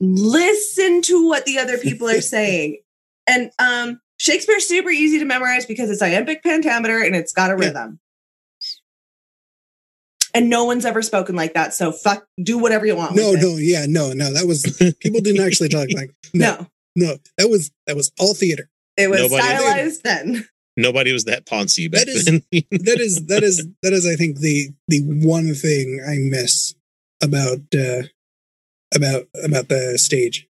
Listen 0.00 1.02
to 1.02 1.26
what 1.28 1.44
the 1.44 1.58
other 1.58 1.76
people 1.78 2.08
are 2.08 2.20
saying. 2.36 2.78
And 3.28 3.50
um, 3.58 4.00
Shakespeare's 4.18 4.66
super 4.66 4.90
easy 4.90 5.18
to 5.18 5.24
memorize 5.24 5.66
because 5.66 5.90
it's 5.90 6.00
iambic 6.02 6.42
pentameter 6.42 7.02
and 7.02 7.14
it's 7.14 7.32
got 7.32 7.50
a 7.50 7.56
rhythm. 7.56 7.98
And 10.34 10.48
no 10.48 10.64
one's 10.64 10.86
ever 10.86 11.02
spoken 11.02 11.36
like 11.36 11.52
that. 11.54 11.74
So 11.74 11.92
fuck, 11.92 12.26
do 12.42 12.56
whatever 12.56 12.86
you 12.86 12.96
want. 12.96 13.14
No, 13.14 13.32
with 13.32 13.42
it. 13.42 13.46
no, 13.46 13.56
yeah, 13.58 13.84
no, 13.86 14.12
no. 14.14 14.32
That 14.32 14.46
was 14.46 14.62
people 15.00 15.20
didn't 15.20 15.44
actually 15.44 15.68
talk 15.68 15.88
like 15.92 16.14
no, 16.34 16.56
no. 16.96 17.06
no. 17.08 17.16
That 17.36 17.50
was 17.50 17.70
that 17.86 17.96
was 17.96 18.10
all 18.18 18.32
theater. 18.32 18.70
It 18.96 19.10
was 19.10 19.20
Nobody 19.20 19.42
did. 19.46 19.58
stylized 19.60 20.02
then. 20.04 20.48
Nobody 20.74 21.12
was 21.12 21.24
that 21.24 21.44
Ponzi 21.44 21.90
back 21.92 22.06
That 22.06 22.08
is- 22.08 22.24
then. 22.24 22.42
That 22.70 22.98
is 22.98 23.26
that 23.26 23.42
is 23.42 23.66
that 23.82 23.92
is 23.92 24.06
I 24.06 24.14
think 24.16 24.38
the 24.38 24.70
the 24.88 25.00
one 25.26 25.52
thing 25.54 26.02
I 26.08 26.16
miss 26.18 26.74
about 27.22 27.60
uh 27.74 28.02
about 28.94 29.24
about 29.42 29.68
the 29.68 29.96
stage. 29.98 30.48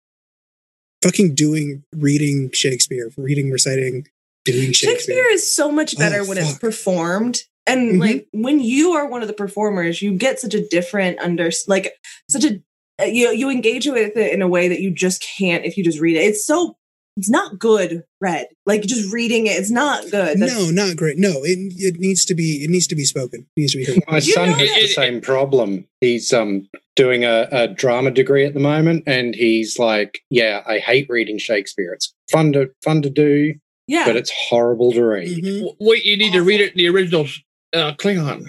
Fucking 1.03 1.33
doing 1.33 1.83
reading 1.95 2.51
Shakespeare, 2.51 3.09
reading, 3.17 3.49
reciting, 3.49 4.07
doing 4.45 4.71
Shakespeare. 4.71 4.91
Shakespeare 4.91 5.29
is 5.31 5.51
so 5.51 5.71
much 5.71 5.97
better 5.97 6.21
Oh, 6.21 6.25
when 6.25 6.37
it's 6.37 6.57
performed. 6.59 7.41
And 7.65 7.93
Mhm. 7.93 7.99
like 7.99 8.27
when 8.31 8.59
you 8.59 8.91
are 8.91 9.07
one 9.07 9.21
of 9.21 9.27
the 9.27 9.33
performers, 9.33 10.01
you 10.01 10.13
get 10.13 10.39
such 10.39 10.53
a 10.53 10.67
different 10.67 11.19
under 11.19 11.49
like 11.67 11.93
such 12.29 12.45
a 12.45 12.61
uh, 13.01 13.05
you 13.05 13.31
you 13.31 13.49
engage 13.49 13.87
with 13.87 14.15
it 14.15 14.31
in 14.33 14.41
a 14.41 14.47
way 14.47 14.67
that 14.67 14.81
you 14.81 14.91
just 14.91 15.25
can't 15.37 15.65
if 15.65 15.75
you 15.77 15.83
just 15.83 15.99
read 15.99 16.17
it. 16.17 16.21
It's 16.23 16.45
so 16.45 16.77
it's 17.17 17.29
not 17.29 17.59
good 17.59 18.03
read. 18.19 18.47
Like 18.65 18.83
just 18.83 19.11
reading 19.13 19.47
it, 19.47 19.51
it's 19.51 19.69
not 19.71 20.03
good. 20.03 20.39
That's- 20.39 20.39
No, 20.39 20.69
not 20.71 20.95
great. 20.95 21.17
No, 21.17 21.43
it 21.43 21.57
it 21.77 21.99
needs 21.99 22.25
to 22.25 22.33
be 22.35 22.63
it 22.63 22.69
needs 22.69 22.87
to 22.87 22.95
be 22.95 23.03
spoken. 23.05 23.41
It 23.55 23.59
needs 23.59 23.73
to 23.73 23.77
be 23.79 23.85
heard. 23.85 24.03
My 24.07 24.19
son 24.19 24.49
know 24.49 24.55
has 24.55 24.69
the 24.69 24.87
same 24.87 25.21
problem. 25.21 25.87
He's 25.99 26.31
um 26.33 26.69
doing 26.95 27.23
a, 27.23 27.47
a 27.51 27.67
drama 27.67 28.11
degree 28.11 28.45
at 28.45 28.53
the 28.53 28.59
moment, 28.59 29.03
and 29.07 29.35
he's 29.35 29.77
like, 29.79 30.21
"Yeah, 30.29 30.61
I 30.65 30.79
hate 30.79 31.07
reading 31.09 31.37
Shakespeare. 31.37 31.93
It's 31.93 32.13
fun 32.31 32.53
to 32.53 32.69
fun 32.83 33.01
to 33.01 33.09
do, 33.09 33.55
yeah. 33.87 34.05
but 34.05 34.15
it's 34.15 34.31
horrible 34.49 34.91
to 34.93 35.03
read." 35.03 35.27
Mhm. 35.43 35.75
Wait, 35.79 36.05
you 36.05 36.17
need 36.17 36.33
to 36.33 36.41
read 36.43 36.61
it 36.61 36.71
in 36.73 36.77
the 36.77 36.87
original 36.89 37.27
uh, 37.73 37.93
Klingon. 37.93 38.45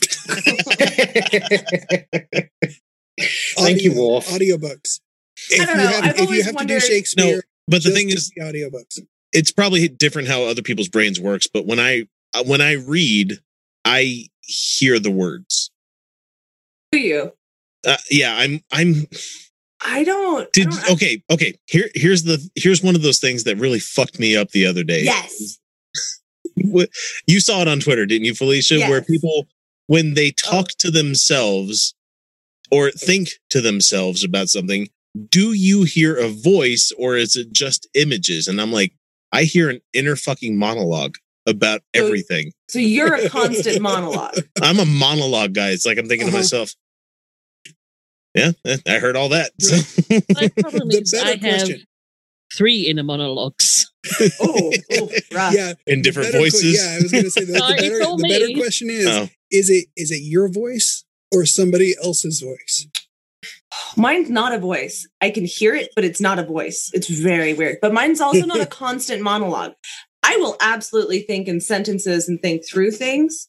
Thank 3.56 3.82
you, 3.82 3.90
Audio- 3.90 3.94
Wolf. 4.02 4.28
Audiobooks. 4.28 5.00
If 5.50 5.66
don't 5.66 5.78
you 5.80 5.86
have, 5.86 6.04
I've 6.04 6.10
if 6.10 6.18
you 6.20 6.24
always 6.26 6.46
have 6.46 6.56
to 6.56 6.64
do 6.64 6.80
Shakespeare, 6.80 7.42
but 7.66 7.82
the 7.82 7.90
just 7.90 7.96
thing 7.96 8.08
is, 8.10 8.30
the 8.36 8.42
audiobooks. 8.42 9.00
it's 9.32 9.50
probably 9.52 9.88
different 9.88 10.28
how 10.28 10.42
other 10.44 10.62
people's 10.62 10.88
brains 10.88 11.20
works. 11.20 11.46
But 11.46 11.66
when 11.66 11.80
I 11.80 12.06
uh, 12.34 12.44
when 12.44 12.60
I 12.60 12.72
read, 12.72 13.38
I 13.84 14.26
hear 14.40 14.98
the 14.98 15.10
words. 15.10 15.70
Do 16.92 16.98
you? 16.98 17.32
Uh, 17.86 17.96
yeah, 18.10 18.36
I'm 18.36 18.60
I'm 18.72 19.06
I 19.84 20.04
don't. 20.04 20.42
I 20.44 20.48
Did 20.52 20.70
don't- 20.70 20.90
okay, 20.92 21.22
okay. 21.30 21.54
Here, 21.66 21.90
here's 21.94 22.22
the 22.22 22.46
here's 22.54 22.82
one 22.82 22.94
of 22.94 23.02
those 23.02 23.18
things 23.18 23.44
that 23.44 23.56
really 23.56 23.80
fucked 23.80 24.18
me 24.18 24.36
up 24.36 24.50
the 24.50 24.66
other 24.66 24.84
day. 24.84 25.02
yes. 25.04 25.58
You 27.26 27.40
saw 27.40 27.62
it 27.62 27.68
on 27.68 27.80
Twitter, 27.80 28.06
didn't 28.06 28.26
you, 28.26 28.34
Felicia? 28.34 28.78
Where 28.88 29.02
people, 29.02 29.46
when 29.88 30.14
they 30.14 30.30
talk 30.30 30.68
to 30.78 30.90
themselves 30.90 31.94
or 32.70 32.90
think 32.92 33.30
to 33.50 33.60
themselves 33.60 34.22
about 34.22 34.48
something, 34.48 34.88
do 35.28 35.52
you 35.52 35.84
hear 35.84 36.16
a 36.16 36.28
voice 36.28 36.92
or 36.98 37.16
is 37.16 37.36
it 37.36 37.52
just 37.52 37.86
images? 37.94 38.48
And 38.48 38.60
I'm 38.60 38.72
like, 38.72 38.92
I 39.32 39.44
hear 39.44 39.70
an 39.70 39.80
inner 39.92 40.16
fucking 40.16 40.56
monologue 40.58 41.16
about 41.46 41.82
So- 41.94 42.04
everything. 42.06 42.52
So 42.68 42.78
you're 42.78 43.14
a 43.14 43.28
constant 43.28 43.80
monologue. 43.90 44.38
I'm 44.62 44.78
a 44.80 44.84
monologue 44.86 45.52
guy. 45.54 45.70
It's 45.70 45.86
like 45.86 45.98
I'm 45.98 46.08
thinking 46.08 46.28
Uh-huh. 46.28 46.36
to 46.38 46.42
myself, 46.42 46.72
yeah, 48.34 48.50
eh, 48.66 48.78
I 48.86 48.98
heard 48.98 49.16
all 49.16 49.28
that. 49.28 49.52
So, 49.60 49.76
My 50.34 50.48
problem 50.60 50.88
The 50.88 51.00
is 51.02 51.12
better 51.12 51.26
I 51.26 51.30
have 51.32 51.40
question. 51.40 51.84
three 52.56 52.82
inner 52.88 53.04
monologues. 53.04 53.92
Oh, 54.40 54.72
oh. 54.92 55.10
Yeah, 55.52 55.74
in 55.86 56.02
different 56.02 56.28
better 56.32 56.38
que- 56.38 56.50
voices. 56.50 56.76
yeah, 56.76 56.96
I 56.98 57.02
was 57.02 57.12
going 57.12 57.24
to 57.24 57.30
say 57.30 57.44
that. 57.44 57.52
No, 57.52 57.68
the 57.68 57.74
better, 57.76 57.98
the 57.98 58.28
better 58.28 58.58
question 58.60 58.90
is: 58.90 59.06
Oh. 59.06 59.28
is 59.52 59.70
it 59.70 59.86
is 59.96 60.10
it 60.10 60.22
your 60.22 60.48
voice 60.48 61.04
or 61.32 61.46
somebody 61.46 61.94
else's 62.02 62.40
voice? 62.40 62.88
Mine's 63.96 64.30
not 64.30 64.52
a 64.52 64.58
voice. 64.58 65.06
I 65.20 65.30
can 65.30 65.44
hear 65.44 65.74
it, 65.74 65.90
but 65.94 66.04
it's 66.04 66.20
not 66.20 66.38
a 66.38 66.42
voice. 66.44 66.90
It's 66.94 67.08
very 67.08 67.54
weird. 67.54 67.78
But 67.80 67.92
mine's 67.92 68.20
also 68.20 68.44
not 68.46 68.60
a 68.60 68.66
constant 68.84 69.22
monologue. 69.22 69.72
I 70.22 70.36
will 70.36 70.56
absolutely 70.60 71.20
think 71.20 71.48
in 71.48 71.60
sentences 71.60 72.28
and 72.28 72.40
think 72.40 72.62
through 72.66 72.92
things. 72.92 73.48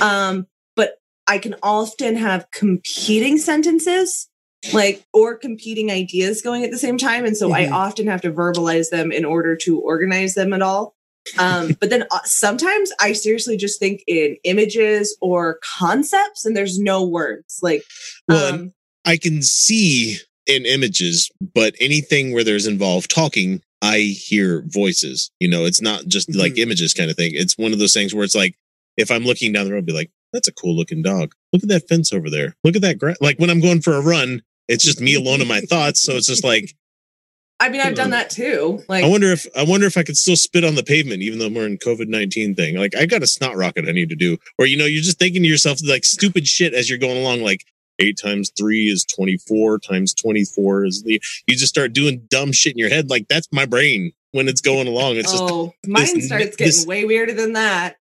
Um, 0.00 0.46
but 0.74 0.94
I 1.26 1.38
can 1.38 1.54
often 1.62 2.16
have 2.16 2.50
competing 2.52 3.38
sentences 3.38 4.28
like 4.72 5.04
or 5.12 5.36
competing 5.36 5.90
ideas 5.92 6.42
going 6.42 6.64
at 6.64 6.72
the 6.72 6.78
same 6.78 6.98
time 6.98 7.24
and 7.24 7.36
so 7.36 7.52
i 7.52 7.66
Mhm. 7.66 7.72
often 7.72 8.06
have 8.08 8.20
to 8.22 8.32
verbalize 8.32 8.90
them 8.90 9.12
in 9.12 9.24
order 9.24 9.54
to 9.54 9.78
organize 9.78 10.34
them 10.34 10.52
at 10.52 10.60
all 10.60 10.96
um, 11.38 11.76
but 11.80 11.88
then 11.90 12.04
uh, 12.10 12.18
sometimes 12.24 12.90
i 12.98 13.12
seriously 13.12 13.56
just 13.56 13.78
think 13.78 14.02
in 14.08 14.36
images 14.42 15.16
or 15.20 15.60
concepts 15.78 16.44
and 16.44 16.56
there's 16.56 16.80
no 16.80 17.06
words 17.06 17.60
like 17.62 17.84
Well, 18.26 18.54
um, 18.54 18.72
I 19.06 19.16
can 19.16 19.42
see 19.42 20.18
in 20.46 20.66
images, 20.66 21.30
but 21.54 21.74
anything 21.80 22.32
where 22.32 22.44
there's 22.44 22.66
involved 22.66 23.10
talking, 23.10 23.62
I 23.82 23.98
hear 23.98 24.62
voices. 24.66 25.30
You 25.40 25.48
know, 25.48 25.64
it's 25.64 25.80
not 25.80 26.06
just 26.06 26.34
like 26.34 26.54
Mhm. 26.54 26.58
images 26.58 26.92
kind 26.94 27.10
of 27.10 27.16
thing. 27.16 27.32
It's 27.34 27.56
one 27.56 27.72
of 27.72 27.78
those 27.78 27.92
things 27.92 28.14
where 28.14 28.24
it's 28.24 28.34
like, 28.34 28.54
if 28.96 29.10
I'm 29.10 29.24
looking 29.24 29.52
down 29.52 29.66
the 29.66 29.72
road, 29.72 29.86
be 29.86 29.92
like, 29.92 30.10
that's 30.32 30.48
a 30.48 30.52
cool 30.52 30.76
looking 30.76 31.02
dog. 31.02 31.32
Look 31.52 31.62
at 31.62 31.68
that 31.68 31.88
fence 31.88 32.12
over 32.12 32.30
there. 32.30 32.54
Look 32.64 32.76
at 32.76 32.82
that 32.82 32.98
grass. 32.98 33.16
Like 33.20 33.38
when 33.38 33.50
I'm 33.50 33.60
going 33.60 33.80
for 33.80 33.94
a 33.94 34.00
run, 34.00 34.42
it's 34.68 34.84
just 34.84 35.00
me 35.00 35.14
alone 35.14 35.40
in 35.40 35.48
my 35.48 35.60
thoughts. 35.60 36.00
So 36.00 36.16
it's 36.16 36.26
just 36.26 36.44
like, 36.44 36.74
i 37.60 37.70
mean 37.70 37.80
i've 37.80 37.94
done 37.94 38.10
that 38.10 38.28
too 38.28 38.84
like 38.86 39.02
I 39.02 39.08
wonder 39.08 39.32
if 39.32 39.46
I 39.56 39.62
wonder 39.62 39.86
if 39.86 39.96
I 39.96 40.02
could 40.02 40.18
still 40.18 40.36
spit 40.36 40.62
on 40.62 40.74
the 40.74 40.82
pavement, 40.82 41.22
even 41.22 41.38
though 41.38 41.48
we're 41.48 41.66
in 41.66 41.78
COVID 41.78 42.06
nineteen 42.06 42.54
thing. 42.54 42.76
Like 42.76 42.94
I 42.94 43.06
got 43.06 43.22
a 43.22 43.26
snot 43.26 43.56
rocket 43.56 43.88
I 43.88 43.92
need 43.92 44.10
to 44.10 44.14
do, 44.16 44.36
or 44.58 44.66
you 44.66 44.76
know, 44.76 44.84
you're 44.84 45.02
just 45.02 45.18
thinking 45.18 45.42
to 45.42 45.48
yourself 45.48 45.78
like 45.82 46.04
stupid 46.04 46.46
shit 46.46 46.74
as 46.74 46.90
you're 46.90 46.98
going 46.98 47.16
along. 47.16 47.40
Like 47.40 47.64
eight 47.98 48.18
times 48.22 48.50
three 48.56 48.88
is 48.88 49.04
twenty 49.04 49.36
four 49.38 49.78
times 49.78 50.14
twenty 50.14 50.44
four 50.44 50.84
is 50.84 51.02
the. 51.02 51.20
You 51.46 51.56
just 51.56 51.68
start 51.68 51.92
doing 51.92 52.22
dumb 52.28 52.52
shit 52.52 52.72
in 52.72 52.78
your 52.78 52.88
head. 52.90 53.10
Like 53.10 53.28
that's 53.28 53.48
my 53.52 53.66
brain 53.66 54.12
when 54.32 54.48
it's 54.48 54.60
going 54.60 54.86
along. 54.88 55.16
It's 55.16 55.30
just 55.30 55.42
oh 55.42 55.72
mine 55.86 56.06
this- 56.14 56.26
starts 56.26 56.56
getting 56.56 56.66
this- 56.66 56.86
way 56.86 57.04
weirder 57.04 57.32
than 57.34 57.52
that 57.54 57.96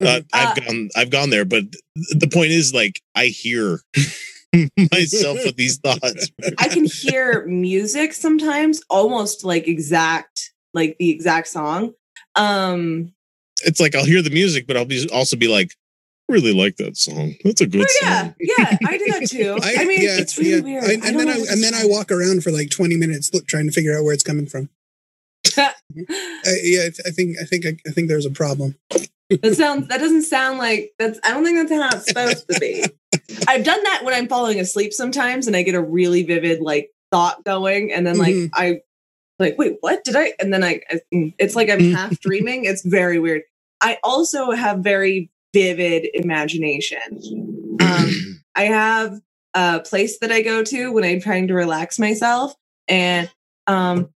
uh, 0.00 0.20
I've 0.32 0.58
Uh, 0.58 0.60
gone 0.60 0.88
I've 0.96 1.10
gone 1.10 1.30
there, 1.30 1.44
but 1.44 1.64
th- 1.72 2.18
the 2.18 2.28
point 2.28 2.50
is 2.50 2.74
like 2.74 3.00
I 3.14 3.26
hear 3.26 3.80
myself 4.92 5.38
with 5.44 5.56
these 5.56 5.78
thoughts. 5.84 6.30
I 6.58 6.68
can 6.68 6.84
hear 6.84 7.46
music 7.46 8.12
sometimes, 8.12 8.82
almost 8.90 9.44
like 9.44 9.66
exact, 9.68 10.52
like 10.74 10.96
the 10.98 11.10
exact 11.10 11.48
song. 11.48 11.94
Um, 12.34 13.12
It's 13.64 13.80
like 13.80 13.94
I'll 13.94 14.04
hear 14.04 14.22
the 14.22 14.30
music, 14.30 14.66
but 14.66 14.76
I'll 14.76 14.84
be 14.84 15.08
also 15.12 15.36
be 15.36 15.48
like, 15.48 15.74
really 16.32 16.52
like 16.54 16.76
that 16.76 16.96
song. 16.96 17.34
That's 17.44 17.60
a 17.60 17.66
good 17.66 17.86
oh 17.88 17.98
yeah, 18.02 18.22
song. 18.22 18.34
yeah, 18.40 18.78
I 18.86 18.98
do 18.98 19.06
that 19.12 19.28
too. 19.28 19.58
I, 19.62 19.84
mean, 19.84 20.02
yeah, 20.02 20.18
it's 20.18 20.36
really 20.38 20.50
yeah. 20.50 20.60
weird. 20.80 20.84
I- 20.84 20.88
I 20.88 20.92
and 20.94 21.02
don't 21.02 21.16
then 21.18 21.28
I 21.28 21.36
and 21.50 21.62
then 21.62 21.74
I 21.74 21.82
walk 21.84 22.10
around 22.10 22.42
for 22.42 22.50
like 22.50 22.70
twenty 22.70 22.96
minutes 22.96 23.32
look, 23.32 23.46
trying 23.46 23.66
to 23.66 23.72
figure 23.72 23.96
out 23.96 24.04
where 24.04 24.14
it's 24.14 24.22
coming 24.24 24.46
from. 24.46 24.68
I, 25.56 25.72
yeah, 26.62 26.80
I 26.86 26.90
th- 26.90 27.00
I 27.06 27.10
think 27.10 27.36
I 27.40 27.44
think 27.44 27.64
I, 27.66 27.90
think 27.90 28.08
there's 28.08 28.26
a 28.26 28.30
problem. 28.30 28.76
that 29.30 29.54
sounds. 29.56 29.88
That 29.88 29.98
doesn't 30.00 30.22
sound 30.22 30.58
like 30.58 30.92
that's. 30.98 31.18
I 31.24 31.30
don't 31.32 31.44
think 31.44 31.68
that's 31.68 31.72
how 31.72 31.96
it's 31.98 32.06
supposed 32.08 32.46
to 32.50 32.60
be. 32.60 32.84
I've 33.48 33.64
done 33.64 33.82
that 33.84 34.02
when 34.04 34.14
I'm 34.14 34.28
falling 34.28 34.60
asleep 34.60 34.92
sometimes, 34.92 35.46
and 35.46 35.56
I 35.56 35.62
get 35.62 35.74
a 35.74 35.82
really 35.82 36.22
vivid 36.22 36.60
like 36.60 36.90
thought 37.10 37.44
going, 37.44 37.92
and 37.92 38.06
then 38.06 38.18
like 38.18 38.34
Mhm. 38.34 38.50
I 38.54 38.80
like 39.38 39.58
wait, 39.58 39.78
what 39.80 40.04
did 40.04 40.16
I? 40.16 40.32
And 40.38 40.52
then 40.52 40.62
I, 40.64 40.80
I 40.90 41.00
it's 41.38 41.56
like 41.56 41.68
I'm 41.70 41.80
Mhm. 41.80 41.94
half 41.94 42.20
dreaming. 42.20 42.64
It's 42.64 42.82
very 42.84 43.18
weird. 43.18 43.42
I 43.80 43.98
also 44.04 44.52
have 44.52 44.78
very 44.78 45.30
vivid 45.52 46.08
imagination. 46.14 47.76
Um, 47.80 48.42
I 48.54 48.64
have 48.64 49.20
a 49.54 49.80
place 49.80 50.18
that 50.20 50.32
I 50.32 50.42
go 50.42 50.62
to 50.62 50.92
when 50.92 51.04
I'm 51.04 51.20
trying 51.20 51.48
to 51.48 51.54
relax 51.54 51.98
myself, 51.98 52.54
and 52.88 53.30
um, 53.66 54.10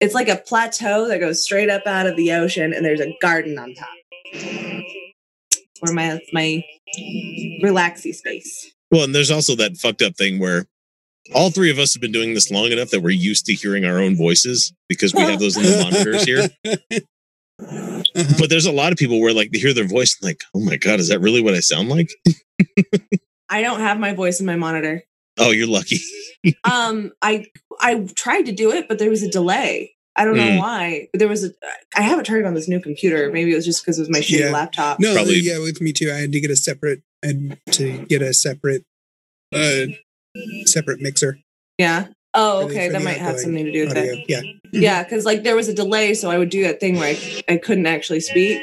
it's 0.00 0.14
like 0.14 0.28
a 0.28 0.36
plateau 0.36 1.08
that 1.08 1.20
goes 1.20 1.44
straight 1.44 1.70
up 1.70 1.86
out 1.86 2.06
of 2.06 2.16
the 2.16 2.32
ocean, 2.32 2.72
and 2.72 2.84
there's 2.84 3.00
a 3.00 3.16
garden 3.20 3.58
on 3.58 3.74
top. 3.74 3.88
Where 5.80 5.92
my 5.92 6.20
my 6.32 6.64
relaxy 7.62 8.14
space. 8.14 8.72
Well, 8.90 9.04
and 9.04 9.14
there's 9.14 9.30
also 9.30 9.56
that 9.56 9.76
fucked 9.76 10.02
up 10.02 10.16
thing 10.16 10.38
where 10.38 10.66
all 11.34 11.50
three 11.50 11.70
of 11.70 11.78
us 11.78 11.94
have 11.94 12.00
been 12.00 12.12
doing 12.12 12.34
this 12.34 12.50
long 12.50 12.70
enough 12.72 12.90
that 12.90 13.00
we're 13.00 13.10
used 13.10 13.46
to 13.46 13.54
hearing 13.54 13.84
our 13.84 13.98
own 13.98 14.16
voices 14.16 14.72
because 14.88 15.14
we 15.14 15.22
have 15.22 15.38
those 15.38 15.56
little 15.56 15.82
monitors 15.82 16.24
here. 16.24 16.48
Uh-huh. 18.14 18.34
But 18.38 18.50
there's 18.50 18.66
a 18.66 18.72
lot 18.72 18.92
of 18.92 18.98
people 18.98 19.20
where 19.20 19.32
like 19.32 19.50
they 19.52 19.58
hear 19.58 19.72
their 19.74 19.86
voice 19.88 20.16
and 20.20 20.28
like, 20.28 20.40
oh 20.54 20.60
my 20.60 20.76
god, 20.76 21.00
is 21.00 21.08
that 21.08 21.20
really 21.20 21.40
what 21.40 21.54
I 21.54 21.60
sound 21.60 21.88
like? 21.88 22.10
I 23.48 23.62
don't 23.62 23.80
have 23.80 23.98
my 23.98 24.14
voice 24.14 24.40
in 24.40 24.46
my 24.46 24.56
monitor. 24.56 25.02
Oh, 25.38 25.50
you're 25.50 25.66
lucky. 25.68 25.98
Um, 26.64 27.12
I 27.22 27.46
I 27.80 28.04
tried 28.16 28.46
to 28.46 28.52
do 28.52 28.72
it, 28.72 28.88
but 28.88 28.98
there 28.98 29.08
was 29.10 29.22
a 29.22 29.30
delay. 29.30 29.94
I 30.16 30.24
don't 30.24 30.36
know 30.36 30.42
Mm. 30.42 30.58
why. 30.58 31.08
But 31.12 31.20
there 31.20 31.28
was 31.28 31.44
a. 31.44 31.50
I 31.96 32.02
haven't 32.02 32.24
tried 32.24 32.38
it 32.40 32.46
on 32.46 32.54
this 32.54 32.66
new 32.68 32.80
computer. 32.80 33.30
Maybe 33.30 33.52
it 33.52 33.54
was 33.54 33.64
just 33.64 33.80
because 33.84 33.96
it 33.98 34.02
was 34.02 34.10
my 34.10 34.18
shitty 34.18 34.40
Yeah. 34.40 34.50
laptop. 34.50 34.98
No, 34.98 35.14
Probably- 35.14 35.38
yeah, 35.38 35.58
with 35.60 35.80
me 35.80 35.92
too. 35.92 36.10
I 36.10 36.16
had 36.18 36.32
to 36.32 36.40
get 36.40 36.50
a 36.50 36.56
separate. 36.56 37.02
and 37.22 37.56
to 37.70 38.04
get 38.08 38.22
a 38.22 38.34
separate, 38.34 38.84
uh, 39.54 39.86
separate 40.64 41.00
mixer. 41.00 41.38
Yeah. 41.78 42.08
Oh, 42.34 42.64
okay. 42.64 42.88
That 42.88 43.02
might 43.02 43.18
have 43.18 43.38
something 43.38 43.64
to 43.64 43.72
do 43.72 43.80
with 43.86 43.90
audio. 43.96 44.12
it. 44.14 44.24
Yeah, 44.28 44.40
Yeah, 44.72 45.02
because 45.02 45.24
like 45.26 45.42
there 45.42 45.54
was 45.56 45.68
a 45.68 45.74
delay, 45.74 46.14
so 46.14 46.30
I 46.30 46.38
would 46.38 46.48
do 46.48 46.62
that 46.62 46.80
thing 46.80 46.96
where 46.96 47.14
I, 47.14 47.42
I 47.52 47.56
couldn't 47.58 47.86
actually 47.86 48.20
speak. 48.20 48.62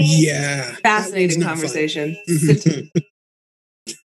yeah. 0.00 0.74
Fascinating 0.82 1.42
conversation. 1.42 2.16
Mhm. 2.28 2.90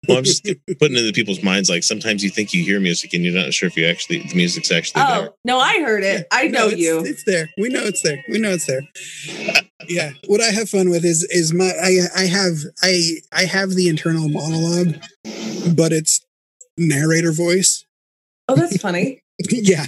Well, 0.09 0.19
I'm 0.19 0.23
just 0.25 0.45
putting 0.79 0.97
into 0.97 1.11
people's 1.13 1.43
minds 1.43 1.69
like 1.69 1.83
sometimes 1.83 2.23
you 2.23 2.31
think 2.31 2.55
you 2.55 2.63
hear 2.63 2.79
music 2.79 3.13
and 3.13 3.25
you're 3.25 3.35
not 3.35 3.53
sure 3.53 3.67
if 3.67 3.77
you 3.77 3.87
actually 3.89 4.21
the 4.21 4.37
music's 4.37 4.71
actually 4.71 5.03
there. 5.03 5.31
Oh 5.31 5.35
no, 5.45 5.59
I 5.59 5.81
heard 5.81 6.05
it. 6.05 6.29
I 6.31 6.47
No, 6.47 6.61
know 6.61 6.69
it's, 6.69 6.79
you. 6.79 7.01
It's 7.05 7.25
there. 7.25 7.49
We 7.59 7.71
know 7.71 7.83
it's 7.83 8.03
there. 8.03 8.23
We 8.29 8.39
know 8.39 8.51
it's 8.51 8.67
there. 8.67 8.83
Yeah. 9.89 10.13
What 10.29 10.41
I 10.41 10.53
have 10.53 10.69
fun 10.69 10.91
with 10.91 11.05
is 11.05 11.25
is 11.25 11.53
my 11.53 11.73
I 11.83 11.99
I 12.23 12.27
have 12.27 12.55
I 12.83 13.01
I 13.33 13.47
have 13.47 13.71
the 13.71 13.89
internal 13.89 14.29
monologue, 14.29 14.95
but 15.75 15.93
it's 15.93 16.21
narrator 16.79 17.33
voice. 17.33 17.85
Oh, 18.49 18.55
that's 18.55 18.81
funny. 18.81 19.23
yeah, 19.51 19.87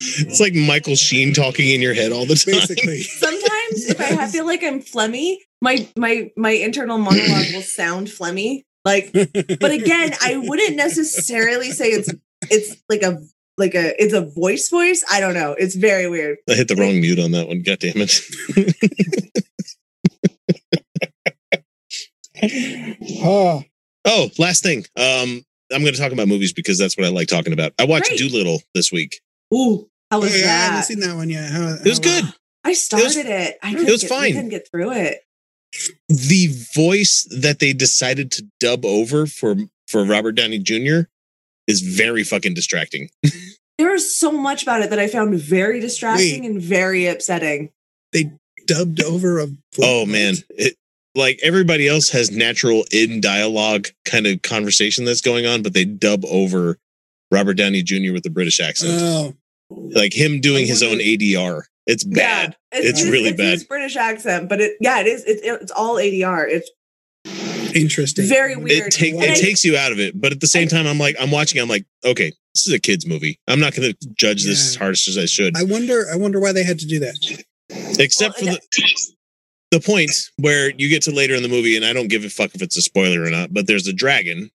It's 0.00 0.40
like 0.40 0.54
Michael 0.54 0.96
Sheen 0.96 1.32
talking 1.34 1.70
in 1.70 1.80
your 1.80 1.94
head 1.94 2.12
all 2.12 2.26
the 2.26 2.34
time. 2.34 2.54
basically. 2.54 3.02
Sometimes 3.02 3.86
if 3.86 4.00
I 4.00 4.26
feel 4.26 4.46
like 4.46 4.62
I'm 4.62 4.80
phlegmy, 4.80 5.36
my 5.60 5.88
my 5.96 6.30
my 6.36 6.50
internal 6.50 6.98
monologue 6.98 7.52
will 7.54 7.62
sound 7.62 8.08
phlegmy. 8.08 8.62
Like, 8.84 9.12
but 9.12 9.70
again, 9.70 10.12
I 10.20 10.36
wouldn't 10.36 10.76
necessarily 10.76 11.70
say 11.70 11.90
it's 11.90 12.12
it's 12.50 12.82
like 12.88 13.02
a 13.02 13.18
like 13.56 13.74
a 13.76 13.94
it's 14.02 14.12
a 14.12 14.22
voice 14.22 14.68
voice. 14.70 15.04
I 15.10 15.20
don't 15.20 15.34
know. 15.34 15.52
It's 15.56 15.76
very 15.76 16.08
weird. 16.08 16.38
I 16.50 16.54
hit 16.54 16.66
the 16.66 16.74
wrong 16.74 17.00
mute 17.00 17.20
on 17.20 17.30
that 17.30 17.46
one. 17.46 17.62
God 17.62 17.78
damn 17.78 17.92
it. 17.96 18.20
oh, 23.22 23.62
Oh, 24.04 24.30
last 24.36 24.64
thing. 24.64 24.84
Um, 24.96 25.44
I'm 25.72 25.80
going 25.82 25.94
to 25.94 25.98
talk 26.00 26.12
about 26.12 26.28
movies 26.28 26.52
because 26.52 26.78
that's 26.78 26.96
what 26.96 27.06
I 27.06 27.10
like 27.10 27.28
talking 27.28 27.52
about. 27.52 27.72
I 27.78 27.84
watched 27.84 28.08
Great. 28.08 28.20
Dolittle 28.20 28.62
this 28.74 28.92
week. 28.92 29.20
Ooh, 29.54 29.88
how 30.10 30.20
was 30.20 30.32
Oh, 30.34 30.36
yeah, 30.38 30.44
I 30.44 30.48
haven't 30.66 30.82
seen 30.84 31.00
that 31.00 31.14
one 31.16 31.30
yet. 31.30 31.50
How, 31.50 31.74
It 31.74 31.84
was 31.88 31.98
how- 31.98 32.02
good. 32.22 32.34
I 32.64 32.74
started 32.74 33.26
it. 33.26 33.58
I 33.62 33.72
couldn't 33.72 33.90
was 33.90 34.02
get, 34.02 34.08
fine. 34.08 34.24
I 34.24 34.32
couldn't 34.32 34.48
get 34.50 34.68
through 34.70 34.92
it. 34.92 35.18
The 36.08 36.48
voice 36.74 37.26
that 37.30 37.58
they 37.58 37.72
decided 37.72 38.30
to 38.32 38.46
dub 38.60 38.84
over 38.84 39.26
for 39.26 39.56
for 39.88 40.04
Robert 40.04 40.32
Downey 40.32 40.58
Jr. 40.58 41.08
is 41.66 41.80
very 41.80 42.22
fucking 42.24 42.54
distracting. 42.54 43.08
There 43.78 43.90
was 43.90 44.14
so 44.14 44.30
much 44.30 44.62
about 44.62 44.82
it 44.82 44.90
that 44.90 44.98
I 45.00 45.08
found 45.08 45.34
very 45.40 45.80
distracting 45.80 46.42
Wait. 46.42 46.50
and 46.50 46.60
very 46.62 47.06
upsetting. 47.06 47.70
They 48.12 48.30
dubbed 48.66 49.02
over 49.02 49.40
a. 49.40 49.48
Oh 49.80 50.04
man, 50.06 50.34
it 50.50 50.76
like 51.14 51.38
everybody 51.42 51.86
else 51.88 52.08
has 52.10 52.30
natural 52.30 52.84
in 52.92 53.20
dialogue 53.20 53.88
kind 54.04 54.26
of 54.26 54.42
conversation 54.42 55.04
that's 55.04 55.20
going 55.20 55.46
on, 55.46 55.62
but 55.62 55.74
they 55.74 55.84
dub 55.84 56.24
over 56.24 56.78
Robert 57.30 57.54
Downey 57.54 57.82
Jr. 57.82 58.12
with 58.12 58.22
the 58.22 58.30
British 58.30 58.60
accent, 58.60 58.92
Oh, 58.94 59.34
like 59.70 60.12
him 60.14 60.40
doing 60.40 60.66
his 60.66 60.82
own 60.82 60.98
ADR. 60.98 61.62
It's 61.86 62.04
bad. 62.04 62.56
Yeah, 62.72 62.80
It's 62.80 63.00
his- 63.00 63.10
really 63.10 63.30
it's 63.30 63.36
bad. 63.38 63.52
His 63.52 63.64
British 63.64 63.96
accent, 63.96 64.48
but 64.48 64.60
it 64.60 64.76
yeah, 64.80 65.00
it 65.00 65.06
is. 65.06 65.24
It's 65.24 65.40
it's 65.42 65.72
all 65.72 65.96
ADR. 65.96 66.46
It's 66.48 66.70
interesting. 67.74 68.26
very 68.26 68.52
It 68.52 68.60
weird. 68.60 68.92
take 68.92 69.14
it 69.14 69.20
I- 69.30 69.34
takes 69.34 69.64
you 69.64 69.76
out 69.76 69.92
of 69.92 69.98
it, 70.00 70.18
but 70.20 70.32
at 70.32 70.40
the 70.40 70.46
same 70.46 70.68
time, 70.68 70.86
I'm 70.86 70.98
like 70.98 71.16
I'm 71.20 71.30
watching. 71.30 71.60
I'm 71.60 71.68
like, 71.68 71.84
okay, 72.04 72.32
this 72.54 72.66
is 72.66 72.72
a 72.72 72.78
kids 72.78 73.06
movie. 73.06 73.38
I'm 73.48 73.60
not 73.60 73.74
going 73.74 73.92
to 73.92 74.08
judge 74.18 74.44
this 74.44 74.60
as 74.68 74.74
Yeah. 74.74 74.78
hard 74.80 74.92
as 74.92 75.18
I 75.18 75.24
should, 75.26 75.56
I 75.56 75.62
wonder. 75.64 76.06
I 76.12 76.16
wonder 76.16 76.38
why 76.40 76.52
they 76.52 76.64
had 76.64 76.78
to 76.80 76.86
do 76.86 77.00
that. 77.00 77.44
except 77.98 78.38
for 78.38 78.44
Well, 78.46 78.58
the 78.70 79.12
the 79.72 79.80
point 79.80 80.12
where 80.36 80.70
you 80.78 80.88
get 80.88 81.02
to 81.02 81.10
later 81.10 81.34
in 81.34 81.42
the 81.42 81.48
movie, 81.48 81.74
and 81.74 81.84
I 81.84 81.92
don't 81.92 82.08
give 82.08 82.24
a 82.24 82.28
fuck 82.28 82.54
if 82.54 82.62
it's 82.62 82.76
a 82.76 82.82
spoiler 82.82 83.24
or 83.24 83.30
not. 83.30 83.52
But 83.52 83.66
there's 83.66 83.88
a 83.88 83.92
dragon. 83.92 84.52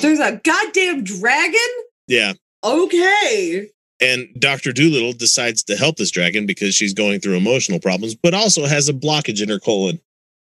There's 0.00 0.20
a 0.20 0.40
goddamn 0.44 1.02
dragon. 1.02 1.58
Yeah, 2.06 2.34
Okay. 2.64 3.70
And 4.00 4.28
Dr. 4.38 4.72
Dolittle 4.72 5.12
decides 5.12 5.64
to 5.64 5.76
help 5.76 5.96
this 5.96 6.10
dragon 6.10 6.46
because 6.46 6.74
she's 6.74 6.94
going 6.94 7.20
through 7.20 7.36
emotional 7.36 7.80
problems, 7.80 8.14
but 8.14 8.32
also 8.32 8.64
has 8.66 8.88
a 8.88 8.92
blockage 8.92 9.42
in 9.42 9.48
her 9.48 9.58
colon. 9.58 10.00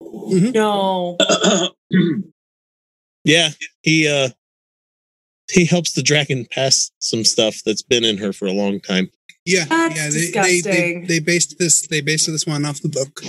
No. 0.01 1.17
Yeah, 3.23 3.51
he 3.83 4.09
uh 4.09 4.31
he 5.51 5.67
helps 5.67 5.93
the 5.93 6.03
dragon 6.03 6.47
pass 6.51 6.91
some 7.01 7.23
stuff 7.23 7.61
that's 7.67 7.83
been 7.83 8.03
in 8.03 8.17
her 8.17 8.33
for 8.33 8.47
a 8.47 8.53
long 8.53 8.81
time. 8.81 9.11
Yeah, 9.45 9.65
That's 9.65 9.97
yeah. 9.97 10.43
They, 10.43 10.61
they, 10.61 10.61
they, 10.61 11.05
they 11.07 11.19
based 11.21 11.59
this. 11.59 11.87
They 11.87 12.01
based 12.01 12.27
this 12.27 12.47
one 12.47 12.65
off 12.65 12.83
the 12.83 12.89
book. 12.89 13.23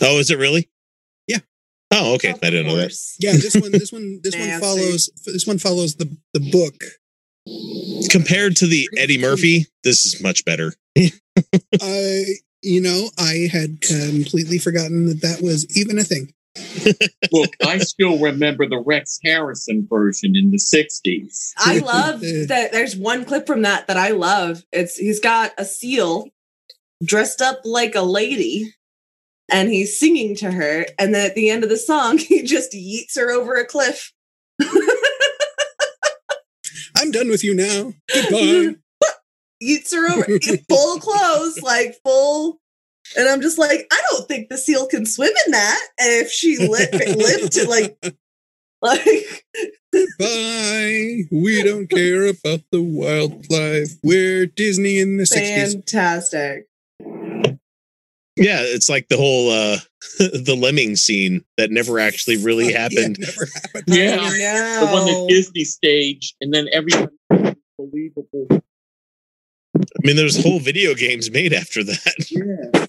Oh, 0.00 0.18
is 0.18 0.30
it 0.30 0.38
really? 0.38 0.68
Yeah. 1.26 1.38
Oh, 1.90 2.14
okay. 2.14 2.30
Of 2.30 2.38
I 2.42 2.50
didn't 2.50 2.66
know 2.66 2.76
that. 2.76 2.92
Yeah, 3.18 3.32
this 3.32 3.54
one, 3.54 3.72
this 3.72 3.92
one, 3.92 4.20
this 4.22 4.36
one 4.36 4.60
follows. 4.60 5.10
This 5.24 5.46
one 5.46 5.58
follows 5.58 5.96
the 5.96 6.16
the 6.34 6.50
book. 6.50 6.74
Compared 8.10 8.56
to 8.56 8.66
the 8.66 8.88
Eddie 8.98 9.18
Murphy, 9.18 9.66
this 9.82 10.04
is 10.04 10.22
much 10.22 10.44
better. 10.44 10.74
I, 11.80 12.24
you 12.62 12.82
know, 12.82 13.08
I 13.18 13.48
had 13.50 13.80
completely 13.80 14.58
forgotten 14.58 15.06
that 15.06 15.22
that 15.22 15.40
was 15.40 15.66
even 15.76 15.98
a 15.98 16.04
thing. 16.04 16.34
Look, 17.32 17.54
I 17.64 17.78
still 17.78 18.18
remember 18.18 18.68
the 18.68 18.82
Rex 18.84 19.18
Harrison 19.24 19.86
version 19.88 20.36
in 20.36 20.50
the 20.50 20.58
60s. 20.58 21.52
I 21.58 21.78
love 21.78 22.20
that. 22.20 22.70
There's 22.72 22.96
one 22.96 23.24
clip 23.24 23.46
from 23.46 23.62
that 23.62 23.86
that 23.86 23.96
I 23.96 24.10
love. 24.10 24.64
It's 24.72 24.96
he's 24.96 25.20
got 25.20 25.52
a 25.58 25.64
seal 25.64 26.28
dressed 27.04 27.40
up 27.40 27.60
like 27.64 27.94
a 27.94 28.02
lady, 28.02 28.74
and 29.50 29.68
he's 29.68 29.98
singing 29.98 30.34
to 30.36 30.50
her. 30.50 30.86
And 30.98 31.14
then 31.14 31.26
at 31.26 31.34
the 31.34 31.50
end 31.50 31.64
of 31.64 31.70
the 31.70 31.76
song, 31.76 32.18
he 32.28 32.42
just 32.42 32.72
yeets 32.72 33.16
her 33.16 33.30
over 33.30 33.54
a 33.54 33.66
cliff. 33.66 34.12
I'm 36.96 37.10
done 37.12 37.28
with 37.28 37.44
you 37.44 37.54
now. 37.54 37.92
Goodbye. 38.12 38.76
yeets 39.62 39.92
her 39.92 40.10
over 40.10 40.24
in 40.32 40.58
full 40.68 40.98
clothes, 40.98 41.62
like 41.62 41.96
full. 42.04 42.60
And 43.16 43.28
I'm 43.28 43.40
just 43.40 43.58
like, 43.58 43.86
I 43.92 44.02
don't 44.10 44.28
think 44.28 44.48
the 44.48 44.58
seal 44.58 44.86
can 44.86 45.06
swim 45.06 45.32
in 45.46 45.52
that. 45.52 45.80
And 45.98 46.12
if 46.24 46.30
she 46.30 46.58
lived, 46.58 46.92
lived 47.16 47.52
to 47.52 47.68
like, 47.68 47.96
like, 48.82 49.44
Bye. 50.18 51.22
We 51.32 51.62
don't 51.62 51.88
care 51.88 52.26
about 52.26 52.60
the 52.70 52.82
wildlife. 52.82 53.94
We're 54.02 54.46
Disney 54.46 54.98
in 54.98 55.16
the 55.16 55.24
60s. 55.24 55.72
fantastic. 55.72 56.66
Yeah, 58.36 58.60
it's 58.62 58.88
like 58.88 59.08
the 59.08 59.16
whole 59.16 59.50
uh 59.50 59.78
the 60.18 60.54
lemming 60.56 60.94
scene 60.94 61.44
that 61.56 61.72
never 61.72 61.98
actually 61.98 62.36
really 62.36 62.68
Yeah, 62.70 62.78
happened. 62.80 63.16
never 63.18 63.48
happened. 63.54 63.84
Yeah. 63.88 64.18
I 64.20 64.84
The 64.86 64.92
one 64.92 65.06
that. 65.06 65.26
Disney 65.28 65.64
staged, 65.64 66.36
and 66.40 66.54
then 66.54 66.68
everyone 66.72 67.08
believable. 67.76 68.46
I 69.74 70.00
mean, 70.04 70.16
there's 70.16 70.40
whole 70.42 70.60
video 70.60 70.94
games 70.94 71.30
made 71.30 71.52
after 71.52 71.82
that. 71.82 72.30
Yeah. 72.30 72.86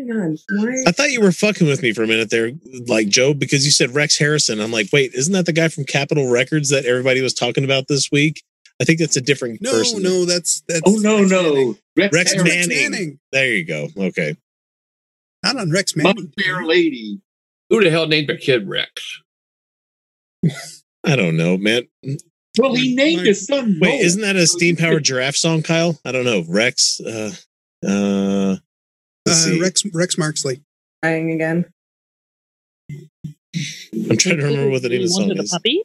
Oh 0.00 0.56
my 0.56 0.64
God, 0.72 0.88
I 0.88 0.92
thought 0.92 1.10
you 1.10 1.20
were 1.20 1.32
fucking 1.32 1.66
with 1.66 1.82
me 1.82 1.92
for 1.92 2.02
a 2.02 2.06
minute 2.06 2.30
there, 2.30 2.52
like 2.86 3.08
Joe, 3.08 3.34
because 3.34 3.64
you 3.64 3.70
said 3.70 3.94
Rex 3.94 4.18
Harrison. 4.18 4.60
I'm 4.60 4.70
like, 4.72 4.88
wait, 4.92 5.12
isn't 5.14 5.32
that 5.32 5.46
the 5.46 5.52
guy 5.52 5.68
from 5.68 5.84
Capitol 5.84 6.30
Records 6.30 6.70
that 6.70 6.84
everybody 6.86 7.20
was 7.20 7.34
talking 7.34 7.64
about 7.64 7.88
this 7.88 8.10
week? 8.10 8.42
I 8.80 8.84
think 8.84 8.98
that's 8.98 9.16
a 9.16 9.20
different 9.20 9.60
No, 9.60 9.72
person. 9.72 10.02
no, 10.02 10.08
no, 10.10 10.24
that's 10.24 10.62
that's. 10.66 10.80
Oh 10.86 10.96
no, 10.96 11.18
Rex 11.18 11.30
no, 11.30 11.42
Manning. 11.42 11.78
Rex, 11.96 12.14
Rex 12.16 12.32
Harrison, 12.32 12.56
Rex 12.56 12.68
Manning. 12.68 12.90
Manning. 12.92 13.18
There 13.32 13.46
you 13.54 13.64
go. 13.64 13.88
Okay. 13.96 14.36
Not 15.42 15.56
on 15.56 15.70
Rex 15.70 15.94
my 15.96 16.04
Manning. 16.04 16.32
fair 16.42 16.64
lady. 16.64 17.20
Who 17.68 17.82
the 17.84 17.90
hell 17.90 18.06
named 18.06 18.30
a 18.30 18.36
kid 18.36 18.68
Rex? 18.68 19.20
I 21.04 21.16
don't 21.16 21.36
know, 21.36 21.56
man. 21.56 21.82
Well, 22.58 22.74
he 22.74 22.94
named 22.94 23.18
Mark- 23.18 23.26
his 23.28 23.46
son. 23.46 23.78
Wait, 23.80 23.88
Noel. 23.90 24.00
isn't 24.00 24.22
that 24.22 24.36
a 24.36 24.46
steam 24.46 24.76
powered 24.76 25.04
giraffe 25.04 25.36
song, 25.36 25.62
Kyle? 25.62 25.98
I 26.04 26.12
don't 26.12 26.24
know. 26.24 26.44
Rex. 26.48 27.00
Uh, 27.00 27.32
uh, 27.86 28.56
let's 29.30 29.46
Uh, 29.46 29.50
see. 29.50 29.60
Rex 29.60 29.82
Rex 29.92 30.16
Marksley. 30.16 30.62
crying 31.02 31.30
again? 31.32 31.64
I'm 32.92 34.16
trying 34.16 34.36
to 34.38 34.44
remember 34.44 34.70
what 34.70 34.82
the 34.82 34.88
name 34.88 35.02
of 35.02 35.08
the 35.08 35.12
song 35.12 35.30
is. 35.36 35.50
puppy. 35.50 35.82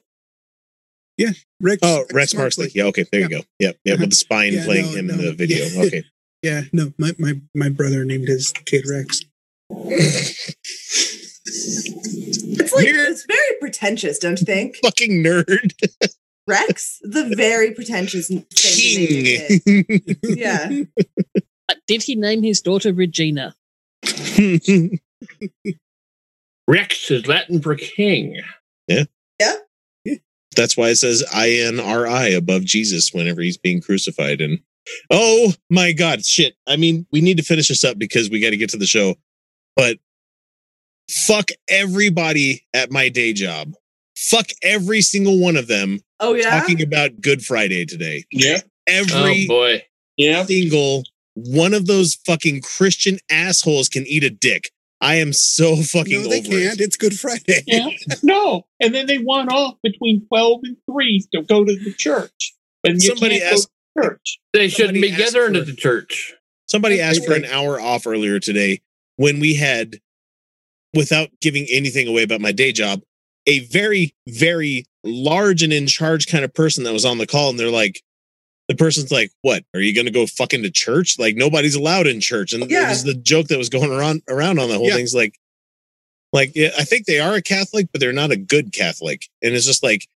Yeah, 1.18 1.32
Rex. 1.62 1.80
Oh, 1.82 2.06
Rex 2.14 2.34
Marksley. 2.34 2.74
Yeah, 2.76 2.84
okay, 2.86 3.06
there 3.12 3.22
you 3.22 3.30
go. 3.30 3.41
Yep, 3.60 3.78
yep, 3.86 4.00
with 4.00 4.10
the 4.10 4.16
spine 4.16 4.54
Yeah, 4.54 4.66
playing 4.66 4.86
no, 4.86 4.91
him 4.98 5.10
in 5.12 5.18
the 5.18 5.34
video. 5.34 5.66
Yeah. 5.66 5.84
Okay. 5.86 6.04
Yeah, 6.43 6.62
no, 6.74 6.93
my, 7.00 7.12
my 7.18 7.41
my 7.56 7.70
brother 7.70 8.04
named 8.06 8.28
his 8.28 8.52
kid 8.66 8.86
Rex. 8.88 9.22
It's 11.48 12.74
like 12.74 12.86
You're- 12.86 13.00
it's 13.00 13.26
very 13.26 13.60
pretentious, 13.60 14.20
don't 14.20 14.39
you 14.39 14.46
think? 14.46 14.76
Fucking 14.84 15.24
nerd. 15.24 15.72
Rex, 16.48 17.00
the 17.02 17.34
very 17.36 17.72
pretentious 17.72 18.28
thing 18.28 18.46
to 18.48 18.68
name 18.78 19.08
your 19.10 19.48
King. 19.48 20.00
Yeah, 20.38 20.70
But 21.34 21.43
did 21.88 22.04
he 22.04 22.16
name 22.16 22.44
his 22.44 22.62
daughter 22.62 22.94
Regina? 22.94 23.56
Rex 26.68 27.12
is 27.12 27.28
Latin 27.28 27.62
for 27.62 27.76
king. 27.76 28.42
Yeah. 28.88 29.04
Yeah. 29.40 29.56
That's 30.56 30.78
why 30.78 30.90
it 30.90 30.96
says 30.96 31.24
INRI 31.34 32.36
above 32.38 32.64
Jesus 32.64 33.12
whenever 33.14 33.42
he's 33.42 33.58
being 33.58 33.82
crucified. 33.82 34.40
And 34.42 34.60
oh 35.12 35.54
my 35.70 35.92
God, 35.92 36.26
shit. 36.26 36.56
I 36.66 36.78
mean, 36.78 37.06
we 37.12 37.22
need 37.22 37.38
to 37.38 37.44
finish 37.44 37.68
this 37.68 37.84
up 37.84 37.98
because 38.00 38.30
we 38.30 38.40
got 38.40 38.52
to 38.52 38.58
get 38.58 38.70
to 38.72 38.78
the 38.78 38.86
show. 38.86 39.16
But 39.76 39.98
fuck 41.10 41.50
everybody 41.70 42.66
at 42.74 42.90
my 42.92 43.10
day 43.10 43.34
job. 43.34 43.74
Fuck 44.18 44.48
every 44.64 45.02
single 45.02 45.40
one 45.40 45.58
of 45.58 45.68
them 45.68 46.00
Oh 46.22 46.34
yeah. 46.36 46.50
talking 46.62 46.82
about 46.82 47.20
Good 47.20 47.44
Friday 47.44 47.86
today. 47.86 48.24
Yeah, 48.32 48.60
Every 48.88 49.46
Oh 49.46 49.48
boy. 49.48 49.84
yeah. 50.16 50.46
single 50.46 51.04
one 51.36 51.74
of 51.74 51.86
those 51.86 52.16
fucking 52.26 52.62
Christian 52.62 53.20
assholes 53.30 53.88
can 53.90 54.06
eat 54.08 54.24
a 54.24 54.30
dick. 54.30 54.72
I 55.02 55.16
am 55.16 55.34
so 55.34 55.76
fucking 55.84 56.24
No, 56.24 56.30
they 56.30 56.40
over 56.40 56.48
can't. 56.50 56.80
it. 56.80 56.82
It's 56.82 56.96
Good 56.98 57.20
Friday. 57.20 57.62
Yeah. 57.68 57.90
No. 58.24 58.66
And 58.82 58.96
then 58.96 59.06
they 59.08 59.18
want 59.20 59.52
off 59.52 59.76
between 59.84 60.26
12 60.28 60.60
and 60.64 60.78
3 60.92 61.26
to 61.34 61.42
go 61.44 61.64
to 61.64 61.76
the 61.76 61.94
church. 61.94 62.54
And 62.84 62.96
you 63.04 63.10
Somebody 63.10 63.40
can't 63.40 63.52
go 63.52 63.56
asked- 63.58 63.70
to 63.98 64.04
church. 64.04 64.40
They 64.54 64.68
shouldn't 64.68 65.02
be 65.02 65.12
gathering 65.12 65.54
for- 65.54 65.60
at 65.62 65.66
the 65.68 65.76
church. 65.76 66.34
Somebody 66.68 67.00
asked 67.00 67.26
for 67.26 67.34
an 67.36 67.46
hour 67.46 67.80
off 67.80 68.08
earlier 68.08 68.40
today 68.40 68.82
when 69.18 69.40
we 69.40 69.54
had, 69.56 70.00
without 70.96 71.30
giving 71.42 71.68
anything 71.70 72.08
away 72.08 72.24
about 72.24 72.42
my 72.42 72.52
day 72.52 72.72
job, 72.72 73.02
a 73.46 73.60
very, 73.68 74.16
very 74.28 74.86
large 75.04 75.62
and 75.62 75.72
in 75.72 75.86
charge 75.88 76.26
kind 76.28 76.44
of 76.44 76.54
person 76.54 76.84
that 76.86 76.94
was 76.94 77.06
on 77.06 77.18
the 77.20 77.28
call. 77.28 77.52
And 77.52 77.60
they're 77.60 77.70
like, 77.70 78.02
the 78.68 78.76
person's 78.76 79.11
like, 79.11 79.32
"What? 79.41 79.63
Are 79.74 79.80
you 79.82 79.93
going 79.93 80.05
to 80.05 80.11
go 80.11 80.26
fucking 80.26 80.63
to 80.63 80.72
church? 80.72 81.18
Like 81.20 81.36
nobody's 81.36 81.76
allowed 81.76 82.07
in 82.07 82.20
church." 82.22 82.53
And 82.53 82.70
Yeah. 82.70 82.86
it 82.88 82.89
was 82.89 83.03
the 83.03 83.13
joke 83.13 83.47
that 83.47 83.57
was 83.57 83.70
going 83.70 83.91
around 83.91 84.24
around 84.28 84.59
on 84.59 84.70
the 84.70 84.76
whole 84.78 84.88
Yeah. 84.88 84.95
thing's 84.95 85.13
like, 85.16 85.38
like 86.34 86.51
yeah, 86.55 86.70
I 86.78 86.84
think 86.84 87.05
they 87.05 87.20
are 87.20 87.36
a 87.36 87.41
Catholic, 87.41 87.88
but 87.91 88.01
they're 88.01 88.13
not 88.13 88.32
a 88.32 88.38
good 88.38 88.72
Catholic. 88.74 89.28
And 89.41 89.53
it's 89.53 89.66
just 89.66 89.84
like, 89.84 90.07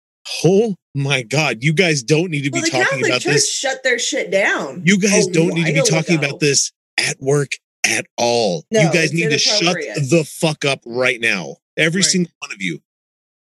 oh 0.45 0.77
my 0.95 1.23
god, 1.23 1.59
you 1.63 1.73
guys 1.73 2.03
don't 2.03 2.31
need 2.31 2.43
to 2.45 2.51
well, 2.51 2.63
be 2.63 2.71
talking 2.71 2.85
Catholic 2.87 3.07
about 3.11 3.21
Church 3.21 3.33
this. 3.35 3.53
shut 3.55 3.83
their 3.85 3.99
shit 3.99 4.31
down. 4.31 4.83
You 4.85 4.99
guys 4.99 5.27
a 5.27 5.33
don't 5.33 5.55
need 5.55 5.67
to 5.67 5.73
be 5.83 5.89
talking 5.89 6.17
ago. 6.19 6.27
about 6.29 6.41
this 6.41 6.73
at 6.99 7.21
work 7.21 7.53
at 7.85 8.07
all. 8.17 8.65
No, 8.71 8.81
you 8.83 8.93
guys 8.93 9.13
need 9.13 9.31
to 9.31 9.39
shut 9.39 9.77
the 9.97 10.25
fuck 10.29 10.65
up 10.65 10.81
right 10.85 11.21
now. 11.21 11.57
Every 11.77 12.01
Right. 12.03 12.11
single 12.11 12.33
one 12.41 12.51
of 12.53 12.61
you. 12.61 12.83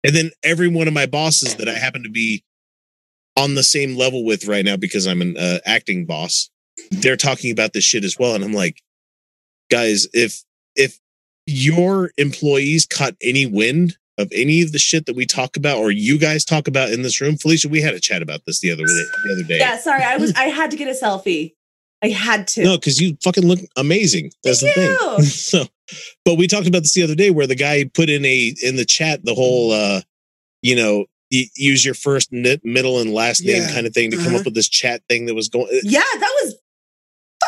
And 0.03 0.15
then 0.15 0.31
every 0.43 0.67
one 0.67 0.87
of 0.87 0.93
my 0.93 1.05
bosses 1.05 1.55
that 1.55 1.67
I 1.69 1.73
happen 1.75 2.03
to 2.03 2.09
be 2.09 2.43
on 3.39 3.55
the 3.55 3.63
same 3.63 3.95
level 3.95 4.25
with 4.25 4.47
right 4.47 4.65
now 4.65 4.75
because 4.75 5.07
I'm 5.07 5.21
an 5.21 5.37
uh, 5.37 5.59
acting 5.65 6.05
boss, 6.05 6.49
they're 6.91 7.15
talking 7.15 7.51
about 7.51 7.71
this 7.73 7.85
shit 7.85 8.03
as 8.03 8.17
well. 8.19 8.35
And 8.35 8.43
I'm 8.43 8.53
like, 8.53 8.81
guys, 9.71 10.07
if 10.13 10.43
if 10.75 10.99
your 11.45 12.11
employees 12.17 12.85
caught 12.85 13.15
any 13.21 13.45
wind 13.45 13.97
of 14.17 14.29
any 14.33 14.61
of 14.61 14.73
the 14.73 14.79
shit 14.79 15.05
that 15.05 15.15
we 15.15 15.25
talk 15.25 15.55
about 15.55 15.77
or 15.77 15.89
you 15.89 16.19
guys 16.19 16.43
talk 16.43 16.67
about 16.67 16.89
in 16.89 17.01
this 17.01 17.21
room, 17.21 17.37
Felicia, 17.37 17.69
we 17.69 17.81
had 17.81 17.93
a 17.93 17.99
chat 17.99 18.21
about 18.21 18.41
this 18.45 18.59
the 18.59 18.71
other 18.71 18.83
the 18.83 19.31
other 19.31 19.43
day. 19.43 19.57
Yeah, 19.57 19.77
sorry, 19.77 20.03
I 20.03 20.17
was 20.17 20.33
I 20.35 20.45
had 20.45 20.71
to 20.71 20.77
get 20.77 20.89
a 20.89 20.91
selfie. 20.91 21.53
I 22.01 22.09
had 22.09 22.47
to. 22.49 22.63
No, 22.63 22.77
because 22.77 22.99
you 22.99 23.17
fucking 23.23 23.45
look 23.45 23.59
amazing. 23.75 24.31
That's 24.43 24.61
the 24.61 24.71
Thank 24.73 24.99
thing. 24.99 25.23
so, 25.25 25.65
but 26.23 26.35
we 26.35 26.47
talked 26.47 26.67
about 26.67 26.79
this 26.79 26.93
the 26.93 27.03
other 27.03 27.15
day 27.15 27.29
where 27.29 27.47
the 27.47 27.55
guy 27.55 27.85
put 27.93 28.09
in 28.09 28.23
a 28.25 28.53
in 28.61 28.75
the 28.75 28.85
chat 28.85 29.23
the 29.23 29.33
whole, 29.33 29.71
uh, 29.71 30.01
you 30.61 30.75
know, 30.75 31.05
use 31.29 31.85
your 31.85 31.93
first, 31.93 32.31
ni- 32.31 32.59
middle, 32.63 32.99
and 32.99 33.13
last 33.13 33.43
name 33.43 33.61
Yeah. 33.61 33.71
kind 33.71 33.85
of 33.87 33.93
thing 33.93 34.11
to 34.11 34.17
come 34.17 34.27
Uh-huh. 34.27 34.37
up 34.39 34.45
with 34.45 34.55
this 34.55 34.69
chat 34.69 35.03
thing 35.09 35.25
that 35.27 35.35
was 35.35 35.47
going. 35.49 35.67
Yeah, 35.83 35.99
that 36.01 36.31
was 36.43 36.55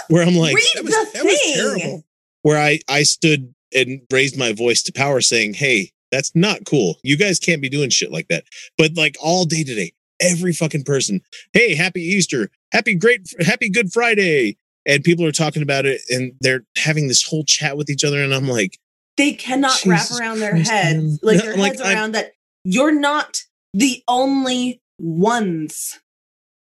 Where 0.08 0.24
I'm 0.24 0.36
like, 0.36 0.56
read 0.56 0.66
That 0.76 0.84
was, 0.86 0.94
the 0.94 1.10
that 1.14 1.26
was 1.26 1.42
thing. 1.42 1.54
terrible. 1.56 2.06
where 2.44 2.58
I 2.58 2.80
I 2.88 3.04
stood 3.04 3.54
and 3.74 4.02
raised 4.12 4.38
my 4.38 4.52
voice 4.54 4.82
to 4.84 4.92
power, 4.94 5.22
saying, 5.22 5.54
"Hey, 5.56 5.92
that's 6.12 6.32
not 6.36 6.66
cool. 6.66 7.00
You 7.04 7.18
guys 7.18 7.40
can't 7.40 7.62
be 7.62 7.70
doing 7.70 7.90
shit 7.90 8.12
like 8.12 8.28
that." 8.30 8.46
But 8.78 8.96
like 8.96 9.16
all 9.22 9.46
day 9.46 9.64
today, 9.64 9.94
every 10.20 10.54
fucking 10.54 10.84
person, 10.84 11.22
"Hey, 11.54 11.76
happy 11.76 12.02
Easter, 12.02 12.50
happy 12.72 12.96
great, 12.96 13.22
happy 13.42 13.70
Good 13.70 13.92
Friday," 13.94 14.58
and 14.86 15.04
people 15.04 15.26
are 15.26 15.32
talking 15.32 15.62
about 15.62 15.86
it, 15.86 16.02
and 16.10 16.34
they're 16.42 16.66
having 16.78 17.08
this 17.08 17.24
whole 17.24 17.44
chat 17.44 17.78
with 17.78 17.90
each 17.90 18.04
other, 18.04 18.24
and 18.24 18.34
I'm 18.34 18.48
like, 18.48 18.78
They 19.18 19.34
cannot 19.34 19.86
wrap 19.86 20.02
Jesus 20.04 20.20
around 20.20 20.40
their 20.40 20.52
Christ, 20.52 20.72
heads, 20.72 20.98
man. 20.98 21.20
like 21.22 21.38
No, 21.38 21.44
their 21.44 21.58
like, 21.58 21.72
heads 21.74 21.82
I'm- 21.82 21.96
around 21.98 22.12
that 22.14 22.34
you're 22.64 22.94
not 22.98 23.44
the 23.74 24.04
only 24.08 24.82
ones. 25.00 26.00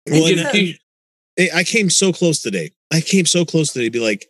Well, 0.09 0.31
You- 0.31 0.75
Hey, 1.37 1.51
I 1.53 1.65
came 1.65 1.91
so 1.91 2.13
close 2.13 2.41
today. 2.41 2.71
I 2.93 3.01
came 3.01 3.27
so 3.27 3.45
close 3.45 3.73
today 3.73 3.87
to 3.87 3.91
be 3.91 3.99
like, 3.99 4.27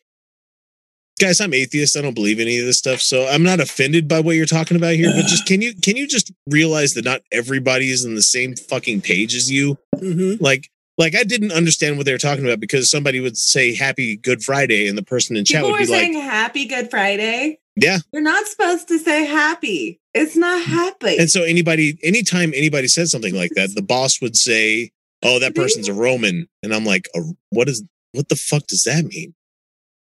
guys, 1.20 1.39
I'm 1.39 1.53
atheist. 1.53 1.99
I 1.99 2.01
don't 2.01 2.14
believe 2.14 2.41
any 2.41 2.59
of 2.59 2.64
this 2.64 2.79
stuff. 2.79 3.01
So 3.03 3.27
I'm 3.29 3.43
not 3.43 3.61
offended 3.61 4.09
by 4.09 4.20
what 4.20 4.37
you're 4.37 4.47
talking 4.47 4.77
about 4.79 4.95
here. 4.95 5.11
But 5.14 5.27
just 5.27 5.45
can 5.47 5.61
you 5.61 5.75
can 5.75 5.97
you 5.97 6.07
just 6.07 6.33
realize 6.49 6.95
that 6.95 7.05
not 7.05 7.20
everybody 7.31 7.91
is 7.91 8.07
in 8.07 8.14
the 8.14 8.22
same 8.22 8.57
fucking 8.57 9.03
page 9.03 9.35
as 9.35 9.51
you? 9.51 9.77
hmm 9.99 10.35
Like 10.41 10.70
like 10.97 11.14
I 11.14 11.25
didn't 11.25 11.53
understand 11.53 11.99
what 11.99 12.07
they 12.07 12.12
were 12.12 12.18
talking 12.18 12.45
about 12.47 12.61
because 12.61 12.89
somebody 12.91 13.20
would 13.20 13.37
say 13.37 13.75
Happy 13.75 14.16
Good 14.16 14.43
Friday 14.43 14.89
and 14.89 14.97
the 14.97 15.03
person 15.03 15.37
in 15.37 15.45
chat 15.45 15.62
would 15.62 15.77
be 15.77 15.87
like, 15.87 16.12
Happy 16.12 16.64
Good 16.64 16.89
Friday. 16.91 17.59
Yeah. 17.77 17.99
You're 18.12 18.22
not 18.22 18.47
supposed 18.47 18.89
to 18.89 18.99
say 18.99 19.27
happy. 19.27 20.01
It's 20.15 20.37
not 20.37 20.62
mm. 20.62 20.67
happy. 20.67 21.17
and 21.19 21.31
so 21.31 21.43
anybody, 21.43 21.99
anytime 22.03 22.53
anybody 22.55 22.87
said 22.87 23.09
something 23.09 23.35
like 23.35 23.51
that, 23.57 23.71
the 23.75 23.83
boss 23.83 24.21
would 24.21 24.37
say, 24.37 24.93
"Oh, 25.23 25.39
that 25.41 25.53
mm-hmm. 25.53 25.62
person's 25.62 25.89
a 25.89 25.95
Roman," 25.95 26.49
and 26.62 26.75
I'm 26.75 26.85
like, 26.85 27.09
"A- 27.15 27.35
"What 27.51 27.69
is? 27.69 27.85
What 28.12 28.29
the 28.29 28.37
fuck 28.37 28.67
does 28.67 28.85
that 28.85 29.05
mean? 29.05 29.35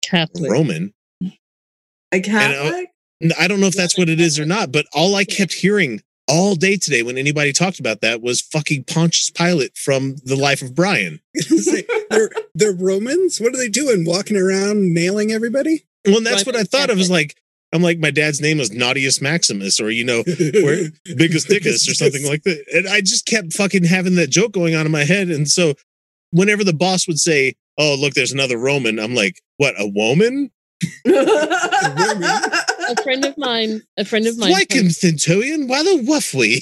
Catholic. 0.04 0.52
Roman?" 0.52 0.94
a 2.12 2.18
uh, 2.18 2.22
Catholic? 2.22 2.90
N- 3.22 3.32
I 3.40 3.48
don't 3.48 3.60
know 3.60 3.68
if 3.68 3.76
that's 3.76 3.98
what 3.98 4.10
it 4.10 4.20
is 4.20 4.40
or 4.40 4.46
not, 4.46 4.72
but 4.72 4.86
all 4.94 5.16
I 5.16 5.24
kept 5.24 5.54
hearing 5.54 6.02
all 6.28 6.56
day 6.56 6.78
today 6.78 7.04
when 7.04 7.18
anybody 7.18 7.52
talked 7.52 7.80
about 7.80 8.02
that 8.02 8.22
was 8.22 8.42
fucking 8.42 8.86
Pontius 8.86 9.30
Pilate 9.30 9.76
from 9.76 10.16
The 10.24 10.36
Life 10.36 10.62
of 10.62 10.74
Brian. 10.74 11.20
They're, 12.10 12.30
they're 12.54 12.74
Romans. 12.74 13.40
What 13.40 13.54
are 13.54 13.58
they 13.58 13.70
doing? 13.70 14.04
Walking 14.06 14.36
around 14.36 14.94
nailing 14.94 15.32
everybody? 15.32 15.86
Well, 16.06 16.18
and 16.18 16.26
that's 16.26 16.46
what 16.46 16.58
I 16.58 16.64
thought. 16.64 16.90
I 16.90 16.94
was 16.94 17.10
like, 17.10 17.38
I'm 17.74 17.82
like, 17.82 18.00
my 18.00 18.12
dad's 18.12 18.42
name 18.42 18.58
was 18.58 18.70
Naughtius 18.70 19.22
Maximus, 19.22 19.80
or 19.80 19.90
you 19.90 20.04
know, 20.04 20.24
where 20.26 20.90
Biggus 21.08 21.48
Dickus, 21.48 21.90
or 21.90 21.94
something 21.94 22.26
like 22.26 22.44
that. 22.44 22.64
And 22.74 22.88
I 22.88 23.02
just 23.02 23.26
kept 23.26 23.54
fucking 23.54 23.86
having 23.86 24.16
that 24.16 24.30
joke 24.30 24.52
going 24.52 24.76
on 24.76 24.86
in 24.86 24.92
my 24.92 25.04
head. 25.06 25.30
And 25.30 25.50
so, 25.50 25.76
whenever 26.32 26.64
the 26.64 26.74
boss 26.74 27.08
would 27.08 27.20
say, 27.20 27.56
"Oh, 27.78 27.96
look, 27.98 28.14
there's 28.14 28.34
another 28.34 28.58
Roman," 28.58 29.00
I'm 29.00 29.16
like, 29.16 29.42
"What? 29.58 29.76
A 29.80 29.88
woman? 29.88 30.52
a 31.06 33.04
friend 33.04 33.24
of 33.24 33.38
mine, 33.38 33.84
a 33.98 34.04
friend 34.04 34.28
of 34.28 34.38
mine, 34.38 34.52
Like 34.52 34.74
him, 34.74 34.90
Centurion? 34.90 35.68
Why 35.68 35.84
the 35.84 36.04
wuffly?" 36.04 36.62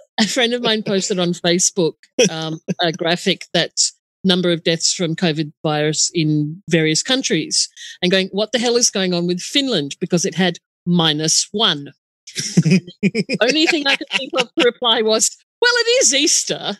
a 0.20 0.26
friend 0.26 0.52
of 0.52 0.62
mine 0.62 0.82
posted 0.82 1.18
on 1.18 1.32
Facebook 1.32 1.94
um, 2.30 2.60
a 2.82 2.92
graphic 2.92 3.46
that 3.54 3.72
number 4.24 4.50
of 4.50 4.64
deaths 4.64 4.92
from 4.92 5.16
COVID 5.16 5.52
virus 5.62 6.10
in 6.14 6.62
various 6.68 7.02
countries 7.02 7.68
and 8.02 8.10
going, 8.10 8.28
what 8.32 8.52
the 8.52 8.58
hell 8.58 8.76
is 8.76 8.90
going 8.90 9.14
on 9.14 9.26
with 9.26 9.40
Finland? 9.40 9.96
Because 10.00 10.24
it 10.24 10.34
had 10.34 10.58
minus 10.86 11.48
one. 11.52 11.92
Only 13.40 13.66
thing 13.66 13.86
I 13.86 13.96
could 13.96 14.08
think 14.10 14.32
of 14.38 14.50
to 14.58 14.64
reply 14.64 15.02
was, 15.02 15.36
well, 15.60 15.72
it 15.74 16.02
is 16.02 16.14
Easter. 16.14 16.78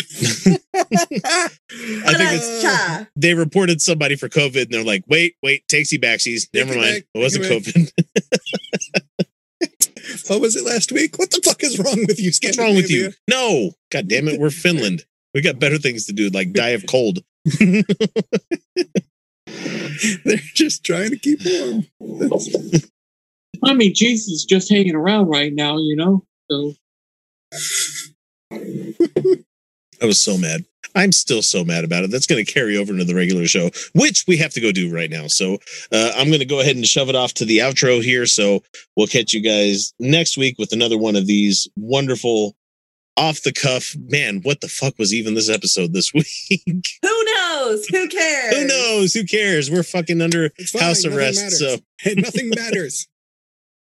I 0.00 0.04
think 2.14 2.30
it's 2.32 3.06
they 3.14 3.34
reported 3.34 3.80
somebody 3.80 4.16
for 4.16 4.28
COVID, 4.28 4.62
and 4.62 4.70
they're 4.70 4.84
like, 4.84 5.04
"Wait, 5.06 5.36
wait, 5.42 5.66
takesy 5.68 6.00
backsies. 6.00 6.48
Never 6.52 6.74
Take 6.74 6.76
it 6.76 6.80
mind, 6.80 6.94
back, 6.94 7.04
it 7.14 7.18
wasn't 7.18 7.44
take 7.44 7.62
COVID. 7.62 7.92
what 10.28 10.40
was 10.40 10.56
it 10.56 10.64
last 10.64 10.90
week? 10.92 11.18
What 11.18 11.30
the 11.30 11.40
fuck 11.44 11.62
is 11.62 11.78
wrong 11.78 12.04
with 12.08 12.18
you? 12.18 12.32
What's 12.42 12.58
wrong 12.58 12.74
with 12.74 12.90
you? 12.90 13.12
No, 13.28 13.72
god 13.90 14.08
damn 14.08 14.28
it, 14.28 14.40
we're 14.40 14.50
Finland. 14.50 15.04
We 15.34 15.40
got 15.40 15.58
better 15.58 15.78
things 15.78 16.06
to 16.06 16.12
do, 16.12 16.28
like 16.30 16.52
die 16.52 16.70
of 16.70 16.86
cold." 16.86 17.20
They're 20.24 20.36
just 20.54 20.84
trying 20.84 21.10
to 21.10 21.18
keep 21.18 21.40
warm. 21.44 21.84
I 23.64 23.74
mean, 23.74 23.94
Jesus 23.94 24.28
is 24.28 24.44
just 24.44 24.70
hanging 24.70 24.94
around 24.94 25.28
right 25.28 25.52
now, 25.52 25.76
you 25.78 25.96
know. 25.96 26.24
So 26.50 26.74
I 30.02 30.06
was 30.06 30.22
so 30.22 30.36
mad. 30.36 30.64
I'm 30.94 31.12
still 31.12 31.42
so 31.42 31.64
mad 31.64 31.84
about 31.84 32.04
it. 32.04 32.10
That's 32.10 32.26
going 32.26 32.44
to 32.44 32.52
carry 32.52 32.76
over 32.76 32.92
into 32.92 33.04
the 33.04 33.14
regular 33.14 33.46
show, 33.46 33.70
which 33.94 34.24
we 34.28 34.36
have 34.38 34.52
to 34.52 34.60
go 34.60 34.72
do 34.72 34.92
right 34.92 35.08
now. 35.10 35.26
So 35.26 35.54
uh, 35.90 36.12
I'm 36.16 36.26
going 36.26 36.40
to 36.40 36.44
go 36.44 36.60
ahead 36.60 36.76
and 36.76 36.86
shove 36.86 37.08
it 37.08 37.14
off 37.14 37.32
to 37.34 37.44
the 37.44 37.58
outro 37.58 38.02
here. 38.02 38.26
So 38.26 38.62
we'll 38.96 39.06
catch 39.06 39.32
you 39.32 39.40
guys 39.40 39.94
next 39.98 40.36
week 40.36 40.58
with 40.58 40.72
another 40.72 40.98
one 40.98 41.16
of 41.16 41.26
these 41.26 41.68
wonderful 41.76 42.54
off 43.16 43.42
the 43.42 43.52
cuff. 43.52 43.94
Man, 44.08 44.40
what 44.42 44.60
the 44.60 44.68
fuck 44.68 44.98
was 44.98 45.12
even 45.14 45.34
this 45.34 45.48
episode 45.50 45.92
this 45.92 46.12
week? 46.14 46.84
Who 47.02 47.24
knows? 47.24 47.86
Who 47.88 48.08
cares? 48.08 48.56
Who 48.56 48.66
knows? 48.66 49.14
Who 49.14 49.24
cares? 49.24 49.70
We're 49.70 49.82
fucking 49.82 50.20
under 50.20 50.50
fine, 50.72 50.82
house 50.82 51.04
arrest. 51.04 51.38
matters. 51.40 51.58
So 51.58 51.76
Hey, 51.98 52.14
nothing 52.14 52.50
matters. 52.56 53.06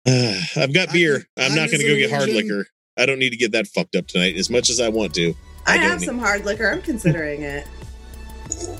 uh, 0.08 0.42
I've 0.58 0.74
got 0.74 0.92
beer. 0.92 1.26
I'm 1.38 1.50
time 1.50 1.56
not 1.58 1.70
going 1.72 1.82
to 1.82 1.88
go 1.88 1.96
get 1.96 2.10
hard 2.10 2.30
illusion. 2.30 2.58
liquor. 2.58 2.70
I 2.98 3.06
don't 3.06 3.20
need 3.20 3.30
to 3.32 3.38
get 3.38 3.52
that 3.54 3.68
fucked 3.68 3.96
up 3.96 4.08
tonight 4.08 4.36
as 4.36 4.50
much 4.50 4.70
as 4.70 4.80
I 4.82 4.90
want 4.90 5.14
to. 5.16 5.34
I, 5.66 5.76
I 5.76 5.78
have 5.78 6.00
need- 6.02 6.06
some 6.08 6.20
hard 6.20 6.44
liquor. 6.46 6.68
I'm 6.70 6.82
considering 6.82 7.44
it. 7.44 7.68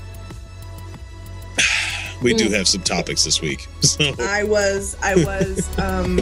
We 2.22 2.34
do 2.34 2.46
Mm. 2.48 2.52
have 2.56 2.68
some 2.68 2.82
topics 2.82 3.24
this 3.24 3.40
week. 3.42 3.66
So 3.80 4.14
I 4.20 4.44
was, 4.44 4.96
I 5.02 5.16
was, 5.16 5.68
um, 5.78 6.18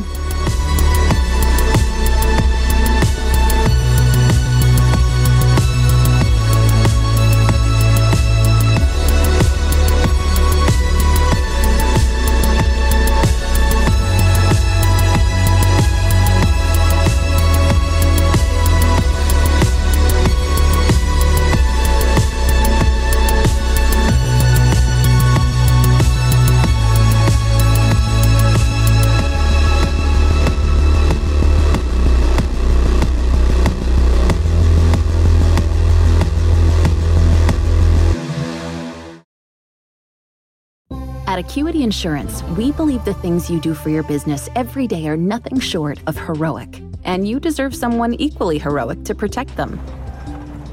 Acuity 41.40 41.82
Insurance, 41.82 42.42
we 42.58 42.70
believe 42.72 43.02
the 43.06 43.14
things 43.14 43.48
you 43.48 43.60
do 43.60 43.72
for 43.72 43.88
your 43.88 44.02
business 44.02 44.50
every 44.54 44.86
day 44.86 45.08
are 45.08 45.16
nothing 45.16 45.58
short 45.58 45.98
of 46.06 46.14
heroic, 46.14 46.82
and 47.04 47.26
you 47.26 47.40
deserve 47.40 47.74
someone 47.74 48.12
equally 48.12 48.58
heroic 48.58 49.04
to 49.04 49.14
protect 49.14 49.56
them. 49.56 49.80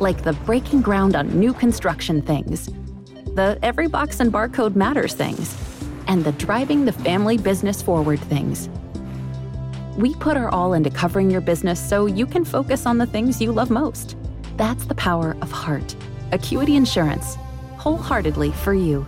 Like 0.01 0.26
the 0.26 0.34
breaking 0.34 0.82
ground 0.82 1.15
on 1.15 1.30
new 1.39 1.53
construction 1.53 2.22
things, 2.22 2.65
the 3.34 3.57
every 3.63 3.88
box 3.88 4.20
and 4.20 4.30
barcode 4.30 4.76
matters 4.76 5.13
things, 5.13 5.55
and 6.07 6.26
the 6.26 6.34
driving 6.34 6.84
the 6.84 6.91
family 6.91 7.38
business 7.38 7.82
forward 7.82 8.20
things. 8.20 8.68
We 9.97 10.15
put 10.15 10.36
our 10.36 10.49
all 10.49 10.74
into 10.74 10.89
covering 10.89 11.32
your 11.32 11.39
business 11.39 11.80
so 11.80 12.07
you 12.07 12.26
can 12.26 12.43
focus 12.43 12.86
on 12.86 12.97
the 12.97 13.07
things 13.07 13.39
you 13.39 13.53
love 13.53 13.70
most. 13.70 14.18
That's 14.57 14.84
the 14.84 14.95
power 14.95 15.38
of 15.41 15.49
heart. 15.49 15.95
Acuity 16.34 16.76
Insurance, 16.76 17.36
wholeheartedly 17.78 18.51
for 18.51 18.74
you. 18.74 19.07